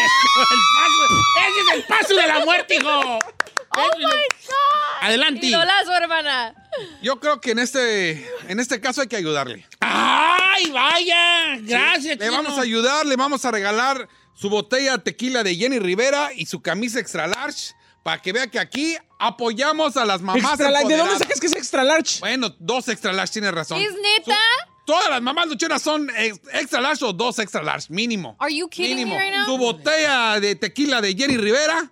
Eso, 0.00 0.40
el 0.50 0.60
paso. 0.76 1.04
Ese 1.40 1.60
es 1.60 1.74
el 1.74 1.82
paso 1.84 2.14
de 2.14 2.26
la 2.26 2.44
muerte, 2.44 2.76
hijo. 2.76 3.18
¡Oh, 3.72 3.90
my 3.98 4.04
God! 4.04 4.39
Adelante. 5.00 5.46
Idolazo, 5.46 5.92
hermana. 5.94 6.54
Yo 7.02 7.18
creo 7.20 7.40
que 7.40 7.52
en 7.52 7.58
este, 7.58 8.28
en 8.48 8.60
este 8.60 8.80
caso 8.80 9.00
hay 9.00 9.08
que 9.08 9.16
ayudarle. 9.16 9.66
¡Ay, 9.80 10.70
vaya! 10.70 11.56
Gracias, 11.60 12.18
Le 12.18 12.26
Chino. 12.26 12.32
vamos 12.32 12.58
a 12.58 12.62
ayudar, 12.62 13.06
le 13.06 13.16
vamos 13.16 13.44
a 13.44 13.50
regalar 13.50 14.08
su 14.34 14.48
botella 14.50 14.92
de 14.92 14.98
tequila 15.02 15.42
de 15.42 15.56
Jenny 15.56 15.78
Rivera 15.78 16.30
y 16.34 16.46
su 16.46 16.60
camisa 16.62 17.00
extra 17.00 17.26
large 17.26 17.72
para 18.02 18.20
que 18.22 18.32
vea 18.32 18.46
que 18.46 18.58
aquí 18.58 18.96
apoyamos 19.18 19.96
a 19.96 20.04
las 20.04 20.20
mamás 20.22 20.52
extra 20.52 20.70
large. 20.70 20.88
¿De 20.88 20.96
dónde 20.96 21.18
sacas 21.18 21.40
que 21.40 21.46
es 21.46 21.56
extra 21.56 21.82
large? 21.84 22.20
Bueno, 22.20 22.54
dos 22.58 22.88
extra 22.88 23.12
large, 23.12 23.32
tienes 23.32 23.52
razón. 23.52 23.80
¿Es 23.80 23.92
neta? 23.94 24.34
Su- 24.36 24.84
todas 24.86 25.08
las 25.10 25.22
mamás 25.22 25.46
luchonas 25.48 25.82
son 25.82 26.10
ex- 26.16 26.40
extra 26.52 26.80
large 26.80 27.04
o 27.04 27.12
dos 27.12 27.38
extra 27.38 27.62
large, 27.62 27.86
mínimo. 27.90 28.36
Are 28.38 28.54
you 28.54 28.68
kidding 28.68 28.96
mínimo. 28.96 29.14
me 29.16 29.22
right 29.22 29.34
now? 29.34 29.46
Su 29.46 29.58
botella 29.58 30.40
de 30.40 30.54
tequila 30.56 31.00
de 31.00 31.14
Jenny 31.14 31.36
Rivera 31.36 31.90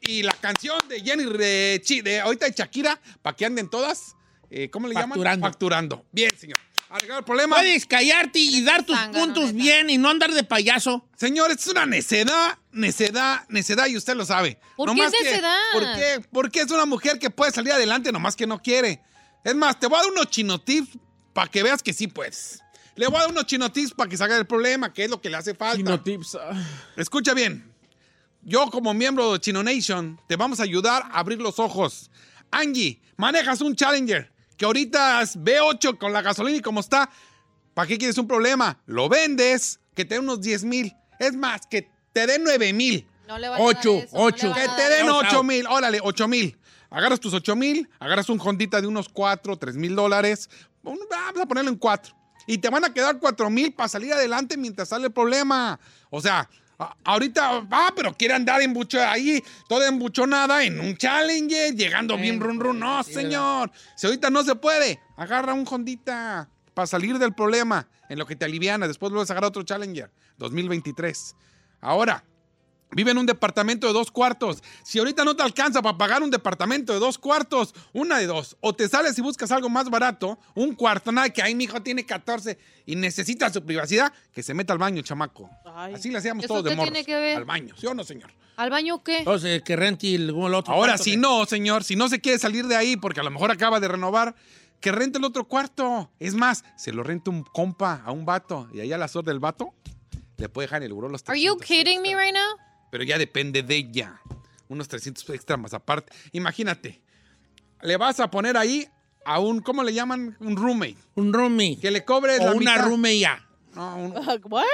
y 0.00 0.22
la 0.22 0.32
canción 0.32 0.78
de 0.88 1.00
Jenny 1.00 1.24
de, 1.24 1.80
Chi- 1.84 2.00
de 2.02 2.20
ahorita 2.20 2.46
de 2.46 2.52
Shakira 2.52 3.00
para 3.22 3.36
que 3.36 3.44
anden 3.46 3.68
todas. 3.68 4.14
eh, 4.50 4.70
¿Cómo 4.70 4.88
le 4.88 4.94
Facturando. 4.94 5.24
llaman? 5.24 5.40
Facturando. 5.52 6.06
Bien, 6.12 6.30
señor. 6.38 6.58
Arreglar 6.90 7.18
el 7.18 7.24
problema. 7.24 7.56
Puedes 7.56 7.84
callarte 7.84 8.38
y 8.38 8.62
dar 8.62 8.82
tus 8.86 8.98
puntos 9.12 9.52
bien 9.52 9.90
y 9.90 9.98
no 9.98 10.08
andar 10.08 10.32
de 10.32 10.42
payaso. 10.42 11.06
Señor, 11.18 11.50
es 11.50 11.66
una 11.66 11.84
necedad, 11.84 12.56
necedad, 12.72 13.44
necedad 13.50 13.86
y 13.88 13.96
usted 13.98 14.14
lo 14.16 14.24
sabe. 14.24 14.58
¿Por 14.74 14.88
qué 14.88 14.94
Nomás 14.94 15.12
es 15.12 15.18
que- 15.20 15.30
necedad? 15.30 15.58
¿Por 15.74 15.82
qué? 15.82 16.26
Porque 16.32 16.60
es 16.62 16.70
una 16.70 16.86
mujer 16.86 17.18
que 17.18 17.28
puede 17.28 17.52
salir 17.52 17.72
adelante, 17.74 18.10
nomás 18.10 18.34
que 18.36 18.46
no 18.46 18.62
quiere. 18.62 19.02
Es 19.44 19.54
más, 19.54 19.78
te 19.78 19.86
voy 19.86 19.98
a 19.98 20.02
dar 20.02 20.10
unos 20.12 20.30
chinotips 20.30 20.96
para 21.34 21.50
que 21.50 21.62
veas 21.62 21.82
que 21.82 21.92
sí 21.92 22.06
puedes. 22.06 22.60
Le 22.96 23.06
voy 23.06 23.16
a 23.18 23.20
dar 23.20 23.30
unos 23.30 23.44
chinotips 23.44 23.92
para 23.92 24.08
que 24.08 24.16
salga 24.16 24.36
del 24.36 24.46
problema, 24.46 24.90
que 24.92 25.04
es 25.04 25.10
lo 25.10 25.20
que 25.20 25.28
le 25.28 25.36
hace 25.36 25.54
falta. 25.54 25.76
Chino 25.76 26.00
tips. 26.02 26.36
ah. 26.36 26.52
Escucha 26.96 27.34
bien. 27.34 27.70
Yo, 28.42 28.70
como 28.70 28.94
miembro 28.94 29.32
de 29.32 29.40
Chino 29.40 29.62
Nation, 29.62 30.18
te 30.26 30.36
vamos 30.36 30.60
a 30.60 30.62
ayudar 30.62 31.02
a 31.10 31.18
abrir 31.18 31.40
los 31.40 31.58
ojos. 31.58 32.10
Angie, 32.50 33.00
manejas 33.16 33.60
un 33.60 33.74
Challenger 33.74 34.32
que 34.56 34.64
ahorita 34.64 35.22
es 35.22 35.36
B8 35.38 35.98
con 35.98 36.12
la 36.12 36.22
gasolina 36.22 36.58
y 36.58 36.62
como 36.62 36.80
está. 36.80 37.10
¿Para 37.74 37.86
qué 37.86 37.98
quieres 37.98 38.18
un 38.18 38.26
problema? 38.26 38.80
Lo 38.86 39.08
vendes, 39.08 39.80
que 39.94 40.04
te 40.04 40.14
den 40.16 40.24
unos 40.24 40.40
10 40.40 40.64
mil. 40.64 40.92
Es 41.18 41.34
más, 41.36 41.62
que 41.68 41.88
te 42.12 42.26
den 42.26 42.42
9 42.44 42.72
mil. 42.72 43.06
No 43.28 43.38
le 43.38 43.48
van 43.48 43.60
a 43.60 43.64
Ocho, 43.64 43.94
dar 43.94 44.04
eso, 44.04 44.16
no 44.16 44.22
ocho. 44.24 44.46
le 44.46 44.52
van 44.52 44.62
Que 44.62 44.70
a 44.70 44.76
te 44.76 44.88
den 44.88 45.08
Out, 45.08 45.24
8 45.26 45.36
out. 45.36 45.44
mil. 45.44 45.66
Órale, 45.66 46.00
8 46.02 46.28
mil. 46.28 46.58
Agarras 46.90 47.20
tus 47.20 47.34
8 47.34 47.54
mil, 47.54 47.88
agarras 48.00 48.30
un 48.30 48.40
Hondita 48.40 48.80
de 48.80 48.86
unos 48.86 49.08
4, 49.10 49.56
3 49.58 49.76
mil 49.76 49.94
dólares. 49.94 50.48
Vamos 50.82 51.00
a 51.40 51.46
ponerlo 51.46 51.70
en 51.70 51.76
4. 51.76 52.14
Y 52.46 52.58
te 52.58 52.70
van 52.70 52.84
a 52.84 52.94
quedar 52.94 53.18
4 53.18 53.50
mil 53.50 53.74
para 53.74 53.88
salir 53.90 54.12
adelante 54.14 54.56
mientras 54.56 54.88
sale 54.88 55.06
el 55.08 55.12
problema. 55.12 55.78
O 56.08 56.20
sea, 56.22 56.48
a- 56.78 56.94
ahorita, 57.04 57.66
ah, 57.70 57.92
pero 57.94 58.14
quiere 58.16 58.34
andar 58.34 58.62
embucho 58.62 59.00
ahí, 59.00 59.42
toda 59.68 59.88
embuchonada 59.88 60.62
en 60.64 60.78
un 60.80 60.96
Challenger, 60.96 61.74
llegando 61.74 62.16
bien 62.16 62.40
run 62.40 62.60
run. 62.60 62.78
No, 62.78 63.02
señor. 63.02 63.70
Si 63.96 64.06
ahorita 64.06 64.30
no 64.30 64.42
se 64.44 64.54
puede, 64.54 65.00
agarra 65.16 65.54
un 65.54 65.66
Hondita 65.68 66.48
para 66.74 66.86
salir 66.86 67.18
del 67.18 67.32
problema 67.34 67.88
en 68.08 68.18
lo 68.18 68.26
que 68.26 68.36
te 68.36 68.44
aliviana. 68.44 68.86
Después 68.86 69.10
vuelves 69.10 69.30
a 69.30 69.32
agarrar 69.32 69.48
otro 69.48 69.62
Challenger. 69.64 70.10
2023. 70.38 71.34
Ahora, 71.80 72.22
Vive 72.90 73.10
en 73.10 73.18
un 73.18 73.26
departamento 73.26 73.86
de 73.86 73.92
dos 73.92 74.10
cuartos. 74.10 74.62
Si 74.82 74.98
ahorita 74.98 75.24
no 75.24 75.36
te 75.36 75.42
alcanza 75.42 75.82
para 75.82 75.98
pagar 75.98 76.22
un 76.22 76.30
departamento 76.30 76.94
de 76.94 76.98
dos 76.98 77.18
cuartos, 77.18 77.74
una 77.92 78.18
de 78.18 78.26
dos. 78.26 78.56
O 78.60 78.74
te 78.74 78.88
sales 78.88 79.18
y 79.18 79.20
buscas 79.20 79.50
algo 79.52 79.68
más 79.68 79.90
barato, 79.90 80.38
un 80.54 80.74
cuarto, 80.74 81.12
nada 81.12 81.28
que 81.28 81.42
ahí 81.42 81.54
mi 81.54 81.64
hijo 81.64 81.82
tiene 81.82 82.06
14 82.06 82.58
y 82.86 82.96
necesita 82.96 83.52
su 83.52 83.62
privacidad, 83.62 84.12
que 84.32 84.42
se 84.42 84.54
meta 84.54 84.72
al 84.72 84.78
baño, 84.78 85.02
chamaco. 85.02 85.50
Así 85.66 86.10
le 86.10 86.18
hacíamos 86.18 86.44
¿Eso 86.44 86.54
todos 86.54 86.64
de 86.64 86.70
qué 86.70 86.76
morros. 86.76 86.92
tiene 86.92 87.04
que 87.04 87.14
ver? 87.14 87.36
Al 87.36 87.44
baño, 87.44 87.74
¿sí 87.76 87.86
o 87.86 87.92
no, 87.92 88.04
señor? 88.04 88.32
¿Al 88.56 88.70
baño 88.70 89.04
qué? 89.04 89.18
Entonces, 89.18 89.62
que 89.62 89.76
rente 89.76 90.14
el, 90.14 90.30
el 90.30 90.54
otro. 90.54 90.72
Ahora, 90.72 90.92
cuarto 90.92 91.04
si 91.04 91.16
no, 91.18 91.44
señor, 91.44 91.84
si 91.84 91.94
no 91.94 92.08
se 92.08 92.20
quiere 92.20 92.38
salir 92.38 92.66
de 92.66 92.76
ahí 92.76 92.96
porque 92.96 93.20
a 93.20 93.22
lo 93.22 93.30
mejor 93.30 93.50
acaba 93.50 93.80
de 93.80 93.88
renovar, 93.88 94.34
que 94.80 94.92
rente 94.92 95.18
el 95.18 95.24
otro 95.24 95.46
cuarto. 95.46 96.10
Es 96.18 96.34
más, 96.34 96.64
se 96.76 96.92
lo 96.92 97.02
renta 97.02 97.30
un 97.30 97.44
compa 97.44 98.02
a 98.04 98.12
un 98.12 98.24
vato 98.24 98.68
y 98.72 98.80
ahí 98.80 98.92
a 98.92 98.98
la 98.98 99.08
sor 99.08 99.24
del 99.24 99.40
vato 99.40 99.74
le 100.38 100.48
puede 100.48 100.66
dejar 100.66 100.82
en 100.82 100.86
el 100.86 100.94
buró 100.94 101.08
los 101.08 101.22
Are 101.26 101.40
you 101.40 101.56
300 101.56 101.66
kidding 101.66 102.02
me 102.02 102.14
right 102.14 102.32
now? 102.32 102.67
Pero 102.90 103.04
ya 103.04 103.18
depende 103.18 103.62
de 103.62 103.76
ella. 103.76 104.20
Unos 104.68 104.88
300 104.88 105.28
extra 105.30 105.56
más 105.56 105.72
aparte. 105.74 106.12
Imagínate, 106.32 107.00
le 107.82 107.96
vas 107.96 108.20
a 108.20 108.30
poner 108.30 108.56
ahí 108.56 108.86
a 109.24 109.38
un, 109.40 109.60
¿cómo 109.60 109.82
le 109.82 109.92
llaman? 109.94 110.36
Un 110.40 110.56
roommate. 110.56 110.96
Un 111.14 111.32
roomie. 111.32 111.78
Que 111.78 111.90
le 111.90 112.04
cobre 112.04 112.36
O 112.38 112.44
la 112.44 112.52
una 112.52 112.72
mitad. 112.74 112.86
roommate 112.88 113.18
ya. 113.18 113.46
No, 113.74 113.96
un- 113.96 114.12
What? 114.50 114.64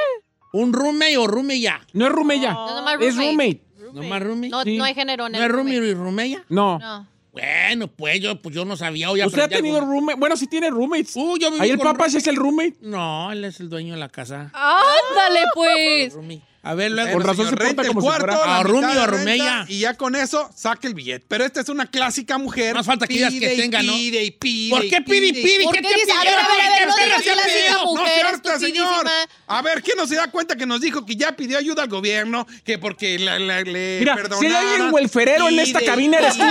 Un 0.53 0.73
roommate 0.73 1.17
o 1.17 1.27
roomie 1.27 1.61
ya. 1.61 1.81
No 1.93 2.07
es 2.07 2.13
roommate 2.13 2.41
ya. 2.41 2.53
No, 2.53 2.75
nomás 2.77 2.95
Es 3.01 3.17
roommate. 3.17 3.63
roommate. 3.79 3.93
¿No 3.95 4.03
más 4.09 4.23
roomie? 4.23 4.51
No, 4.51 4.63
Sí. 4.63 4.77
no 4.77 4.85
hay 4.85 4.95
género 4.95 5.27
en 5.27 5.33
¿No 5.33 5.39
el 5.39 5.45
es 5.45 5.51
roomie 5.51 5.75
roommate. 5.79 5.91
y 5.91 5.95
roomie 5.95 6.31
ya? 6.31 6.45
No. 6.49 6.79
No. 6.79 7.09
Bueno, 7.33 7.89
pues 7.89 8.21
yo, 8.21 8.41
pues 8.41 8.55
yo 8.55 8.65
no 8.65 8.77
sabía. 8.77 9.11
Hoy 9.11 9.21
¿Usted 9.25 9.43
ha 9.43 9.49
tenido 9.49 9.79
algo. 9.79 9.91
roommate? 9.91 10.19
Bueno, 10.19 10.37
sí 10.37 10.47
tiene 10.47 10.71
roommates. 10.71 11.17
Uh, 11.17 11.37
yo 11.37 11.51
viví 11.51 11.63
Ahí 11.65 11.71
el 11.71 11.79
papá 11.79 12.09
sí 12.09 12.17
es 12.19 12.27
el 12.29 12.37
roommate. 12.37 12.77
No, 12.81 13.33
él 13.33 13.45
es 13.45 13.59
el 13.59 13.69
dueño 13.69 13.95
de 13.95 14.01
la 14.01 14.09
casa. 14.09 14.53
Ándale, 14.55 15.41
pues. 15.55 16.17
A 16.65 16.75
ver, 16.75 16.91
luego. 16.93 17.13
Con 17.13 17.23
razón 17.23 17.47
señor, 17.47 17.63
se 17.63 17.69
el 17.83 17.89
como 17.89 18.01
si 18.01 18.07
cuarto, 18.07 18.27
fuera- 18.27 18.47
la 18.47 18.57
A 18.57 18.59
mitad 18.65 18.71
Rumi 18.71 18.95
de 18.95 19.07
renta. 19.07 19.65
Y 19.69 19.79
ya 19.81 19.95
con 19.95 20.17
eso 20.17 20.51
saque 20.57 20.87
el 20.87 20.95
billete. 20.95 21.25
Pero 21.29 21.45
esta 21.45 21.61
es 21.61 21.69
una 21.69 21.87
clásica 21.91 22.39
mujer. 22.39 22.75
Más 22.75 22.87
falta 22.87 23.07
que 23.07 23.15
digas 23.15 23.33
que 23.35 23.49
tenga, 23.57 23.83
¿no? 23.83 23.93
Pide 23.93 24.25
y 24.25 24.31
pide. 24.31 24.71
¿Por 24.71 24.89
qué 24.89 25.01
pide 25.03 25.27
y 25.29 25.33
pide? 25.33 25.65
¿Por 25.65 25.75
¿Qué 25.75 25.83
qué 25.83 25.89
te 25.89 25.95
dices? 25.95 26.15
A 26.19 26.25
ver, 26.25 26.29
a 26.35 26.49
ver, 26.49 26.61
a 26.61 26.71
ver, 26.79 26.89
no 26.89 26.95
¿Qué 26.97 27.05
digas 27.05 27.19
te 27.19 27.25
que 27.25 27.69
la 27.69 27.75
No 27.75 27.85
mujer 27.87 28.27
estupidísima. 28.33 28.59
señor. 28.59 29.07
A 29.47 29.63
ver, 29.63 29.83
¿quién 29.83 29.97
no 29.99 30.07
se 30.07 30.15
da 30.17 30.31
cuenta 30.31 30.57
que 30.57 30.65
nos 30.67 30.81
dijo 30.81 31.05
que 31.05 31.17
ya 31.17 31.37
pidió 31.37 31.59
ayuda 31.59 31.83
al 31.83 31.89
gobierno? 31.89 32.47
Que 32.65 32.79
porque 32.79 33.19
la- 33.19 33.39
la- 33.39 33.61
le 33.61 33.99
Mira, 34.01 34.17
si 34.39 34.47
hay 34.47 34.53
alguien 34.55 34.93
welferero 34.95 35.49
en 35.49 35.59
esta 35.59 35.81
Pide 35.81 35.85
y 35.85 35.93
cabina, 35.93 36.19
eres 36.19 36.37
tú. 36.39 36.45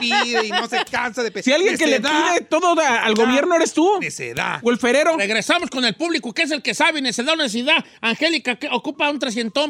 Pide 0.00 0.16
y 0.16 0.24
pide 0.24 0.46
y 0.46 0.50
no 0.50 0.66
se 0.68 0.84
cansa 0.90 1.22
de 1.22 1.30
pedir. 1.30 1.44
Si 1.44 1.52
alguien 1.52 1.76
que 1.76 1.86
le 1.86 2.00
pide 2.00 2.40
todo 2.48 2.78
a- 2.80 3.02
al 3.04 3.14
gobierno 3.14 3.54
eres 3.54 3.72
tú. 3.74 3.98
Necedad. 4.00 4.60
O 4.62 4.70
el 4.70 4.78
ferero. 4.78 5.16
Regresamos 5.18 5.68
con 5.68 5.84
el 5.84 5.94
público, 5.94 6.32
que 6.32 6.42
es 6.42 6.50
el 6.52 6.62
que 6.62 6.74
sabe, 6.74 7.02
necesidad 7.02 7.34
o 7.34 7.36
necesidad. 7.36 7.84
Angélica 8.00 8.56
que 8.56 8.68
ocupa 8.70 9.10
un 9.10 9.18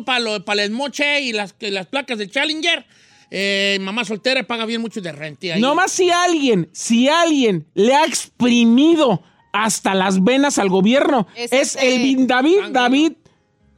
para 0.04 0.40
para 0.44 0.62
el 0.64 0.70
moche 0.70 1.20
y 1.20 1.32
las, 1.32 1.52
que 1.52 1.70
las 1.70 1.86
placas 1.86 2.18
de 2.18 2.28
Challenger. 2.28 2.86
Eh, 3.30 3.78
mamá 3.82 4.04
soltera 4.04 4.42
paga 4.46 4.64
bien 4.64 4.80
mucho 4.80 5.00
de 5.00 5.12
renta. 5.12 5.58
No 5.58 5.74
más 5.74 5.92
si 5.92 6.10
alguien, 6.10 6.70
si 6.72 7.08
alguien 7.08 7.66
le 7.74 7.94
ha 7.94 8.06
exprimido 8.06 9.22
hasta 9.52 9.94
las 9.94 10.22
venas 10.24 10.58
al 10.58 10.68
gobierno, 10.70 11.26
Es 11.34 11.52
es, 11.52 11.74
este- 11.76 11.94
el 12.12 12.26
David, 12.26 12.58
David 12.70 13.12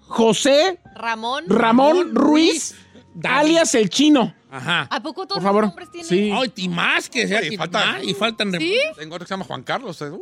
José 0.00 0.78
Ramón. 0.94 1.44
Ramón 1.48 2.14
Ruiz, 2.14 2.74
David. 3.14 3.38
alias 3.38 3.74
el 3.74 3.88
chino. 3.90 4.34
Ajá. 4.50 4.88
¿A 4.90 5.00
poco 5.02 5.26
todos 5.26 5.38
Por 5.38 5.42
favor. 5.44 5.62
los 5.64 5.70
hombres 5.70 5.90
tienen? 5.90 6.08
Sí. 6.08 6.30
Ay, 6.34 6.52
y 6.56 6.68
más 6.68 7.08
que 7.08 7.26
sea. 7.28 7.38
Oye, 7.40 7.54
y, 7.54 7.56
falta- 7.56 7.86
más, 7.86 8.04
y 8.04 8.14
faltan. 8.14 8.52
¿Sí? 8.58 8.76
Tengo 8.98 9.14
otro 9.14 9.24
que 9.24 9.28
se 9.28 9.34
llama 9.34 9.44
Juan 9.44 9.62
Carlos. 9.62 10.00
eh. 10.02 10.10
Uh, 10.10 10.20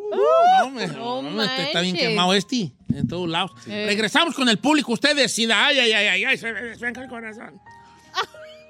No, 0.60 0.70
me- 0.70 0.86
No 0.88 1.22
no, 1.22 1.30
me- 1.30 1.62
está, 1.66 1.80
bien 1.80 1.96
quemado 1.96 2.34
este 2.34 2.72
en 2.94 3.08
todos 3.08 3.28
lados. 3.28 3.52
Eh. 3.66 3.84
Regresamos 3.86 4.34
con 4.34 4.48
el 4.48 4.58
público. 4.58 4.92
Usted 4.92 5.16
decida. 5.16 5.66
Ay, 5.66 5.78
ay, 5.78 5.92
ay, 5.92 6.06
ay, 6.08 6.24
ay, 6.24 6.36
se 6.38 6.52
me 6.52 6.60
despenca 6.62 7.02
el 7.02 7.08
corazón. 7.08 7.60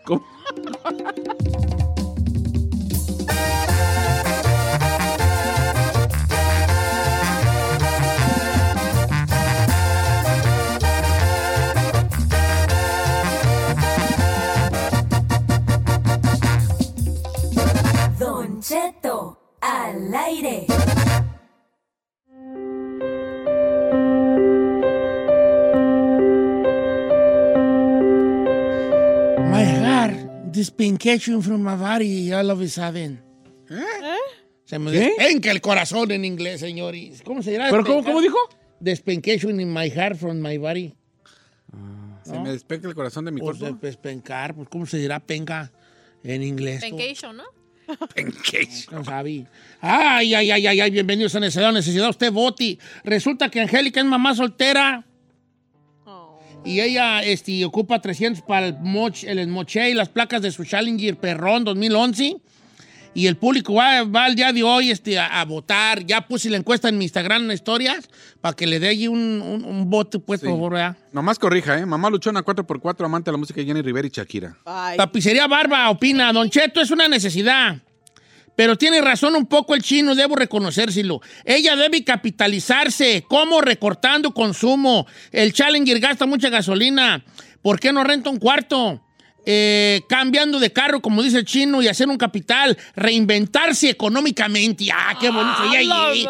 ¿Cómo? 0.05 0.25
Don 18.59 18.63
Cheto, 18.65 19.39
al 19.61 20.13
aire. 20.13 20.67
My 29.51 29.65
heart, 29.65 30.15
despencation 30.53 31.41
from 31.43 31.63
my 31.63 31.77
body 31.77 32.33
all 32.33 32.51
of 32.51 32.61
a 32.61 32.69
sudden. 32.69 33.21
Se 34.65 34.79
me 34.79 34.91
despenca 34.91 35.51
el 35.51 35.61
corazón 35.61 36.11
en 36.11 36.25
inglés, 36.25 36.61
señores. 36.61 37.23
¿Cómo 37.25 37.43
se 37.43 37.53
dirá? 37.53 37.69
¿Pero 37.71 37.85
cómo, 37.85 38.03
cómo 38.05 38.21
dijo? 38.21 38.37
Despencation 38.81 39.61
in 39.61 39.73
my 39.73 39.89
heart 39.89 40.17
from 40.17 40.41
my 40.41 40.59
body. 40.59 40.95
Se 42.25 42.39
me 42.39 42.51
despeca 42.51 42.87
el 42.89 42.95
corazón 42.95 43.25
de 43.25 43.31
mi 43.31 43.41
Pues 43.41 43.59
cuerpo. 43.59 43.79
despencar, 43.81 44.55
pues 44.55 44.69
¿cómo 44.69 44.85
se 44.85 44.99
dirá 44.99 45.21
penca 45.21 45.73
en 46.23 46.43
inglés? 46.43 46.85
tú? 46.87 46.97
Vacation, 46.97 47.41
¿no? 48.93 48.99
No 48.99 49.05
sabía. 49.05 49.47
Ay, 49.81 50.35
ay, 50.35 50.51
ay, 50.51 50.67
ay, 50.67 50.81
ay, 50.81 50.91
bienvenidos 50.91 51.35
a 51.35 51.41
Necesidad, 51.41 51.73
Necesidad. 51.73 52.11
Usted, 52.11 52.33
Boti. 52.33 52.79
Resulta 53.05 53.49
que 53.49 53.61
Angélica 53.61 54.01
es 54.01 54.07
mamá 54.07 54.35
soltera 54.35 55.05
Oh. 56.05 56.41
y 56.65 56.81
ella 56.81 57.23
este, 57.23 57.65
ocupa 57.65 58.01
300 58.01 58.43
para 58.43 58.67
el, 58.69 58.79
moch, 58.81 59.25
el 59.25 59.47
moche 59.49 59.91
y 59.91 59.95
las 59.95 60.09
placas 60.09 60.43
de 60.43 60.51
su 60.51 60.65
Challenger 60.65 61.17
Perrón 61.17 61.65
2011. 61.65 62.37
Y 63.15 63.27
el 63.27 63.37
público 63.37 63.75
va, 63.75 64.05
va 64.05 64.27
al 64.27 64.35
día 64.37 64.53
de 64.53 64.63
hoy 64.63 64.91
este, 64.91 65.19
a, 65.19 65.41
a 65.41 65.45
votar. 65.45 66.05
Ya 66.07 66.21
puse 66.27 66.49
la 66.51 66.57
encuesta 66.57 66.89
en 66.89 66.99
mi 66.99 67.05
Instagram 67.07 67.45
en 67.45 67.53
historias 67.53 68.09
para 68.41 68.55
que 68.55 68.67
le 68.67 68.79
dé 68.79 68.89
allí 68.89 69.09
un, 69.09 69.19
un, 69.43 69.65
un 69.65 69.91
voto, 69.91 70.21
pues, 70.21 70.41
Sí. 70.41 70.47
por 70.47 70.55
favor, 70.55 70.73
¿verdad? 70.75 70.97
Nomás 71.13 71.39
corrija, 71.39 71.79
¿eh? 71.79 71.85
Mamá 71.87 72.11
luchona 72.11 72.45
4x4, 72.45 73.05
amante 73.05 73.31
de 73.31 73.33
la 73.33 73.39
música 73.39 73.61
de 73.61 73.67
Jenny 73.67 73.83
Rivera 73.83 74.07
y 74.07 74.11
Shakira. 74.11 74.57
Tapicería 74.97 75.47
Barba 75.49 75.91
opina, 75.91 76.33
Don 76.33 76.49
Cheto 76.51 76.81
es 76.81 76.91
una 76.91 77.09
necesidad. 77.09 77.79
Pero 78.55 78.77
tiene 78.77 79.01
razón 79.01 79.37
un 79.37 79.47
poco 79.47 79.75
el 79.77 79.83
chino, 79.83 80.17
debo 80.17 80.35
reconocérselo. 80.35 81.21
Ella 81.45 81.77
debe 81.77 82.03
capitalizarse. 82.03 83.25
¿Cómo? 83.29 83.61
Recortando 83.61 84.33
consumo. 84.35 85.07
El 85.31 85.53
Challenger 85.53 86.01
gasta 86.01 86.27
mucha 86.27 86.49
gasolina. 86.49 87.25
¿Por 87.63 87.79
qué 87.79 87.93
no 87.93 88.03
renta 88.03 88.31
un 88.31 88.39
cuarto? 88.39 89.01
Eh, 89.47 90.03
cambiando 90.09 90.59
de 90.61 90.71
carro, 90.73 91.01
como 91.01 91.23
dice 91.23 91.39
el 91.39 91.45
chino, 91.47 91.81
y 91.81 91.89
hacer 91.89 92.07
un 92.09 92.19
capital, 92.19 92.77
reinventarse 92.95 93.89
económicamente. 93.89 94.89
¡Ah, 94.93 95.17
qué 95.19 95.31
bonito! 95.31 95.59
Y 95.73 95.77
ahí- 95.77 96.27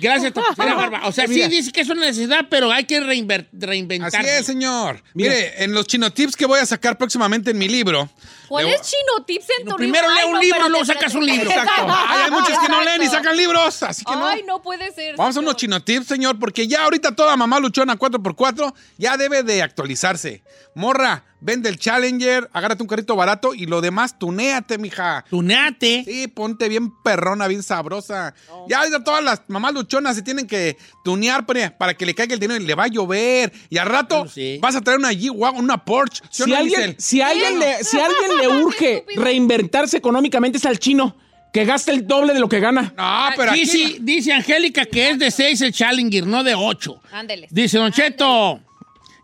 Gracias, 0.00 0.32
Barba. 0.56 1.00
O 1.06 1.12
sea, 1.12 1.26
sí 1.26 1.42
dice 1.48 1.72
que 1.72 1.80
es 1.80 1.88
una 1.88 2.02
necesidad, 2.02 2.46
pero 2.50 2.70
hay 2.70 2.84
que 2.84 3.00
reinver- 3.00 3.48
reinventarse. 3.52 4.16
Así 4.18 4.28
es, 4.28 4.46
señor. 4.46 5.02
Mira. 5.14 5.30
Mire, 5.34 5.64
en 5.64 5.72
los 5.72 5.86
chino 5.86 6.10
tips 6.12 6.36
que 6.36 6.44
voy 6.46 6.60
a 6.60 6.66
sacar 6.66 6.98
próximamente 6.98 7.52
en 7.52 7.58
mi 7.58 7.68
libro. 7.68 8.10
¿Cuál 8.52 8.68
es 8.68 8.82
chino 8.82 9.24
tips 9.24 9.46
en 9.60 9.66
tu 9.66 9.76
primero 9.76 10.08
libro? 10.08 10.14
lee 10.14 10.20
Ay, 10.20 10.26
un 10.26 10.32
no, 10.34 10.40
libro, 10.40 10.56
espérate, 10.56 10.70
luego 10.70 10.84
sacas 10.84 11.04
espérate. 11.04 11.18
un 11.18 11.26
libro. 11.26 11.50
Exacto. 11.50 11.86
Ay, 12.08 12.20
hay 12.24 12.30
muchos 12.30 12.58
que 12.58 12.68
no 12.68 12.82
leen 12.82 13.02
y 13.02 13.06
sacan 13.06 13.36
libros, 13.36 13.82
así 13.82 14.04
que 14.04 14.12
no. 14.12 14.26
Ay, 14.26 14.42
no 14.46 14.62
puede 14.62 14.92
ser. 14.92 15.16
Vamos 15.16 15.36
a 15.36 15.40
unos 15.40 15.56
chino 15.56 15.82
tips, 15.82 16.06
señor, 16.06 16.38
porque 16.38 16.68
ya 16.68 16.84
ahorita 16.84 17.16
toda 17.16 17.36
mamá 17.36 17.58
luchona 17.60 17.98
4x4 17.98 18.74
ya 18.98 19.16
debe 19.16 19.42
de 19.42 19.62
actualizarse. 19.62 20.42
Morra, 20.74 21.24
vende 21.40 21.68
el 21.68 21.78
Challenger, 21.78 22.48
agárrate 22.52 22.82
un 22.82 22.88
carrito 22.88 23.16
barato 23.16 23.52
y 23.52 23.66
lo 23.66 23.80
demás, 23.80 24.18
tunéate, 24.18 24.78
mija. 24.78 25.24
Tuneate. 25.28 26.04
Sí, 26.06 26.28
ponte 26.28 26.68
bien 26.68 26.90
perrona, 27.02 27.46
bien 27.48 27.62
sabrosa. 27.62 28.34
Ya 28.68 28.78
ahorita 28.78 29.04
todas 29.04 29.22
las 29.22 29.42
mamás 29.48 29.74
luchonas 29.74 30.16
se 30.16 30.22
tienen 30.22 30.46
que 30.46 30.78
tunear 31.04 31.44
para, 31.44 31.94
que 31.94 32.06
le 32.06 32.14
caiga 32.14 32.34
el 32.34 32.40
dinero 32.40 32.62
y 32.62 32.66
le 32.66 32.74
va 32.74 32.84
a 32.84 32.88
llover. 32.88 33.52
Y 33.68 33.78
al 33.78 33.88
rato 33.88 34.26
sí. 34.28 34.58
vas 34.62 34.76
a 34.76 34.80
traer 34.80 34.98
una 34.98 35.12
G-Wagon, 35.12 35.62
una 35.62 35.84
Porsche. 35.84 36.22
¿Sí 36.30 36.42
o 36.42 36.46
Si 36.46 36.50
no, 36.50 36.56
alguien, 36.56 36.96
si, 36.98 37.20
alguien 37.20 37.58
le, 37.58 37.84
si 37.84 37.98
alguien 37.98 38.38
le 38.42 38.62
urge 38.62 39.04
reinventarse 39.16 39.96
económicamente 39.96 40.58
es 40.58 40.66
al 40.66 40.78
chino, 40.78 41.16
que 41.52 41.64
gasta 41.64 41.92
el 41.92 42.06
doble 42.06 42.34
de 42.34 42.40
lo 42.40 42.48
que 42.48 42.60
gana. 42.60 42.92
No, 42.96 43.36
pero 43.36 43.52
aquí... 43.52 43.60
Dice, 43.60 43.96
dice 44.00 44.32
Angélica 44.32 44.84
que 44.86 45.10
es 45.10 45.18
de 45.18 45.30
6 45.30 45.60
el 45.60 45.72
Challenger, 45.72 46.26
no 46.26 46.42
de 46.42 46.54
8. 46.54 47.00
Ándeles. 47.12 47.52
Dice 47.52 47.78
Don 47.78 47.92
Cheto, 47.92 48.60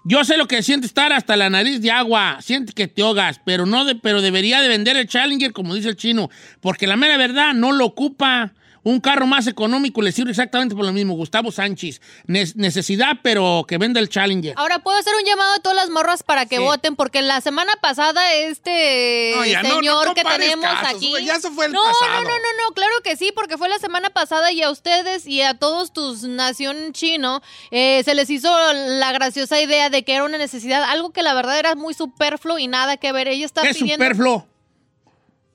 yo 0.05 0.25
sé 0.25 0.37
lo 0.37 0.49
que 0.49 0.63
siente 0.63 0.87
estar 0.87 1.13
hasta 1.13 1.37
la 1.37 1.51
nariz 1.51 1.83
de 1.83 1.91
agua, 1.91 2.39
siente 2.41 2.73
que 2.73 2.89
te 2.89 3.03
ahogas, 3.03 3.41
pero, 3.45 3.67
no 3.67 3.85
de, 3.85 3.95
pero 3.95 4.23
debería 4.23 4.61
de 4.63 4.69
vender 4.69 4.97
el 4.97 5.09
Challenger, 5.09 5.53
como 5.53 5.75
dice 5.75 5.91
el 5.91 5.97
chino, 5.97 6.31
porque 6.61 6.87
la 6.87 6.97
mera 6.97 7.17
verdad 7.17 7.53
no 7.55 7.73
lo 7.73 7.85
ocupa. 7.85 8.55
Un 8.89 9.01
carro 9.01 9.27
más 9.27 9.47
económico 9.47 10.01
le 10.01 10.13
sirve 10.13 10.31
exactamente 10.31 10.75
por 10.75 10.85
lo 10.87 10.93
mismo. 10.93 11.15
Gustavo 11.15 11.53
Sánchez. 11.53 12.01
Ne- 12.27 12.47
necesidad, 12.55 13.19
pero 13.23 13.67
que 13.69 13.77
venda 13.77 14.01
el 14.01 14.09
Challenger. 14.09 14.55
Ahora 14.57 14.79
puedo 14.79 14.97
hacer 14.97 15.13
un 15.15 15.25
llamado 15.27 15.55
a 15.55 15.59
todas 15.59 15.77
las 15.77 15.91
morras 15.91 16.23
para 16.23 16.47
que 16.47 16.57
Sí. 16.57 16.63
voten, 16.63 16.97
porque 16.97 17.21
la 17.21 17.41
semana 17.43 17.73
pasada 17.83 18.33
este 18.33 19.33
No, 19.37 19.45
ya 19.45 19.63
no, 19.63 19.69
no 19.69 19.75
señor 19.77 20.15
que 20.15 20.25
tenemos 20.25 20.65
casos, 20.65 20.95
aquí. 20.97 21.11
güey, 21.11 21.25
ya 21.27 21.35
eso 21.37 21.51
fue 21.53 21.67
el 21.67 21.73
no, 21.73 21.83
pasado. 21.83 22.13
no, 22.15 22.21
no, 22.23 22.29
no, 22.31 22.69
no, 22.69 22.75
claro 22.75 22.95
que 23.05 23.17
sí, 23.17 23.31
porque 23.35 23.59
fue 23.59 23.69
la 23.69 23.79
semana 23.79 24.11
pasada 24.11 24.53
y 24.53 24.63
a 24.63 24.71
ustedes 24.71 25.27
y 25.27 25.43
a 25.43 25.55
todos 25.55 25.93
tus 25.93 26.23
nación 26.23 26.93
chino 26.93 27.43
eh, 27.71 28.03
se 28.05 28.15
les 28.15 28.31
hizo 28.31 28.51
la 28.73 29.13
graciosa 29.13 29.61
idea 29.61 29.91
de 29.91 30.03
que 30.05 30.15
era 30.15 30.25
una 30.25 30.39
necesidad, 30.39 30.83
algo 30.85 31.11
que 31.11 31.23
la 31.23 31.35
verdad 31.35 31.59
era 31.59 31.75
muy 31.75 31.93
superfluo 31.95 32.59
y 32.59 32.69
nada 32.69 32.97
que 32.97 33.13
ver. 33.13 33.29
Ella 33.29 33.45
está 33.45 33.63
¿Qué 33.63 33.75
pidiendo. 33.75 34.03
superfluo? 34.05 34.47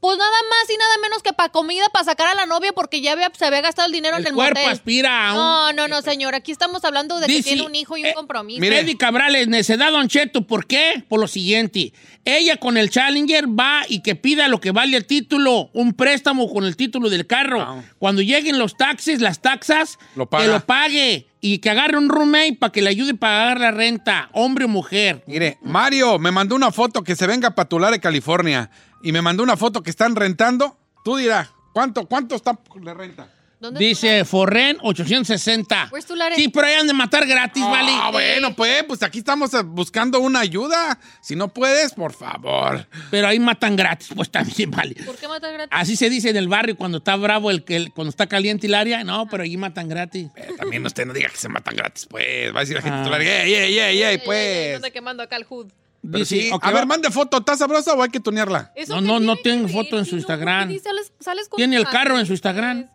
Pues 0.04 0.18
nada 0.18 0.32
más 0.49 0.70
y 0.70 0.76
nada 0.78 0.97
menos 1.01 1.24
que 1.24 1.32
para 1.32 1.47
comida, 1.47 1.86
para 1.93 2.04
sacar 2.04 2.28
a 2.28 2.36
la 2.36 2.45
novia, 2.45 2.74
porque 2.74 2.99
ya 2.99 3.14
había- 3.14 3.32
se 3.34 3.45
había 3.45 3.62
gastado 3.62 3.86
el 3.86 3.93
dinero 3.93 4.18
en 4.18 4.24
El 4.24 4.28
el 4.28 4.34
cuerpo 4.34 4.60
motel. 4.60 4.74
aspira 4.74 5.30
a 5.30 5.32
un... 5.32 5.38
No, 5.38 5.72
no, 5.72 5.88
no, 5.88 6.01
señor. 6.01 6.36
Aquí 6.36 6.51
estamos 6.51 6.84
hablando 6.84 7.22
de 7.22 7.28
que 7.28 7.32
Dice, 7.36 7.51
tiene 7.54 7.62
un 7.66 7.74
hijo 7.74 7.95
y 7.95 8.01
un 8.01 8.08
eh, 8.08 8.14
compromiso. 8.14 8.60
mire. 8.60 8.80
Eddie 8.82 8.97
Cabrales, 8.97 9.47
necedad, 9.47 9.91
Don 9.93 10.10
Cheto. 10.10 10.45
¿Por 10.45 10.68
qué? 10.68 11.06
Por 11.08 11.22
lo 11.22 11.28
siguiente. 11.30 11.93
Ella 12.26 12.58
con 12.58 12.76
el 12.78 12.89
Challenger 12.89 13.47
va 13.47 13.84
y 13.88 14.01
que 14.01 14.16
pida 14.16 14.49
lo 14.49 14.60
que 14.60 14.72
vale 14.72 14.97
el 14.97 15.06
título, 15.06 15.70
un 15.72 15.93
préstamo 15.93 16.51
con 16.51 16.66
el 16.66 16.76
título 16.76 17.10
del 17.10 17.26
carro. 17.26 17.62
Ah. 17.62 17.82
Cuando 17.97 18.22
lleguen 18.22 18.60
los 18.60 18.76
taxis, 18.76 19.22
las 19.22 19.41
taxas, 19.41 19.97
Lo 20.18 20.28
que 20.30 20.47
lo 20.47 20.60
pague 20.66 21.28
y 21.45 21.57
que 21.57 21.69
agarre 21.69 21.97
un 21.97 22.07
roommate 22.07 22.55
para 22.57 22.71
que 22.71 22.81
le 22.81 22.89
ayude 22.89 23.11
a 23.11 23.15
pagar 23.15 23.59
la 23.59 23.71
renta, 23.71 24.29
hombre 24.31 24.63
o 24.63 24.69
mujer. 24.69 25.25
Mire, 25.27 25.57
Mario 25.61 26.17
me 26.17 26.31
mandó 26.31 26.55
una 26.55 26.71
foto 26.71 27.03
que 27.03 27.17
se 27.17 27.27
venga 27.27 27.51
para 27.51 27.67
Tulare, 27.67 27.99
California. 27.99 28.71
Y 29.01 29.11
me 29.11 29.21
mandó 29.21 29.43
una 29.43 29.57
foto 29.57 29.83
que 29.83 29.89
están 29.89 30.15
rentando. 30.15 30.77
Tú 31.03 31.17
dirás, 31.17 31.49
¿cuánto, 31.73 32.05
cuánto 32.05 32.35
está 32.35 32.57
de 32.81 32.93
renta? 32.93 33.27
¿Dónde 33.64 33.80
Dice 33.80 34.26
Forren 34.26 34.78
860. 34.82 35.88
Where's 35.91 36.05
Tulare? 36.05 36.36
Sí, 36.36 36.49
pero 36.49 36.68
ahí 36.68 36.74
han 36.74 36.86
de 36.88 36.93
matar 36.93 37.26
gratis, 37.26 37.64
¿vale? 37.64 37.91
Ah, 37.95 38.09
bueno, 38.11 38.53
pues, 38.55 38.84
pues 38.84 39.01
aquí 39.03 39.20
estamos 39.20 39.53
eh, 39.53 39.61
buscando 39.64 40.20
una 40.20 40.41
ayuda. 40.41 40.99
Si 41.22 41.36
no 41.36 41.47
puedes, 41.47 41.93
por 41.93 42.11
favor. 42.14 42.86
Pero 43.09 43.28
ahí 43.28 43.39
matan 43.39 43.76
gratis, 43.78 44.09
pues 44.14 44.30
también, 44.30 44.70
vale. 44.72 44.95
¿Por 45.05 45.16
qué 45.16 45.28
matar 45.30 45.53
gratis? 45.53 45.70
Así 45.72 45.95
se 45.95 46.09
dice 46.09 46.30
en 46.30 46.36
el 46.36 46.47
barrio 46.49 46.76
cuando 46.76 46.97
está 46.97 47.16
bravo, 47.16 47.51
el 47.51 47.64
que 47.64 47.89
cuando 47.95 48.09
está 48.09 48.28
caliente 48.28 48.68
el 48.68 48.74
área. 48.76 49.03
No, 49.05 49.28
pero 49.30 49.43
ahí 49.43 49.55
matan 49.55 49.88
gratis. 49.88 50.28
Eh, 50.36 50.49
también 50.57 50.86
usted 50.86 51.05
no 51.05 51.14
diga 51.14 51.30
que 51.30 51.38
se 51.38 51.47
matan 51.47 51.76
gratis, 51.76 52.05
pues. 52.09 52.53
Va 52.53 52.57
a 52.57 52.61
decir 52.61 52.76
la 52.76 52.82
gente, 52.82 52.97
Ah. 52.97 53.01
titular, 53.03 53.22
ey, 53.22 53.53
ey, 53.53 53.80
ey, 53.80 54.03
ey, 54.03 54.18
pues. 54.26 54.74
¿Dónde 54.74 54.91
quemando 54.91 55.24
acá 55.24 55.38
el 55.38 55.45
hood? 55.45 55.72
Pero 56.11 56.26
sí, 56.26 56.49
a 56.61 56.72
ver, 56.72 56.82
va- 56.82 56.86
mande 56.86 57.09
foto. 57.11 57.38
¿Está 57.38 57.55
sabrosa 57.55 57.93
o 57.93 58.03
hay 58.03 58.09
que 58.09 58.20
tunearla? 58.20 58.74
¿Eso 58.76 58.99
No, 58.99 59.20
no, 59.20 59.20
no 59.22 59.36
tiene 59.38 59.70
foto 59.70 59.97
en 59.97 60.03
su 60.03 60.16
Instagram. 60.18 60.68
porque 60.68 60.80
sales, 60.84 61.14
sales 61.18 61.47
con 61.47 61.55
Tiene 61.55 61.78
el 61.78 61.86
carro 61.86 62.20
en 62.20 62.26
su. 62.26 62.34
Instagram. 62.34 62.89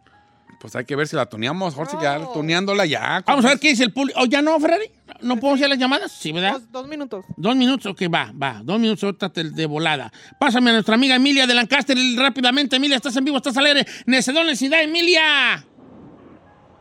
Pues 0.60 0.74
hay 0.74 0.84
que 0.84 0.96
ver 0.96 1.06
si 1.06 1.14
la 1.14 1.26
tuneamos. 1.26 1.74
Jorge, 1.74 1.96
ya 2.02 2.18
tuneándola 2.32 2.84
ya. 2.84 3.22
Vamos 3.26 3.44
a 3.44 3.48
ver 3.48 3.60
qué 3.60 3.68
dice 3.68 3.84
el 3.84 3.92
público. 3.92 4.18
¿Oh, 4.20 4.26
ya 4.26 4.42
no, 4.42 4.58
Ferrari? 4.58 4.90
¿No 5.20 5.36
podemos 5.36 5.60
hacer 5.60 5.68
las 5.68 5.78
llamadas? 5.78 6.12
Sí, 6.12 6.32
¿verdad? 6.32 6.52
Dos, 6.52 6.72
dos 6.72 6.88
minutos. 6.88 7.24
Dos 7.36 7.56
minutos, 7.56 7.92
ok, 7.92 8.02
va, 8.12 8.32
va. 8.40 8.60
Dos 8.62 8.78
minutos, 8.78 9.04
ahorita 9.04 9.28
de 9.28 9.66
volada. 9.66 10.12
Pásame 10.38 10.70
a 10.70 10.72
nuestra 10.74 10.96
amiga 10.96 11.14
Emilia 11.14 11.46
de 11.46 11.54
Lancaster 11.54 11.96
rápidamente. 12.16 12.76
Emilia, 12.76 12.96
estás 12.96 13.16
en 13.16 13.24
vivo, 13.24 13.36
estás 13.36 13.56
alegre. 13.56 13.86
Necedón, 14.06 14.46
necesidad, 14.46 14.82
Emilia. 14.82 15.64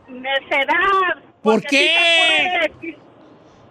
Necedad. 0.08 1.22
¿Por 1.42 1.62
qué? 1.62 1.94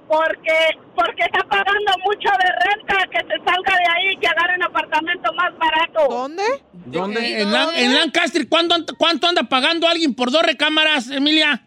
Porque, 0.08 0.53
porque 0.95 1.24
está 1.24 1.43
pagando 1.49 1.91
mucho 2.05 2.30
de 2.30 2.49
renta, 2.70 2.95
que 3.12 3.20
se 3.20 3.43
salga 3.43 3.74
de 3.74 3.91
ahí, 3.93 4.18
que 4.18 4.28
agarren 4.28 4.64
apartamento 4.64 5.34
más 5.34 5.51
barato. 5.58 6.08
¿Dónde? 6.10 6.43
¿Dónde? 6.91 7.41
En, 7.41 7.51
Lan- 7.51 7.69
en 7.75 7.93
Lancaster, 7.95 8.47
¿cuánto, 8.47 8.75
anda- 8.75 8.93
¿cuánto 8.97 9.27
anda 9.27 9.43
pagando 9.43 9.88
alguien 9.88 10.13
por 10.13 10.31
dos 10.31 10.41
recámaras, 10.43 11.09
Emilia? 11.09 11.63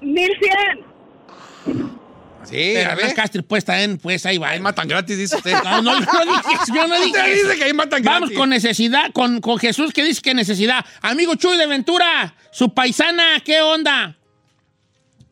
Mil 0.00 0.30
cien. 0.38 1.84
Sí, 2.44 2.72
Pero 2.74 2.90
a 2.90 2.94
ver. 2.94 3.06
Lancaster, 3.06 3.42
pues, 3.44 3.64
también, 3.64 3.96
pues, 3.96 4.26
ahí 4.26 4.36
va. 4.36 4.50
Ahí 4.50 4.60
matan 4.60 4.86
gratis, 4.86 5.16
dice 5.16 5.36
usted. 5.36 5.54
No, 5.64 5.80
no, 5.80 5.98
yo 5.98 6.06
no 6.06 6.24
dije 6.26 6.58
yo 6.74 6.86
no 6.86 6.94
dije 6.96 7.06
Usted 7.06 7.32
eso. 7.32 7.46
dice 7.46 7.58
que 7.58 7.64
ahí 7.64 7.72
matan 7.72 8.02
Vamos 8.02 8.20
gratis. 8.28 8.38
con 8.38 8.50
necesidad, 8.50 9.10
con, 9.14 9.40
con 9.40 9.58
Jesús 9.58 9.92
que 9.94 10.04
dice 10.04 10.20
que 10.20 10.34
necesidad. 10.34 10.84
Amigo 11.00 11.34
Chuy 11.36 11.56
de 11.56 11.66
Ventura, 11.66 12.34
su 12.52 12.74
paisana, 12.74 13.40
¿qué 13.42 13.62
onda? 13.62 14.16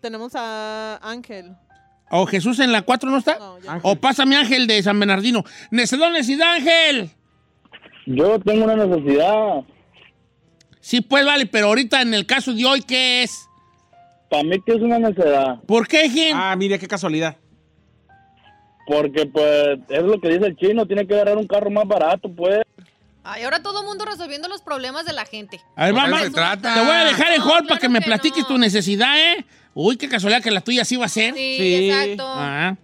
Tenemos 0.00 0.32
a 0.34 0.98
Ángel. 1.02 1.52
¿O 2.10 2.26
Jesús 2.26 2.58
en 2.60 2.72
la 2.72 2.80
4 2.82 3.10
no 3.10 3.18
está? 3.18 3.38
No, 3.38 3.58
ya. 3.60 3.78
O 3.82 3.96
pásame 3.96 4.36
Ángel 4.36 4.66
de 4.66 4.82
San 4.82 4.98
Bernardino. 4.98 5.44
Necesidad, 5.70 6.10
necesidad, 6.12 6.52
Ángel. 6.54 7.10
Yo 8.06 8.38
tengo 8.40 8.64
una 8.64 8.76
necesidad. 8.76 9.62
Sí, 10.80 11.00
pues 11.00 11.24
vale, 11.24 11.46
pero 11.46 11.68
ahorita 11.68 12.02
en 12.02 12.12
el 12.14 12.26
caso 12.26 12.52
de 12.52 12.64
hoy, 12.64 12.82
¿qué 12.82 13.22
es? 13.22 13.48
Para 14.28 14.42
mí 14.42 14.60
que 14.64 14.72
es 14.72 14.80
una 14.80 14.98
necesidad. 14.98 15.60
¿Por 15.66 15.86
qué, 15.86 16.08
Jim? 16.08 16.36
Ah, 16.36 16.54
mira 16.56 16.78
qué 16.78 16.88
casualidad. 16.88 17.36
Porque 18.86 19.26
pues 19.26 19.78
es 19.88 20.02
lo 20.02 20.20
que 20.20 20.28
dice 20.30 20.46
el 20.46 20.56
chino, 20.56 20.86
tiene 20.86 21.06
que 21.06 21.14
agarrar 21.14 21.36
un 21.36 21.46
carro 21.46 21.70
más 21.70 21.86
barato, 21.86 22.28
pues. 22.34 22.62
Ay, 23.22 23.44
ahora 23.44 23.62
todo 23.62 23.82
el 23.82 23.86
mundo 23.86 24.04
resolviendo 24.04 24.48
los 24.48 24.60
problemas 24.62 25.04
de 25.06 25.12
la 25.12 25.24
gente. 25.24 25.60
A 25.76 25.84
ver, 25.84 25.92
Pues 25.94 26.02
vamos. 26.02 26.18
eso 26.20 26.28
se 26.30 26.34
trata. 26.34 26.74
Te 26.74 26.80
voy 26.80 26.90
a 26.90 27.04
dejar 27.04 27.32
en 27.32 27.38
No, 27.38 27.44
claro 27.46 27.66
para 27.68 27.78
que 27.80 27.88
me 27.88 28.00
que 28.00 28.06
platiques 28.06 28.42
no. 28.42 28.48
tu 28.48 28.58
necesidad, 28.58 29.16
¿eh? 29.20 29.44
Uy, 29.74 29.96
qué 29.96 30.08
casualidad 30.08 30.42
que 30.42 30.50
la 30.50 30.60
tuya 30.60 30.84
sí 30.84 30.96
va 30.96 31.06
a 31.06 31.08
ser. 31.08 31.32
Sí, 31.34 31.56
Sí. 31.56 31.90
exacto. 31.90 32.24
Ah. 32.26 32.76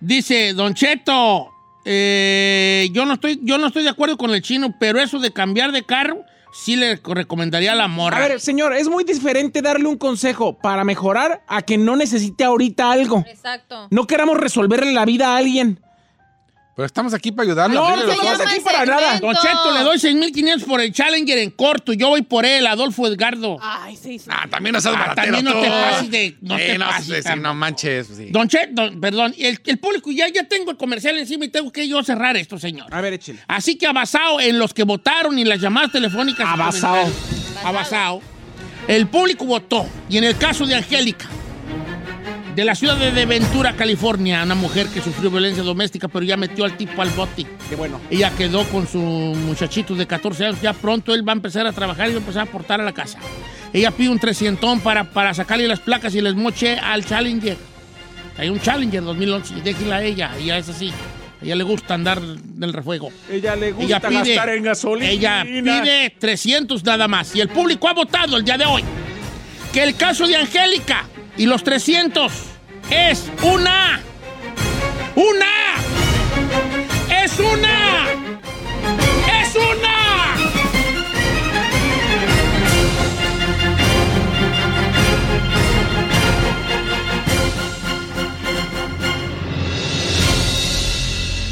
Dice, 0.00 0.54
Don 0.54 0.72
Cheto, 0.74 1.50
eh, 1.84 2.88
yo, 2.92 3.04
no 3.04 3.14
estoy, 3.14 3.40
yo 3.42 3.58
no 3.58 3.66
estoy 3.66 3.82
de 3.82 3.90
acuerdo 3.90 4.16
con 4.16 4.30
el 4.30 4.42
chino, 4.42 4.74
pero 4.78 5.00
eso 5.00 5.18
de 5.18 5.32
cambiar 5.32 5.72
de 5.72 5.84
carro, 5.84 6.24
sí 6.52 6.76
le 6.76 6.96
recomendaría 6.96 7.72
a 7.72 7.74
la 7.74 7.88
morra. 7.88 8.16
A 8.16 8.28
ver, 8.28 8.40
señor, 8.40 8.72
es 8.74 8.88
muy 8.88 9.04
diferente 9.04 9.60
darle 9.60 9.86
un 9.86 9.98
consejo 9.98 10.58
para 10.58 10.84
mejorar 10.84 11.42
a 11.48 11.62
que 11.62 11.76
no 11.76 11.96
necesite 11.96 12.44
ahorita 12.44 12.90
algo. 12.90 13.24
Exacto. 13.26 13.88
No 13.90 14.06
queramos 14.06 14.38
resolverle 14.38 14.92
la 14.92 15.04
vida 15.04 15.34
a 15.34 15.36
alguien. 15.36 15.80
Pero 16.76 16.86
estamos 16.86 17.14
aquí 17.14 17.30
para 17.30 17.46
ayudarlo. 17.46 17.74
No, 17.80 17.96
no 17.96 18.10
estamos 18.12 18.40
aquí 18.40 18.60
para 18.60 18.84
nada. 18.84 19.20
Don 19.20 19.32
Cheto, 19.36 19.72
le 19.74 19.80
doy 19.84 19.96
6.500 19.96 20.64
por 20.64 20.80
el 20.80 20.92
Challenger 20.92 21.38
en 21.38 21.50
corto. 21.52 21.92
Yo 21.92 22.08
voy 22.08 22.22
por 22.22 22.44
él, 22.44 22.66
Adolfo 22.66 23.06
Edgardo. 23.06 23.58
Ay, 23.62 23.94
sí, 23.96 24.18
sí. 24.18 24.26
Ah, 24.28 24.46
también 24.50 24.72
no 24.72 24.80
seas 24.80 24.96
Ah, 24.96 25.00
baratero 25.00 25.36
también 25.36 25.44
no 25.44 25.52
tú. 25.52 25.60
te 25.62 25.68
pases 25.70 26.10
de- 26.10 26.36
no 26.40 26.56
te 26.56 26.78
no, 26.78 26.86
pases, 26.86 27.24
sí, 27.24 27.30
no 27.40 27.54
manches. 27.54 28.08
sí. 28.16 28.26
Don 28.30 28.48
Cheto, 28.48 28.90
perdón, 29.00 29.34
el, 29.38 29.60
el 29.64 29.78
público, 29.78 30.10
ya, 30.10 30.26
ya 30.28 30.44
tengo 30.48 30.72
el 30.72 30.76
comercial 30.76 31.16
encima 31.16 31.44
y 31.44 31.48
tengo 31.48 31.70
que 31.70 31.86
yo 31.86 32.02
cerrar 32.02 32.36
esto, 32.36 32.58
señor. 32.58 32.92
A 32.92 33.00
ver, 33.00 33.12
échale. 33.12 33.38
Así 33.46 33.76
que 33.76 33.86
abasado 33.86 34.40
en 34.40 34.58
los 34.58 34.74
que 34.74 34.82
votaron 34.82 35.38
y 35.38 35.44
las 35.44 35.60
llamadas 35.60 35.92
telefónicas. 35.92 36.44
Abasao. 36.48 37.08
Abasao. 37.62 38.20
El 38.88 39.06
público 39.06 39.44
votó. 39.44 39.86
Y 40.10 40.18
en 40.18 40.24
el 40.24 40.36
caso 40.36 40.66
de 40.66 40.74
Angélica, 40.74 41.26
de 42.54 42.64
la 42.64 42.74
ciudad 42.74 42.96
de 42.96 43.26
Ventura, 43.26 43.74
California, 43.74 44.42
una 44.42 44.54
mujer 44.54 44.86
que 44.88 45.00
sufrió 45.00 45.30
violencia 45.30 45.62
doméstica, 45.62 46.08
pero 46.08 46.24
ya 46.24 46.36
metió 46.36 46.64
al 46.64 46.76
tipo 46.76 47.02
al 47.02 47.10
bote. 47.10 47.46
Qué 47.68 47.74
bueno. 47.74 48.00
Ella 48.10 48.30
quedó 48.36 48.64
con 48.64 48.86
su 48.86 48.98
muchachito 49.00 49.94
de 49.94 50.06
14 50.06 50.46
años. 50.46 50.62
Ya 50.62 50.72
pronto 50.72 51.14
él 51.14 51.26
va 51.26 51.32
a 51.32 51.36
empezar 51.36 51.66
a 51.66 51.72
trabajar 51.72 52.08
y 52.08 52.12
va 52.12 52.18
a 52.18 52.20
empezar 52.20 52.40
a 52.40 52.44
aportar 52.44 52.80
a 52.80 52.84
la 52.84 52.92
casa. 52.92 53.18
Ella 53.72 53.90
pide 53.90 54.08
un 54.08 54.20
trescientón 54.20 54.80
para, 54.80 55.04
para 55.10 55.34
sacarle 55.34 55.66
las 55.66 55.80
placas 55.80 56.14
y 56.14 56.20
les 56.20 56.34
moche 56.34 56.78
al 56.78 57.04
Challenger. 57.04 57.56
Hay 58.36 58.48
un 58.48 58.60
Challenger 58.60 59.02
2011 59.02 59.54
y 59.58 59.60
déjela 59.60 59.96
a 59.96 60.02
ella. 60.04 60.30
Ella 60.38 60.58
es 60.58 60.68
así. 60.68 60.90
A 60.90 61.44
ella 61.44 61.56
le 61.56 61.64
gusta 61.64 61.94
andar 61.94 62.20
del 62.20 62.72
refuego. 62.72 63.10
Ella 63.28 63.56
le 63.56 63.72
gusta 63.72 63.96
Ella 63.96 64.08
pide, 64.08 64.34
gastar 64.34 64.48
en 64.50 64.62
gasolina. 64.62 65.10
ella 65.10 65.44
pide 65.44 66.14
300 66.18 66.84
nada 66.84 67.08
más. 67.08 67.34
Y 67.34 67.40
el 67.40 67.48
público 67.48 67.88
ha 67.88 67.94
votado 67.94 68.36
el 68.36 68.44
día 68.44 68.56
de 68.56 68.64
hoy 68.64 68.84
que 69.72 69.82
el 69.82 69.96
caso 69.96 70.28
de 70.28 70.36
Angélica 70.36 71.08
y 71.36 71.46
los 71.46 71.64
300 71.64 72.32
es 72.90 73.30
una. 73.42 74.00
¡Una! 75.14 75.74
¡Es 77.22 77.38
una! 77.38 78.06
¡Es 79.40 79.56
una! 79.56 80.34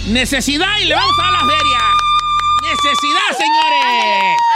Necesidad 0.09 0.79
y 0.81 0.85
le 0.87 0.95
vamos 0.95 1.19
a 1.19 1.31
la 1.31 1.39
feria. 1.39 1.79
Necesidad, 2.63 3.39
señores. 3.39 4.52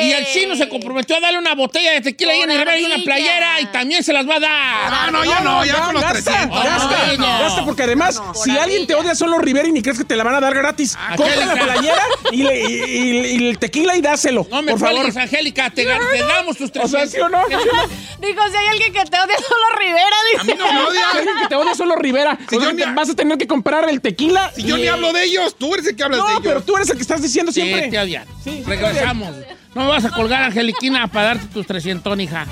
Y 0.00 0.12
el 0.12 0.26
chino 0.26 0.56
se 0.56 0.68
comprometió 0.68 1.16
a 1.16 1.20
darle 1.20 1.38
una 1.38 1.54
botella 1.54 1.92
de 1.92 2.00
tequila 2.00 2.34
y 2.34 2.40
una 2.42 2.78
y 2.78 2.84
una 2.84 2.96
playera 3.04 3.60
y 3.60 3.66
también 3.66 4.02
se 4.02 4.12
las 4.12 4.28
va 4.28 4.36
a 4.36 4.40
dar. 4.40 4.52
Ah, 4.52 5.08
no, 5.12 5.24
ya 5.24 5.40
no, 5.40 5.64
ya 5.64 5.80
con 5.82 5.94
los 5.94 6.02
gasta, 6.02 6.22
300. 6.32 6.64
Gasta, 6.64 7.06
No, 7.18 7.26
no. 7.26 7.38
gasta, 7.40 7.64
porque 7.64 7.82
además, 7.84 8.22
si 8.42 8.50
alguien 8.56 8.86
te 8.86 8.94
odia 8.94 9.14
solo 9.14 9.38
Rivera 9.38 9.68
y 9.68 9.72
ni 9.72 9.82
crees 9.82 9.98
que 9.98 10.04
te 10.04 10.16
la 10.16 10.24
van 10.24 10.34
a 10.36 10.40
dar 10.40 10.54
gratis, 10.54 10.96
compra 11.16 11.46
la 11.46 11.54
playera 11.54 12.02
y, 12.32 12.42
le- 12.42 12.60
y- 12.60 12.82
y- 12.84 13.26
y 13.44 13.48
el 13.50 13.58
tequila 13.58 13.96
y 13.96 14.00
dáselo. 14.00 14.46
No 14.50 14.62
me 14.62 14.72
por 14.72 14.80
favor. 14.80 15.06
Angélica, 15.18 15.70
te, 15.70 15.84
damos 15.84 16.56
tus 16.56 16.68
O 16.70 16.72
300. 16.72 16.90
sea, 16.90 17.06
¿sí 17.06 17.18
o 17.20 17.28
no? 17.28 17.42
Dijo, 17.46 18.40
si 18.50 18.56
hay 18.56 18.66
alguien 18.68 18.92
que 18.92 19.00
te 19.04 19.16
odia, 19.20 19.36
solo 19.36 19.64
Rivera. 19.78 20.16
A 20.40 20.44
mí 20.44 20.52
Dice. 20.52 20.58
no 20.58 20.72
me 20.72 20.80
odian. 20.88 21.04
Si 21.12 21.18
alguien 21.18 21.36
que 21.42 21.48
te 21.48 21.54
odia 21.56 21.74
solo 21.74 21.96
Rivera. 21.96 22.38
Si 22.48 22.56
O 22.56 22.60
sea, 22.60 22.70
yo 22.70 22.76
te 22.76 22.86
vas 22.92 23.10
a 23.10 23.14
tener 23.14 23.38
que 23.38 23.46
comprar 23.46 23.88
el 23.88 24.00
tequila. 24.00 24.50
Si 24.54 24.62
yo 24.64 24.76
ni 24.76 24.86
hablo 24.88 25.12
de 25.12 25.24
ellos, 25.24 25.56
tú 25.58 25.74
eres 25.74 25.86
el 25.86 25.96
que 25.96 26.02
hablas 26.04 26.18
de 26.18 26.24
No, 26.24 26.30
ellos. 26.30 26.42
pero 26.44 26.62
tú 26.62 26.76
eres 26.76 26.88
el 26.90 26.96
que 26.96 27.02
estás 27.02 27.22
diciendo 27.22 27.52
Sí, 27.52 27.60
siempre. 27.62 27.88
te 27.88 27.98
odian. 27.98 28.26
Sí, 28.44 28.62
Regresamos. 28.66 29.30
No 29.74 29.84
me 29.84 29.88
vas 29.88 30.04
a 30.04 30.10
colgar, 30.10 30.42
Angeliquina, 30.42 31.08
para 31.08 31.28
darte 31.28 31.46
tus 31.46 31.66
300, 31.66 32.20
hija. 32.20 32.44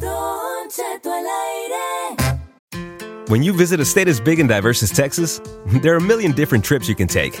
Don 0.00 0.68
Cheto 0.68 1.10
al 1.14 1.24
aire. 1.24 2.16
When 3.28 3.42
you 3.42 3.54
visit 3.54 3.80
a 3.80 3.86
state 3.86 4.08
as 4.08 4.20
big 4.20 4.38
and 4.38 4.50
diverse 4.50 4.82
as 4.82 4.90
Texas, 4.90 5.40
there 5.82 5.94
are 5.94 5.98
a 5.98 6.02
million 6.02 6.32
different 6.32 6.62
trips 6.62 6.90
you 6.90 6.94
can 6.94 7.08
take. 7.08 7.40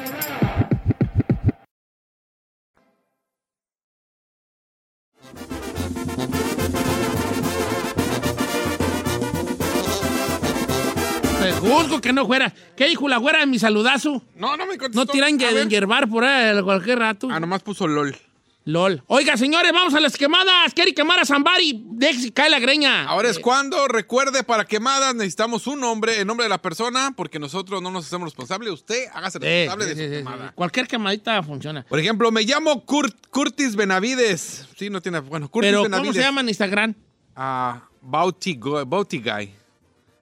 Juzgo 11.71 12.01
que 12.01 12.13
no 12.13 12.25
fuera. 12.25 12.53
¿Qué 12.75 12.87
dijo 12.87 13.07
la 13.07 13.17
güera 13.17 13.39
de 13.39 13.45
mi 13.47 13.59
saludazo? 13.59 14.23
No, 14.35 14.57
no 14.57 14.65
me 14.65 14.77
contestó. 14.77 15.05
No 15.05 15.05
tiran 15.05 15.37
hierbar 15.69 16.09
por 16.09 16.23
ahí 16.23 16.61
cualquier 16.61 16.99
rato. 16.99 17.27
Ah, 17.31 17.39
nomás 17.39 17.61
puso 17.63 17.87
LOL. 17.87 18.15
LOL. 18.63 19.01
Oiga, 19.07 19.37
señores, 19.37 19.71
vamos 19.73 19.95
a 19.95 19.99
las 19.99 20.15
quemadas. 20.15 20.71
Quiere 20.75 20.93
quemar 20.93 21.19
a 21.19 21.25
Zambari. 21.25 21.81
Deje 21.83 22.31
cae 22.31 22.47
la 22.47 22.59
greña. 22.59 23.05
Ahora 23.05 23.27
es 23.29 23.39
cuando, 23.39 23.87
recuerde, 23.87 24.43
para 24.43 24.65
quemadas 24.65 25.15
necesitamos 25.15 25.65
un 25.65 25.79
nombre, 25.79 26.21
el 26.21 26.27
nombre 26.27 26.43
de 26.45 26.49
la 26.49 26.61
persona, 26.61 27.11
porque 27.17 27.39
nosotros 27.39 27.81
no 27.81 27.89
nos 27.89 28.05
hacemos 28.05 28.27
responsables. 28.27 28.71
Usted 28.71 29.05
hágase 29.15 29.39
Eh, 29.41 29.65
responsable 29.65 29.85
de 29.87 29.95
sí, 29.95 30.05
su 30.19 30.23
quemada. 30.23 30.51
Cualquier 30.53 30.87
quemadita 30.87 31.41
funciona. 31.41 31.83
Por 31.89 31.97
ejemplo, 31.99 32.29
me 32.31 32.43
llamo 32.43 32.85
Curtis 32.85 33.75
Benavides. 33.75 34.67
Sí, 34.77 34.91
no 34.91 35.01
tiene. 35.01 35.21
Bueno, 35.21 35.49
Curtis 35.49 35.69
Pero, 35.71 35.81
Benavides. 35.81 36.09
¿cómo 36.09 36.13
se 36.13 36.21
llama 36.21 36.41
en 36.41 36.49
Instagram? 36.49 36.93
Ah, 37.35 37.81
Bauti, 37.99 38.57
Gu- 38.59 38.87
Bauti 38.87 39.19
Guy. 39.21 39.55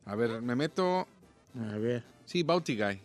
A 0.06 0.16
ver, 0.16 0.42
me 0.42 0.56
meto. 0.56 1.10
A 1.56 1.78
ver. 1.78 2.04
Sí, 2.26 2.44
Bauti 2.44 2.76
Guy. 2.76 3.00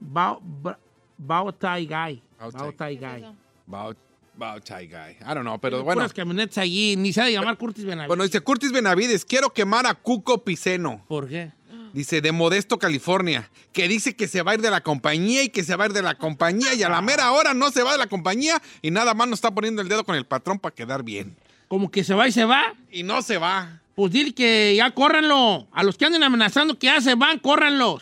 Bao, 0.00 0.40
ba- 0.42 0.78
Bao 1.18 1.52
Tai 1.52 1.84
Guy. 1.86 2.22
Bao 2.38 2.50
Bao 2.50 2.72
Tai 2.72 2.96
Guy. 2.96 3.24
Baut, 3.66 3.96
Bauti 4.36 4.86
Guy. 4.88 5.16
I 5.20 5.34
don't 5.34 5.42
know, 5.42 5.58
pero 5.60 5.82
bueno. 5.84 6.00
Puras 6.00 6.12
camionetas 6.12 6.58
allí. 6.58 6.96
Ni 6.96 7.12
se 7.12 7.20
ha 7.20 7.24
de 7.26 7.32
llamar 7.32 7.56
Curtis 7.58 7.84
Benavides. 7.84 8.08
Bueno, 8.08 8.24
dice 8.24 8.40
Curtis 8.40 8.72
Benavides, 8.72 9.24
quiero 9.24 9.50
quemar 9.52 9.86
a 9.86 9.94
Cuco 9.94 10.42
Piceno. 10.42 11.04
¿Por 11.08 11.28
qué? 11.28 11.52
Dice, 11.92 12.20
de 12.20 12.30
Modesto, 12.30 12.78
California, 12.78 13.50
que 13.72 13.88
dice 13.88 14.14
que 14.14 14.28
se 14.28 14.42
va 14.42 14.52
a 14.52 14.54
ir 14.54 14.60
de 14.60 14.70
la 14.70 14.80
compañía 14.80 15.42
y 15.42 15.48
que 15.48 15.64
se 15.64 15.74
va 15.74 15.84
a 15.84 15.86
ir 15.88 15.92
de 15.92 16.02
la 16.02 16.14
compañía 16.14 16.72
y 16.74 16.82
a 16.84 16.88
la 16.88 17.00
mera 17.02 17.32
hora 17.32 17.52
no 17.52 17.70
se 17.72 17.82
va 17.82 17.90
de 17.92 17.98
la 17.98 18.06
compañía 18.06 18.62
y 18.80 18.92
nada 18.92 19.12
más 19.12 19.26
nos 19.28 19.38
está 19.38 19.50
poniendo 19.52 19.82
el 19.82 19.88
dedo 19.88 20.04
con 20.04 20.14
el 20.14 20.24
patrón 20.24 20.58
para 20.60 20.72
quedar 20.74 21.02
bien. 21.02 21.36
Como 21.66 21.90
que 21.90 22.04
se 22.04 22.14
va 22.14 22.28
y 22.28 22.32
se 22.32 22.44
va. 22.44 22.74
Y 22.92 23.02
no 23.02 23.22
se 23.22 23.38
va. 23.38 23.80
Pues 24.00 24.14
dile 24.14 24.32
que 24.32 24.74
ya 24.74 24.90
córranlo. 24.92 25.68
A 25.72 25.82
los 25.82 25.98
que 25.98 26.06
anden 26.06 26.22
amenazando 26.22 26.78
que 26.78 26.86
ya 26.86 27.02
se 27.02 27.16
van, 27.16 27.38
córranlos. 27.38 28.00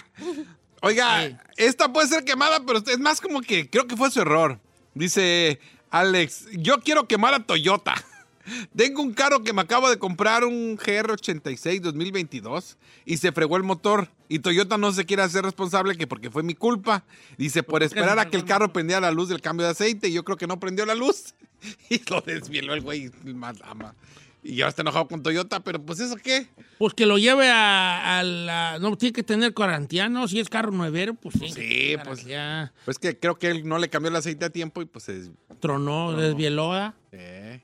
Oiga, 0.80 1.44
esta 1.58 1.92
puede 1.92 2.08
ser 2.08 2.24
quemada, 2.24 2.64
pero 2.64 2.78
es 2.78 2.98
más 2.98 3.20
como 3.20 3.42
que 3.42 3.68
creo 3.68 3.86
que 3.86 3.98
fue 3.98 4.10
su 4.10 4.22
error. 4.22 4.58
Dice 4.94 5.60
Alex, 5.90 6.46
yo 6.52 6.80
quiero 6.80 7.06
quemar 7.06 7.34
a 7.34 7.40
Toyota. 7.40 8.02
Tengo 8.74 9.02
un 9.02 9.12
carro 9.12 9.42
que 9.42 9.52
me 9.52 9.60
acabo 9.60 9.90
de 9.90 9.98
comprar, 9.98 10.46
un 10.46 10.78
GR86 10.78 11.82
2022, 11.82 12.78
y 13.04 13.18
se 13.18 13.30
fregó 13.30 13.58
el 13.58 13.62
motor. 13.62 14.08
Y 14.26 14.38
Toyota 14.38 14.78
no 14.78 14.90
se 14.90 15.04
quiere 15.04 15.22
hacer 15.22 15.44
responsable 15.44 15.98
que 15.98 16.06
porque 16.06 16.30
fue 16.30 16.42
mi 16.42 16.54
culpa. 16.54 17.04
Dice, 17.36 17.62
por 17.62 17.82
esperar 17.82 18.18
a 18.18 18.30
que 18.30 18.38
el 18.38 18.46
carro 18.46 18.72
prendiera 18.72 19.02
la 19.02 19.10
luz 19.10 19.28
del 19.28 19.42
cambio 19.42 19.66
de 19.66 19.72
aceite, 19.72 20.08
y 20.08 20.14
yo 20.14 20.24
creo 20.24 20.38
que 20.38 20.46
no 20.46 20.58
prendió 20.58 20.86
la 20.86 20.94
luz. 20.94 21.34
Y 21.90 22.00
lo 22.08 22.22
desvieló 22.22 22.72
el 22.72 22.80
güey. 22.80 23.10
más 23.34 23.58
ama. 23.62 23.94
Y 24.42 24.56
ya 24.56 24.68
está 24.68 24.80
enojado 24.82 25.06
con 25.06 25.22
Toyota, 25.22 25.60
pero 25.60 25.82
pues 25.84 26.00
eso 26.00 26.16
qué. 26.16 26.46
Pues 26.78 26.94
que 26.94 27.04
lo 27.04 27.18
lleve 27.18 27.50
a, 27.50 28.18
a 28.18 28.22
la... 28.22 28.78
No, 28.80 28.96
tiene 28.96 29.12
que 29.12 29.22
tener 29.22 29.52
garantía, 29.52 30.08
¿no? 30.08 30.26
Si 30.28 30.40
es 30.40 30.48
carro 30.48 30.70
nuevero, 30.72 31.12
pues 31.12 31.34
sí. 31.38 31.50
Sí, 31.52 31.96
pues 32.04 32.24
ya. 32.24 32.72
Pues 32.86 32.98
que 32.98 33.18
creo 33.18 33.38
que 33.38 33.48
él 33.48 33.68
no 33.68 33.76
le 33.78 33.90
cambió 33.90 34.08
el 34.08 34.16
aceite 34.16 34.46
a 34.46 34.50
tiempo 34.50 34.80
y 34.80 34.86
pues 34.86 35.06
des- 35.06 35.30
Tronó, 35.60 36.12
desvieló. 36.14 36.72
¿ah? 36.72 36.94
Eh. 37.12 37.60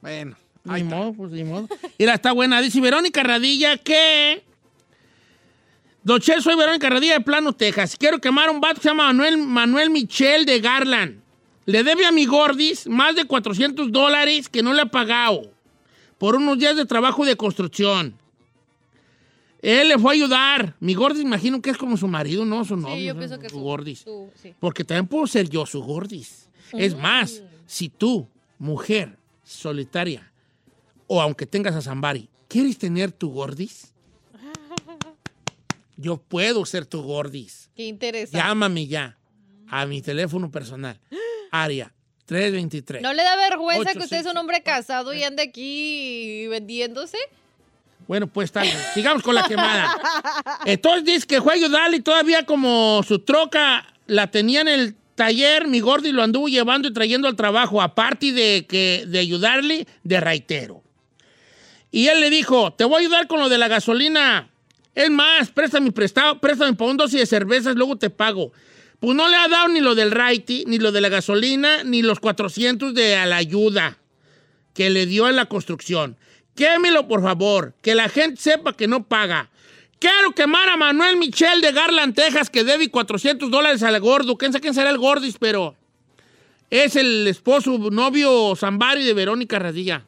Bueno. 0.00 0.36
Ni 0.64 0.82
modo, 0.82 1.12
pues 1.12 1.30
ni 1.30 1.44
modo. 1.44 1.68
Mira, 1.98 2.14
está 2.14 2.32
buena. 2.32 2.60
Dice 2.62 2.80
Verónica 2.80 3.22
Radilla 3.22 3.76
que... 3.76 4.42
Don 6.02 6.20
Chel, 6.20 6.40
soy 6.42 6.56
Verónica 6.56 6.88
Radilla 6.88 7.14
de 7.14 7.20
Plano, 7.20 7.52
Texas. 7.52 7.96
Quiero 7.98 8.18
quemar 8.20 8.48
un 8.48 8.60
vato 8.60 8.76
que 8.76 8.82
se 8.82 8.88
llama 8.88 9.04
Manuel, 9.08 9.38
Manuel 9.38 9.90
Michel 9.90 10.46
de 10.46 10.60
Garland. 10.60 11.20
Le 11.66 11.82
debe 11.84 12.06
a 12.06 12.12
mi 12.12 12.24
Gordis 12.26 12.86
más 12.86 13.14
de 13.16 13.24
400 13.26 13.90
dólares 13.92 14.48
que 14.48 14.62
no 14.62 14.72
le 14.72 14.82
ha 14.82 14.86
pagado 14.86 15.52
por 16.18 16.36
unos 16.36 16.58
días 16.58 16.76
de 16.76 16.86
trabajo 16.86 17.24
de 17.24 17.36
construcción. 17.36 18.14
Él 19.62 19.88
le 19.88 19.98
fue 19.98 20.12
a 20.12 20.14
ayudar. 20.14 20.76
Mi 20.80 20.94
Gordis, 20.94 21.22
imagino 21.22 21.60
que 21.60 21.70
es 21.70 21.76
como 21.78 21.96
su 21.96 22.06
marido, 22.08 22.44
¿no? 22.44 22.64
Su 22.64 22.76
novio. 22.76 22.96
Sí, 22.96 23.04
yo 23.04 23.16
pienso 23.16 23.38
que 23.38 23.48
su 23.48 23.56
su- 23.56 23.60
Gordis. 23.62 23.98
su- 24.00 24.30
sí. 24.40 24.54
Porque 24.60 24.84
también 24.84 25.06
puedo 25.08 25.26
ser 25.26 25.48
yo 25.48 25.66
su 25.66 25.82
gordis. 25.82 26.48
Es 26.72 26.96
más, 26.96 27.42
si 27.66 27.88
tú, 27.88 28.28
mujer 28.58 29.16
solitaria, 29.44 30.30
o 31.06 31.20
aunque 31.22 31.46
tengas 31.46 31.74
a 31.74 31.82
Zambari, 31.82 32.28
¿quieres 32.48 32.76
tener 32.78 33.12
tu 33.12 33.30
gordis? 33.30 33.92
Yo 35.96 36.18
puedo 36.18 36.64
ser 36.66 36.84
tu 36.86 37.02
gordis. 37.02 37.70
Qué 37.74 37.86
interesante. 37.86 38.36
Llámame 38.36 38.86
ya 38.86 39.16
a 39.68 39.86
mi 39.86 40.02
teléfono 40.02 40.50
personal. 40.50 41.00
Área 41.50 41.92
323. 42.26 43.02
¿No 43.02 43.12
le 43.12 43.22
da 43.22 43.36
vergüenza 43.36 43.92
que 43.92 44.00
usted 44.00 44.18
es 44.18 44.26
un 44.26 44.36
hombre 44.36 44.62
casado 44.62 45.14
y 45.14 45.22
ande 45.22 45.42
aquí 45.42 46.46
vendiéndose? 46.48 47.18
Bueno, 48.06 48.26
pues 48.26 48.52
bien. 48.52 48.76
Sigamos 48.94 49.22
con 49.22 49.34
la 49.34 49.44
quemada. 49.44 49.96
Entonces 50.64 51.04
dice 51.04 51.26
que 51.26 51.40
fue 51.40 51.54
a 51.54 51.56
ayudarle 51.56 51.96
y 51.98 52.00
todavía 52.00 52.44
como 52.44 53.02
su 53.06 53.20
troca 53.20 53.86
la 54.06 54.30
tenía 54.30 54.60
en 54.60 54.68
el 54.68 54.96
taller, 55.14 55.66
mi 55.66 55.80
gordi 55.80 56.12
lo 56.12 56.22
anduvo 56.22 56.48
llevando 56.48 56.88
y 56.88 56.92
trayendo 56.92 57.26
al 57.26 57.34
trabajo, 57.34 57.82
aparte 57.82 58.32
de, 58.32 58.66
que, 58.68 59.04
de 59.06 59.18
ayudarle 59.18 59.86
de 60.04 60.20
raitero. 60.20 60.82
Y 61.90 62.08
él 62.08 62.20
le 62.20 62.30
dijo, 62.30 62.72
te 62.74 62.84
voy 62.84 62.96
a 62.96 62.98
ayudar 63.00 63.26
con 63.26 63.40
lo 63.40 63.48
de 63.48 63.58
la 63.58 63.68
gasolina. 63.68 64.50
Es 64.94 65.10
más, 65.10 65.50
préstame 65.50 65.90
prestado, 65.92 66.38
préstame 66.38 66.74
para 66.74 66.90
un 66.90 66.96
dosis 66.96 67.20
de 67.20 67.26
cervezas, 67.26 67.74
luego 67.74 67.96
te 67.96 68.10
pago. 68.10 68.52
Pues 69.00 69.14
no 69.14 69.28
le 69.28 69.36
ha 69.36 69.48
dado 69.48 69.68
ni 69.68 69.80
lo 69.80 69.94
del 69.94 70.10
raite, 70.10 70.64
ni 70.66 70.78
lo 70.78 70.92
de 70.92 71.00
la 71.00 71.08
gasolina, 71.08 71.84
ni 71.84 72.02
los 72.02 72.20
400 72.20 72.94
de 72.94 73.16
a 73.16 73.26
la 73.26 73.36
ayuda 73.36 73.98
que 74.74 74.90
le 74.90 75.06
dio 75.06 75.28
en 75.28 75.36
la 75.36 75.46
construcción. 75.46 76.16
Quémelo, 76.54 77.06
por 77.06 77.22
favor, 77.22 77.74
que 77.82 77.94
la 77.94 78.08
gente 78.08 78.40
sepa 78.40 78.74
que 78.74 78.88
no 78.88 79.04
paga. 79.04 79.50
Quiero 79.98 80.32
quemar 80.32 80.68
a 80.68 80.76
Manuel 80.76 81.16
Michel 81.16 81.60
de 81.60 81.72
Garland, 81.72 82.14
Texas, 82.14 82.50
que 82.50 82.64
debe 82.64 82.90
400 82.90 83.50
dólares 83.50 83.82
al 83.82 83.98
gordo. 84.00 84.36
¿Quién 84.36 84.52
sabe 84.52 84.62
quién 84.62 84.74
será 84.74 84.90
el 84.90 84.98
gordis? 84.98 85.36
Pero 85.38 85.74
es 86.70 86.96
el 86.96 87.26
esposo, 87.26 87.78
novio 87.78 88.54
Zambari 88.56 89.04
de 89.04 89.14
Verónica 89.14 89.58
Radilla. 89.58 90.04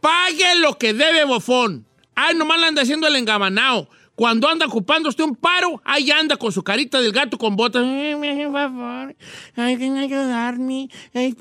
Pague 0.00 0.54
lo 0.56 0.78
que 0.78 0.94
debe, 0.94 1.24
bofón. 1.24 1.84
Ay, 2.14 2.34
nomás 2.34 2.60
le 2.60 2.66
anda 2.66 2.82
haciendo 2.82 3.06
el 3.06 3.16
engabanao. 3.16 3.88
Cuando 4.20 4.50
anda 4.50 4.66
ocupando 4.66 5.08
usted 5.08 5.24
un 5.24 5.34
paro, 5.34 5.80
ahí 5.82 6.10
anda 6.10 6.36
con 6.36 6.52
su 6.52 6.62
carita 6.62 7.00
del 7.00 7.10
gato 7.10 7.38
con 7.38 7.56
botas. 7.56 7.82
Ay, 7.86 8.14
me 8.16 8.28
hace 8.28 8.50
favor. 8.50 9.16
Ay, 9.56 9.78
que 9.78 9.84
ayudarme. 9.84 10.90
Ay. 11.14 11.34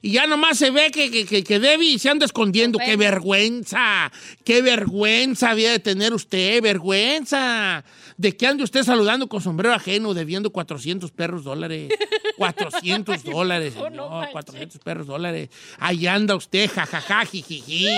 Y 0.00 0.10
ya 0.10 0.26
nomás 0.26 0.58
se 0.58 0.72
ve 0.72 0.90
que, 0.90 1.12
que, 1.12 1.24
que, 1.24 1.44
que 1.44 1.60
debe 1.60 1.84
y 1.84 2.00
se 2.00 2.10
anda 2.10 2.26
escondiendo. 2.26 2.80
¡Qué 2.80 2.96
vergüenza! 2.96 4.10
¡Qué 4.42 4.62
vergüenza 4.62 5.50
había 5.50 5.70
de 5.70 5.78
tener 5.78 6.12
usted! 6.12 6.60
¡Vergüenza! 6.60 7.84
¿De 8.16 8.36
qué 8.36 8.46
ande 8.46 8.64
usted 8.64 8.82
saludando 8.82 9.28
con 9.28 9.40
sombrero 9.40 9.74
ajeno 9.74 10.14
debiendo 10.14 10.50
400 10.50 11.10
perros 11.12 11.44
dólares? 11.44 11.92
400 12.36 13.22
dólares, 13.24 13.74
señor, 13.74 14.28
400 14.32 14.78
perros 14.80 15.06
dólares. 15.06 15.50
Ahí 15.78 16.06
anda 16.06 16.34
usted, 16.34 16.68
jajaja, 16.70 17.24
jijiji, 17.26 17.88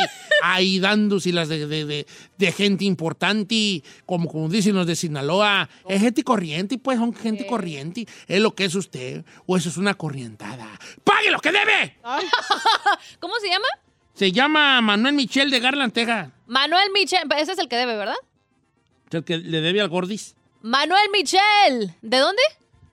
ahí 0.42 0.78
dándose 0.80 1.32
las 1.32 1.48
de, 1.48 1.66
de- 1.66 1.84
de- 1.84 2.06
de 2.36 2.52
gente 2.52 2.84
importante, 2.84 3.82
como, 4.04 4.28
como 4.28 4.48
dicen 4.48 4.74
los 4.74 4.86
de 4.86 4.96
Sinaloa. 4.96 5.68
Es 5.88 6.00
gente 6.02 6.22
corriente, 6.24 6.78
pues, 6.78 6.98
son 6.98 7.14
gente 7.14 7.46
corriente. 7.46 8.06
Es 8.26 8.40
lo 8.40 8.54
que 8.54 8.64
es 8.64 8.74
usted, 8.74 9.24
o 9.46 9.56
eso 9.56 9.68
es 9.68 9.76
una 9.76 9.94
corrientada. 9.94 10.68
¡Pague 11.04 11.30
lo 11.30 11.38
que 11.40 11.52
debe! 11.52 11.96
¿Cómo 13.20 13.34
se 13.40 13.48
llama? 13.48 13.66
Se 14.14 14.30
llama 14.32 14.80
Manuel 14.80 15.14
Michel 15.14 15.50
de 15.50 15.60
Garland, 15.60 15.92
Texas. 15.92 16.28
Manuel 16.46 16.88
Michel. 16.92 17.22
Ese 17.38 17.52
es 17.52 17.58
el 17.58 17.68
que 17.68 17.76
debe, 17.76 17.96
¿verdad? 17.96 18.14
El 19.14 19.24
que 19.24 19.38
le 19.38 19.60
debe 19.60 19.80
al 19.80 19.88
Gordis. 19.88 20.34
Manuel 20.62 21.08
Michel. 21.12 21.94
¿De 22.02 22.18
dónde? 22.18 22.42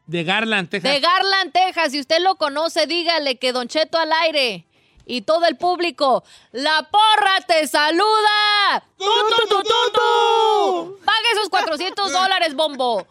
De 0.08 0.24
Garland, 0.24 0.70
Texas. 0.70 0.92
De 0.92 1.00
Garland, 1.00 1.52
Texas. 1.54 1.92
Si 1.92 2.00
usted 2.00 2.20
lo 2.22 2.36
conoce, 2.36 2.86
dígale 2.88 3.38
que 3.38 3.54
Don 3.54 3.68
Cheto 3.68 3.98
al 3.98 4.12
aire 4.12 4.66
y 5.06 5.22
todo 5.22 5.46
el 5.46 5.56
público, 5.58 6.24
la 6.52 6.90
porra 6.92 7.42
te 7.48 7.68
saluda. 7.68 8.84
¡Tu, 8.98 9.06
tu, 9.06 9.48
tu, 9.50 9.56
tu, 9.64 9.92
tu! 9.94 11.00
Pague 11.06 11.28
esos 11.34 11.50
400 11.50 12.12
dólares, 12.14 12.54
bombo. 12.56 13.08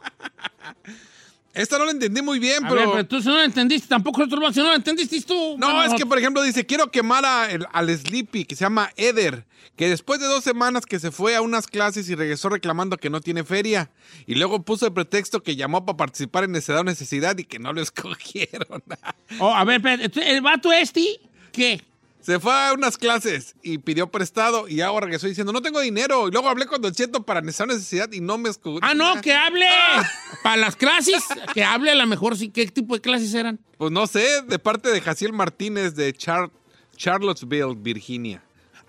Esta 1.53 1.79
no 1.79 1.85
la 1.85 1.91
entendí 1.91 2.23
muy 2.23 2.39
bien, 2.39 2.65
A 2.65 2.69
pero... 2.69 2.81
ver, 2.83 2.91
pero 2.93 3.07
tú 3.07 3.21
si 3.21 3.29
no 3.29 3.35
lo 3.35 3.43
entendiste, 3.43 3.89
tampoco 3.89 4.21
nosotros, 4.25 4.55
si 4.55 4.61
no 4.61 4.69
lo 4.69 4.75
entendiste 4.77 5.21
tú. 5.23 5.57
No, 5.59 5.67
bueno, 5.75 5.85
es 5.85 5.95
que, 5.95 6.07
por 6.07 6.17
ejemplo, 6.19 6.43
dice, 6.43 6.65
quiero 6.65 6.91
quemar 6.91 7.25
a- 7.27 7.51
el- 7.51 7.67
al 7.73 7.91
Sleepy, 7.99 8.45
que 8.45 8.55
se 8.55 8.65
llama 8.65 8.91
Eder, 8.97 9.45
que 9.81 9.89
después 9.89 10.21
de 10.21 10.27
dos 10.27 10.45
semanas 10.45 10.85
que 10.85 10.99
se 11.01 11.11
fue 11.11 11.35
a 11.35 11.41
unas 11.41 11.67
clases 11.67 12.07
y 12.11 12.15
regresó 12.15 12.51
reclamando 12.51 12.99
que 12.99 13.09
no 13.09 13.23
tiene 13.23 13.45
feria. 13.45 13.91
Y 14.27 14.35
luego 14.35 14.63
puso 14.63 14.85
el 14.85 14.93
pretexto 14.93 15.43
que 15.43 15.57
llamó 15.57 15.87
para 15.87 15.97
participar 15.97 16.45
en 16.45 16.53
Necesidad 16.53 16.81
o 16.81 16.85
Necesidad 16.85 17.39
y 17.39 17.45
que 17.45 17.59
no 17.59 17.73
lo 17.73 17.81
escogieron. 17.83 18.83
Oh, 19.39 19.55
a 19.55 19.65
ver, 19.65 19.81
¿el 19.87 20.43
vato 20.43 20.71
este 20.71 21.19
qué? 21.51 21.83
Se 22.21 22.39
fue 22.39 22.53
a 22.53 22.75
unas 22.75 22.99
clases 22.99 23.55
y 23.63 23.79
pidió 23.79 24.11
prestado 24.11 24.69
y 24.69 24.83
ahora 24.83 25.07
regresó 25.07 25.27
diciendo, 25.29 25.51
no 25.55 25.63
tengo 25.63 25.81
dinero. 25.81 26.29
Y 26.29 26.31
luego 26.31 26.51
hablé 26.51 26.67
con 26.67 26.83
Don 26.83 26.93
Cheto 26.93 27.23
para 27.23 27.41
Necesidad 27.41 27.71
o 27.71 27.73
Necesidad 27.73 28.13
y 28.13 28.21
no 28.21 28.37
me 28.37 28.51
escogió. 28.51 28.81
Ah, 28.83 28.93
no, 28.93 29.19
que 29.23 29.33
hable. 29.33 29.65
Para 30.43 30.59
las 30.59 30.77
clases, 30.77 31.25
que 31.55 31.65
hable 31.65 31.91
a 31.91 31.95
lo 31.95 32.07
mejor 32.07 32.37
sí. 32.37 32.51
¿Qué 32.51 32.67
tipo 32.67 32.95
de 32.97 33.01
clases 33.01 33.33
eran? 33.33 33.59
Pues 33.79 33.91
no 33.93 34.07
sé, 34.07 34.43
de 34.43 34.59
parte 34.59 34.91
de 34.91 35.01
Jaciel 35.01 35.33
Martínez 35.33 35.95
de 35.95 36.13
Char- 36.13 36.51
Charlottesville, 36.99 37.75
Virginia. 37.79 38.43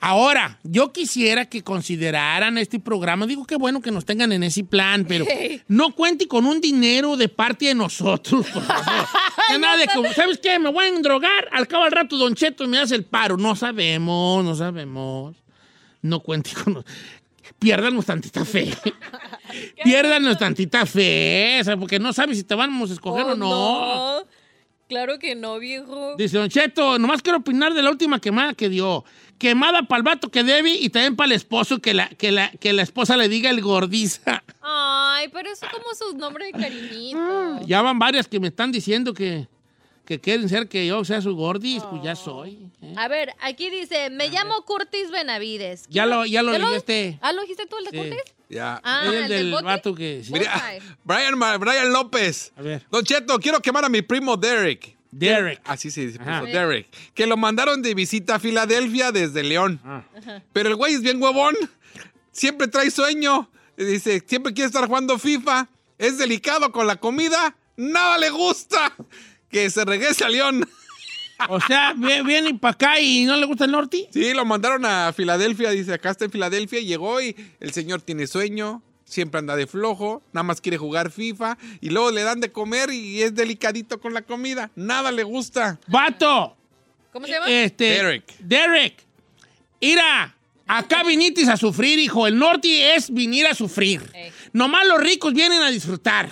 Ahora, 0.04 0.60
yo 0.64 0.92
quisiera 0.92 1.46
que 1.46 1.64
consideraran 1.64 2.58
este 2.58 2.80
programa. 2.80 3.28
Digo 3.28 3.46
que 3.46 3.56
bueno 3.56 3.82
que 3.82 3.92
nos 3.92 4.04
tengan 4.04 4.32
en 4.32 4.42
ese 4.42 4.64
plan, 4.64 5.06
pero 5.08 5.26
no 5.68 5.94
cuente 5.94 6.28
con 6.28 6.48
un 6.48 6.60
dinero 6.60 7.16
de 7.18 7.30
parte 7.30 7.68
de 7.68 7.76
nosotros, 7.76 8.48
por 8.48 8.64
favor. 8.64 9.08
Nada 9.60 9.78
de 9.78 9.88
como, 9.94 10.12
¿sabes 10.14 10.40
qué? 10.40 10.58
Me 10.58 10.72
voy 10.72 10.86
a 10.86 10.88
endrogar. 10.90 11.48
Al 11.52 11.68
cabo 11.68 11.84
al 11.84 11.92
rato, 11.92 12.18
Don 12.18 12.34
Cheto 12.34 12.68
me 12.68 12.80
hace 12.80 12.96
el 12.96 13.06
paro. 13.06 13.38
No 13.38 13.56
sabemos, 13.56 14.44
no 14.44 14.56
sabemos. 14.56 15.36
No 16.02 16.20
cuente 16.22 16.50
con. 16.54 16.84
Piérdanos 17.60 18.04
tantita 18.06 18.44
fe. 18.44 18.74
Piérdanos 19.84 20.38
tantita 20.40 20.86
fe. 20.88 21.60
O 21.62 21.64
sea, 21.64 21.78
porque 21.78 22.00
no 22.00 22.12
sabes 22.12 22.38
si 22.38 22.44
te 22.44 22.56
vamos 22.56 22.90
a 22.90 22.94
escoger 22.94 23.26
Oh, 23.26 23.34
o 23.34 23.36
no. 23.36 23.50
no. 23.50 24.28
Claro 24.90 25.20
que 25.20 25.36
no, 25.36 25.58
viejo. 25.60 26.16
Dice 26.18 26.38
Don 26.38 26.50
Cheto, 26.50 27.00
nomás 27.00 27.22
quiero 27.22 27.38
opinar 27.38 27.74
de 27.74 27.82
la 27.82 27.92
última 27.92 28.20
quemada 28.20 28.54
que 28.54 28.68
dio. 28.68 29.06
Quemada 29.42 29.82
para 29.82 29.98
el 29.98 30.04
vato 30.04 30.30
que 30.30 30.44
debe 30.44 30.70
y 30.70 30.90
también 30.90 31.16
para 31.16 31.26
el 31.26 31.32
esposo 31.32 31.80
que 31.80 31.96
la, 31.96 32.10
que, 32.10 32.32
la, 32.32 32.52
que 32.52 32.74
la 32.74 32.84
esposa 32.84 33.18
le 33.18 33.28
diga 33.28 33.50
el 33.50 33.60
gordiza. 33.60 34.44
Ay, 34.62 35.30
pero 35.30 35.50
eso 35.52 35.66
es 35.66 35.72
como 35.72 35.96
su 35.96 36.16
nombre 36.16 36.46
de 36.46 36.52
cariñito. 36.52 37.60
Ya 37.66 37.82
van 37.82 37.98
varias 37.98 38.28
que 38.28 38.40
me 38.40 38.50
están 38.50 38.72
diciendo 38.72 39.16
que, 39.16 39.48
que 40.06 40.20
quieren 40.20 40.48
ser 40.48 40.70
que 40.70 40.86
yo 40.86 41.04
sea 41.06 41.22
su 41.22 41.36
gordis, 41.36 41.82
pues 41.90 42.04
ya 42.04 42.16
soy. 42.16 42.60
¿eh? 42.84 42.94
A 42.98 43.08
ver, 43.08 43.34
aquí 43.42 43.72
dice, 43.72 44.12
me 44.12 44.30
llamo 44.30 44.62
Curtis 44.64 45.10
Benavides. 45.10 45.88
Ya 45.90 46.06
lo, 46.06 46.24
ya 46.28 46.44
lo 46.44 46.52
¿Ya 46.52 46.60
leí 46.60 46.76
este. 46.76 47.18
Ah, 47.24 47.34
¿lo 47.34 47.42
dijiste 47.42 47.66
tú, 47.66 47.78
el 47.80 47.86
de 47.86 47.90
Sí. 47.90 47.98
Curtis? 47.98 48.34
Ya. 48.48 48.80
Ah, 48.84 49.06
el 49.08 49.14
¿el 49.16 49.28
del 49.28 49.52
vato 49.64 49.96
que... 49.96 50.24
sí. 50.24 50.32
Mira, 50.34 50.54
Brian, 51.04 51.40
Brian 51.60 51.92
López. 51.92 52.54
A 52.58 52.62
ver. 52.62 52.86
Don 52.92 53.04
Cheto, 53.04 53.40
quiero 53.40 53.60
quemar 53.60 53.86
a 53.86 53.90
mi 53.90 54.04
primo 54.04 54.38
Derek. 54.38 54.96
Derek. 55.12 55.60
Así 55.66 55.92
se 55.92 56.08
dice, 56.08 56.20
Derek. 56.52 56.88
Que 57.14 57.28
lo 57.28 57.36
mandaron 57.38 57.82
de 57.82 57.94
visita 57.94 58.36
a 58.36 58.40
Filadelfia 58.40 59.12
desde 59.12 59.44
León. 59.44 59.80
Ah. 59.84 60.04
Pero 60.54 60.70
el 60.70 60.76
güey 60.76 60.94
es 60.94 61.02
bien 61.02 61.22
huevón. 61.22 61.56
Siempre 62.32 62.68
trae 62.68 62.90
sueño. 62.92 63.50
Dice, 63.78 64.24
siempre 64.26 64.54
quiere 64.54 64.68
estar 64.68 64.88
jugando 64.88 65.18
FIFA. 65.20 65.68
Es 65.98 66.18
delicado 66.18 66.72
con 66.72 66.88
la 66.88 66.96
comida. 66.96 67.56
Nada 67.76 68.18
le 68.18 68.30
gusta. 68.30 68.94
Que 69.50 69.70
se 69.70 69.84
regrese 69.84 70.24
a 70.24 70.30
León. 70.30 70.68
O 71.50 71.60
sea, 71.60 71.94
vi- 71.94 72.22
viene 72.24 72.54
para 72.56 72.74
acá 72.74 73.00
y 73.00 73.26
no 73.26 73.36
le 73.36 73.46
gusta 73.48 73.66
el 73.66 73.72
norte. 73.72 74.08
Sí, 74.14 74.34
lo 74.34 74.46
mandaron 74.46 74.86
a 74.86 75.12
Filadelfia. 75.12 75.72
Dice, 75.72 75.94
acá 75.94 76.12
está 76.12 76.26
en 76.26 76.32
Filadelfia. 76.32 76.80
Llegó 76.80 77.20
y 77.22 77.36
el 77.60 77.72
señor 77.74 78.02
tiene 78.02 78.28
sueño. 78.28 78.82
Siempre 79.12 79.40
anda 79.40 79.58
de 79.58 79.68
flojo. 79.68 80.24
Nada 80.32 80.44
más 80.44 80.62
quiere 80.62 80.78
jugar 80.78 81.12
FIFA. 81.12 81.58
Y 81.82 81.90
luego 81.90 82.12
le 82.12 82.24
dan 82.24 82.40
de 82.40 82.50
comer 82.50 82.92
y 82.92 83.22
es 83.22 83.36
delicadito 83.36 84.00
con 84.00 84.14
la 84.14 84.22
comida. 84.22 84.72
Nada 84.78 85.12
le 85.12 85.24
gusta. 85.24 85.82
¡Vato! 85.88 86.56
¿Cómo 87.12 87.26
se 87.26 87.34
llama? 87.34 87.48
Este, 87.50 87.90
Derek. 87.90 88.38
Derek. 88.40 89.06
Mira, 89.82 90.34
acá 90.66 91.04
vinitis 91.04 91.50
a 91.50 91.58
sufrir, 91.58 92.00
hijo. 92.00 92.26
El 92.26 92.38
norte 92.38 92.96
es 92.96 93.14
venir 93.14 93.48
a 93.48 93.54
sufrir. 93.54 94.02
Nomás 94.54 94.88
los 94.88 95.02
ricos 95.02 95.34
vienen 95.34 95.62
a 95.62 95.70
disfrutar. 95.70 96.30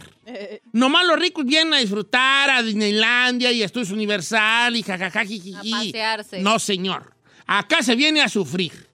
Nomás 0.71 1.05
los 1.05 1.19
ricos 1.19 1.45
vienen 1.45 1.73
a 1.73 1.79
disfrutar 1.79 2.49
a 2.49 2.63
Disneylandia 2.63 3.51
y 3.51 3.61
a 3.61 3.65
Estudios 3.65 3.91
Universal 3.91 4.77
y 4.77 4.83
jajaja. 4.83 5.19
A 5.19 5.25
pasearse. 5.69 6.39
No, 6.39 6.59
señor. 6.59 7.13
Acá 7.45 7.83
se 7.83 7.95
viene 7.95 8.21
a 8.21 8.29
sufrir. 8.29 8.88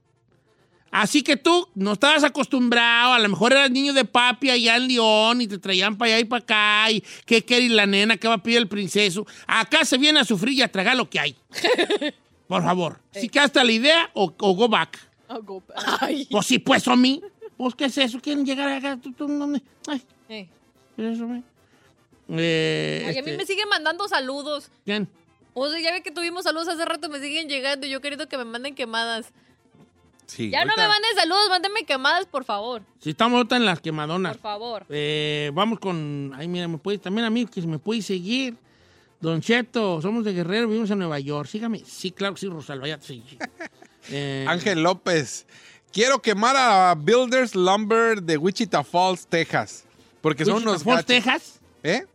Así 0.91 1.23
que 1.23 1.35
tú 1.35 1.67
no 1.75 1.93
estabas 1.93 2.23
acostumbrado, 2.23 3.13
a 3.13 3.19
lo 3.19 3.27
mejor 3.27 3.51
eras 3.51 3.69
niño 3.69 3.91
de 3.93 4.05
papi 4.05 4.49
allá 4.49 4.77
en 4.77 4.87
León 4.87 5.41
y 5.41 5.47
te 5.47 5.57
traían 5.57 5.97
para 5.97 6.11
allá 6.13 6.19
y 6.19 6.25
para 6.25 6.43
acá 6.43 6.91
y 6.91 7.03
qué 7.25 7.43
quiere 7.43 7.67
la 7.69 7.85
nena, 7.85 8.15
qué 8.17 8.27
va 8.29 8.35
a 8.35 8.43
pedir 8.43 8.59
el 8.59 8.67
princeso. 8.69 9.25
Acá 9.45 9.83
se 9.83 9.97
viene 9.97 10.19
a 10.21 10.23
sufrir 10.25 10.53
y 10.57 10.61
a 10.61 10.71
tragar 10.71 10.95
lo 10.95 11.09
que 11.09 11.19
hay. 11.19 11.35
Por 12.47 12.63
favor. 12.63 12.99
Si 13.11 13.27
quedaste 13.27 13.61
la 13.63 13.71
idea 13.71 14.09
o, 14.13 14.33
o 14.37 14.51
go 14.53 14.69
back. 14.69 14.97
Oh, 15.27 15.41
go 15.41 15.61
back. 15.67 15.97
Ay. 16.01 16.27
Pues 16.31 16.45
sí, 16.45 16.59
pues, 16.59 16.87
a 16.87 16.95
mí. 16.95 17.21
Pues, 17.57 17.73
¿qué 17.75 17.85
es 17.85 17.97
eso? 17.97 18.19
¿Quieren 18.21 18.45
llegar 18.45 18.69
acá? 18.69 18.97
¿Tú- 19.01 19.11
tú- 19.13 19.27
dónde? 19.27 19.61
Ay, 19.87 20.01
Eh. 20.29 20.47
¿qué 20.95 21.09
es 21.11 21.15
eso? 21.17 21.27
Eh, 22.29 23.03
Ay, 23.07 23.17
a 23.17 23.21
mí 23.21 23.29
este, 23.31 23.37
me 23.37 23.45
siguen 23.45 23.67
mandando 23.69 24.07
saludos. 24.07 24.69
¿Quién? 24.85 25.07
O 25.53 25.69
sea, 25.69 25.79
ya 25.79 25.91
ve 25.91 26.01
que 26.03 26.11
tuvimos 26.11 26.43
saludos 26.43 26.67
hace 26.67 26.85
rato, 26.85 27.09
me 27.09 27.19
siguen 27.19 27.47
llegando. 27.49 27.87
Yo 27.87 28.01
querido 28.01 28.27
que 28.27 28.37
me 28.37 28.45
manden 28.45 28.75
quemadas. 28.75 29.27
Sí, 30.27 30.49
Ya 30.49 30.65
no 30.65 30.73
me 30.75 30.87
manden 30.87 31.11
saludos, 31.15 31.49
mándenme 31.49 31.83
quemadas, 31.85 32.25
por 32.25 32.43
favor. 32.43 32.81
Si 32.99 33.11
estamos 33.11 33.37
ahorita 33.37 33.57
en 33.57 33.65
las 33.65 33.79
quemadonas. 33.79 34.33
Por 34.33 34.41
favor. 34.41 34.85
Eh, 34.89 35.51
vamos 35.53 35.79
con. 35.79 36.33
Ay, 36.35 36.47
mira, 36.47 36.67
me 36.67 36.77
puede, 36.77 36.97
también 36.97 37.25
a 37.25 37.29
mí 37.29 37.45
que 37.45 37.61
se 37.61 37.67
me 37.67 37.79
puede 37.79 38.01
seguir. 38.01 38.55
Don 39.21 39.41
Cheto, 39.41 40.01
somos 40.01 40.23
de 40.25 40.33
Guerrero, 40.33 40.67
vivimos 40.67 40.91
en 40.91 40.99
Nueva 40.99 41.19
York. 41.19 41.47
Sígame. 41.49 41.83
Sí, 41.85 42.11
claro 42.11 42.33
que 42.35 42.41
sí, 42.41 42.47
Rosalba, 42.47 42.87
ya 42.87 42.99
sí. 43.01 43.23
Eh, 44.11 44.45
Ángel 44.47 44.83
López. 44.83 45.47
Quiero 45.91 46.21
quemar 46.21 46.55
a 46.55 46.93
Builders 46.95 47.55
Lumber 47.55 48.21
de 48.21 48.37
Wichita 48.37 48.83
Falls, 48.83 49.25
Texas. 49.25 49.83
Porque 50.21 50.45
son 50.45 50.55
Wichita 50.55 50.69
unos 50.69 50.83
Falls, 50.83 50.97
gachos. 50.97 51.07
Texas. 51.07 51.59
¿Eh? 51.81 52.05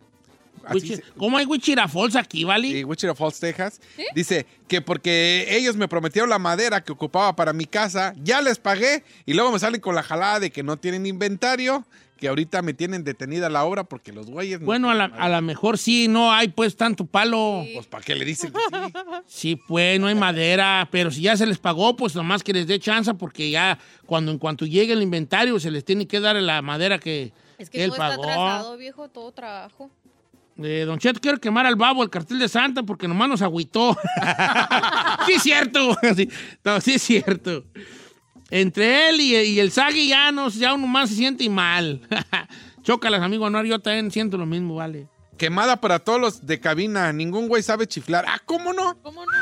¿Cómo 1.17 1.37
hay 1.39 1.47
Wichita 1.47 1.89
Falls 1.89 2.17
aquí, 2.17 2.45
vale? 2.45 2.69
Sí, 2.69 2.85
Wichita 2.85 3.15
Falls, 3.15 3.39
Texas. 3.41 3.81
Dice 4.15 4.47
que 4.69 4.81
porque 4.81 5.47
ellos 5.51 5.77
me 5.77 5.89
prometieron 5.89 6.31
la 6.31 6.39
madera 6.39 6.83
que 6.83 6.93
ocupaba 6.93 7.35
para 7.37 7.53
mi 7.53 7.65
casa, 7.67 8.15
ya 8.23 8.41
les 8.41 8.59
pagué 8.59 9.05
y 9.27 9.35
luego 9.35 9.53
me 9.53 9.59
salen 9.59 9.81
con 9.81 9.95
la 9.95 10.03
jalada 10.03 10.41
de 10.41 10.51
que 10.51 10.63
no 10.63 10.77
tienen 10.77 11.07
inventario, 11.07 11.85
que 12.19 12.29
ahorita 12.29 12.61
me 12.61 12.75
tienen 12.75 13.03
detenida 13.03 13.49
la 13.49 13.65
obra 13.65 13.85
porque 13.85 14.13
los 14.13 14.27
güeyes... 14.31 14.61
no- 14.61 14.67
Bueno, 14.67 14.91
a 14.91 14.95
la- 14.95 15.05
a 15.07 15.29
lo 15.31 15.41
mejor 15.41 15.79
sí, 15.79 16.07
no 16.07 16.31
hay 16.31 16.49
pues 16.49 16.77
tanto 16.77 17.07
palo. 17.07 17.65
Pues 17.75 17.87
¿para 17.87 18.05
qué 18.05 18.15
le 18.15 18.27
dicen 18.27 18.53
que 18.53 18.59
sí? 19.27 19.55
Sí, 19.55 19.57
pues, 19.67 19.99
no 19.99 20.07
hay 20.07 20.15
madera, 20.15 20.87
pero 20.93 21.11
si 21.11 21.23
ya 21.23 21.37
se 21.39 21.47
les 21.47 21.57
pagó, 21.59 21.97
pues 21.97 22.15
nomás 22.15 22.43
que 22.45 22.53
les 22.53 22.67
dé 22.67 22.79
chance 22.79 23.15
porque 23.15 23.51
ya 23.51 23.79
cuando 24.05 24.31
en 24.33 24.39
cuanto 24.39 24.67
llegue 24.67 24.93
el 24.93 25.03
inventario 25.03 25.59
se 25.59 25.71
les 25.71 25.83
tiene 25.85 26.07
que 26.07 26.21
dar 26.21 26.37
la 26.37 26.61
madera 26.61 26.99
que, 26.99 27.33
Es 27.57 27.71
que 27.71 27.83
él 27.85 27.91
todo 27.91 27.97
está 27.97 28.09
pagó. 28.11 28.23
atrasado, 28.25 28.77
viejo, 28.77 29.09
todo 29.09 29.33
trabajo. 29.33 29.91
Eh, 30.63 30.85
don 30.87 30.99
Cheto, 30.99 31.21
quiero 31.21 31.39
quemar 31.39 31.67
al 31.67 31.77
babo, 31.77 32.03
el 32.03 32.11
cartel 32.11 32.39
de 32.39 32.49
Santa, 32.49 32.83
porque 32.83 33.09
nomás 33.09 33.29
nos 33.29 33.43
agüitó. 33.43 33.97
sí, 35.27 35.33
es 35.33 35.43
cierto. 35.43 35.97
Sí, 36.17 36.29
no, 36.65 36.81
sí 36.81 36.95
es 36.95 37.03
cierto. 37.03 37.65
Entre 38.51 39.09
él 39.09 39.21
y, 39.21 39.37
y 39.37 39.61
el 39.61 39.71
Sagui 39.71 40.09
ya, 40.09 40.33
no, 40.33 40.49
ya 40.51 40.75
uno 40.75 40.87
más 40.87 41.09
se 41.09 41.17
siente 41.17 41.49
mal. 41.49 42.01
Chócalas, 42.83 43.23
amigo 43.23 43.47
Anuar, 43.47 43.65
yo 43.65 43.79
también 43.79 44.11
siento 44.11 44.37
lo 44.37 44.47
mismo, 44.47 44.77
vale. 44.77 45.09
Quemada 45.39 45.81
para 45.81 45.99
todos 46.01 46.21
los 46.21 46.47
de 46.47 46.61
cabina. 46.61 47.13
Ningún 47.13 47.49
güey 47.49 47.63
sabe 47.63 47.87
chiflar. 47.87 48.25
Ah, 48.29 48.41
¿cómo 48.45 48.73
no? 48.73 49.01
¿Cómo 49.03 49.25
no? 49.25 49.33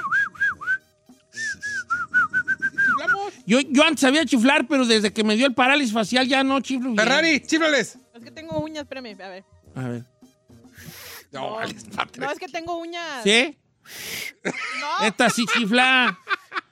Yo, 3.46 3.60
yo 3.60 3.82
antes 3.82 4.00
sabía 4.00 4.24
chiflar, 4.24 4.66
pero 4.68 4.84
desde 4.84 5.12
que 5.12 5.24
me 5.24 5.34
dio 5.34 5.46
el 5.46 5.54
parálisis 5.54 5.92
facial 5.92 6.28
ya 6.28 6.44
no 6.44 6.60
chiflo. 6.60 6.94
Ferrari, 6.94 7.40
chiflales. 7.40 7.98
Es 8.14 8.22
que 8.22 8.30
tengo 8.30 8.58
uñas, 8.60 8.82
espérame, 8.82 9.20
a 9.20 9.28
ver. 9.28 9.44
A 9.74 9.88
ver. 9.88 10.04
No, 11.32 11.52
vale, 11.52 11.74
No, 12.18 12.30
es 12.30 12.38
que 12.38 12.48
tengo 12.48 12.78
uñas. 12.78 13.22
¿Sí? 13.22 13.56
Esta 15.02 15.30
sí 15.30 15.44
chifla. 15.46 16.18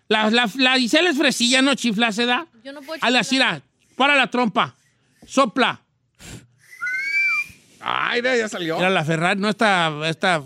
La, 0.09 0.31
la, 0.31 0.49
la 0.57 0.79
Gisela 0.79 1.11
es 1.11 1.19
fresilla, 1.19 1.63
¿no 1.63 1.75
chifla, 1.75 2.13
se 2.13 2.27
da? 2.27 2.47
Yo 2.63 2.73
no 2.73 2.81
puedo 2.81 3.03
A 3.03 3.11
la 3.11 3.23
chiflar. 3.23 3.57
Cira, 3.57 3.63
para 3.97 4.15
la 4.15 4.31
trompa. 4.31 4.75
Sopla. 5.27 5.81
Ay, 7.81 8.23
mira, 8.23 8.37
ya 8.37 8.49
salió. 8.49 8.79
Era 8.79 8.91
la 8.91 9.05
Ferrari, 9.05 9.41
no 9.41 9.49
esta. 9.49 9.93
esta 10.05 10.43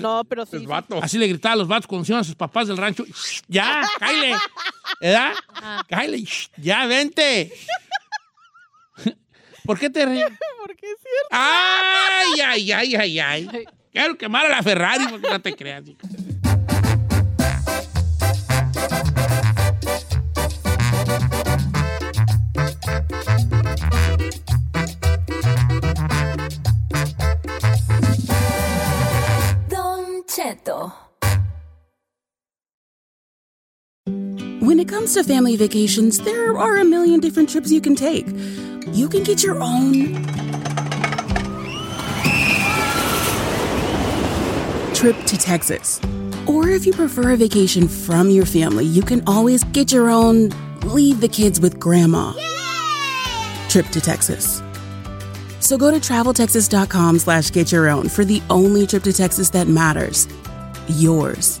No, 0.00 0.24
pero 0.24 0.46
sí. 0.46 0.56
Es 0.56 0.66
vato. 0.66 1.02
Así 1.02 1.18
le 1.18 1.28
gritaba 1.28 1.54
a 1.54 1.56
los 1.56 1.68
vatos 1.68 1.86
cuando 1.86 2.04
se 2.04 2.12
iban 2.12 2.20
a 2.20 2.24
sus 2.24 2.34
papás 2.34 2.68
del 2.68 2.76
rancho. 2.76 3.04
¡Ya! 3.48 3.82
¡Cáile! 3.98 4.34
¿Verdad? 5.00 5.32
¡Cáile! 5.88 6.24
¡Ya, 6.56 6.86
vente! 6.86 7.52
¿Por 9.64 9.78
qué 9.78 9.90
te 9.90 10.04
ríes? 10.06 10.26
Porque 10.60 10.86
es 10.86 10.96
cierto. 11.00 11.28
Ay, 11.30 12.40
ay, 12.40 12.72
ay, 12.72 12.94
ay, 12.96 13.18
ay. 13.20 13.64
Quiero 13.92 14.16
quemar 14.16 14.46
a 14.46 14.48
la 14.48 14.62
Ferrari 14.62 15.06
porque 15.08 15.28
no 15.28 15.40
te 15.40 15.54
creas. 15.54 15.84
When 34.60 34.80
it 34.80 34.88
comes 34.88 35.12
to 35.14 35.24
family 35.24 35.56
vacations, 35.56 36.18
there 36.18 36.56
are 36.56 36.78
a 36.78 36.84
million 36.84 37.20
different 37.20 37.50
trips 37.50 37.70
you 37.70 37.80
can 37.80 37.94
take. 37.94 38.26
You 38.88 39.08
can 39.08 39.22
get 39.22 39.42
your 39.42 39.62
own 39.62 40.14
trip 44.94 45.16
to 45.26 45.36
Texas. 45.36 46.00
Or 46.46 46.68
if 46.68 46.86
you 46.86 46.92
prefer 46.92 47.32
a 47.32 47.36
vacation 47.36 47.88
from 47.88 48.30
your 48.30 48.46
family, 48.46 48.84
you 48.84 49.02
can 49.02 49.22
always 49.26 49.64
get 49.64 49.92
your 49.92 50.10
own 50.10 50.50
leave 50.82 51.20
the 51.20 51.28
kids 51.28 51.60
with 51.60 51.78
grandma 51.78 52.32
trip 53.68 53.86
to 53.88 54.00
Texas. 54.00 54.62
So 55.60 55.78
go 55.78 55.90
to 55.90 55.98
traveltexas.com 55.98 57.20
slash 57.20 57.50
get 57.50 57.72
your 57.72 57.88
own 57.88 58.08
for 58.08 58.24
the 58.24 58.42
only 58.50 58.86
trip 58.86 59.04
to 59.04 59.12
Texas 59.12 59.50
that 59.50 59.68
matters. 59.68 60.28
Yours. 60.88 61.60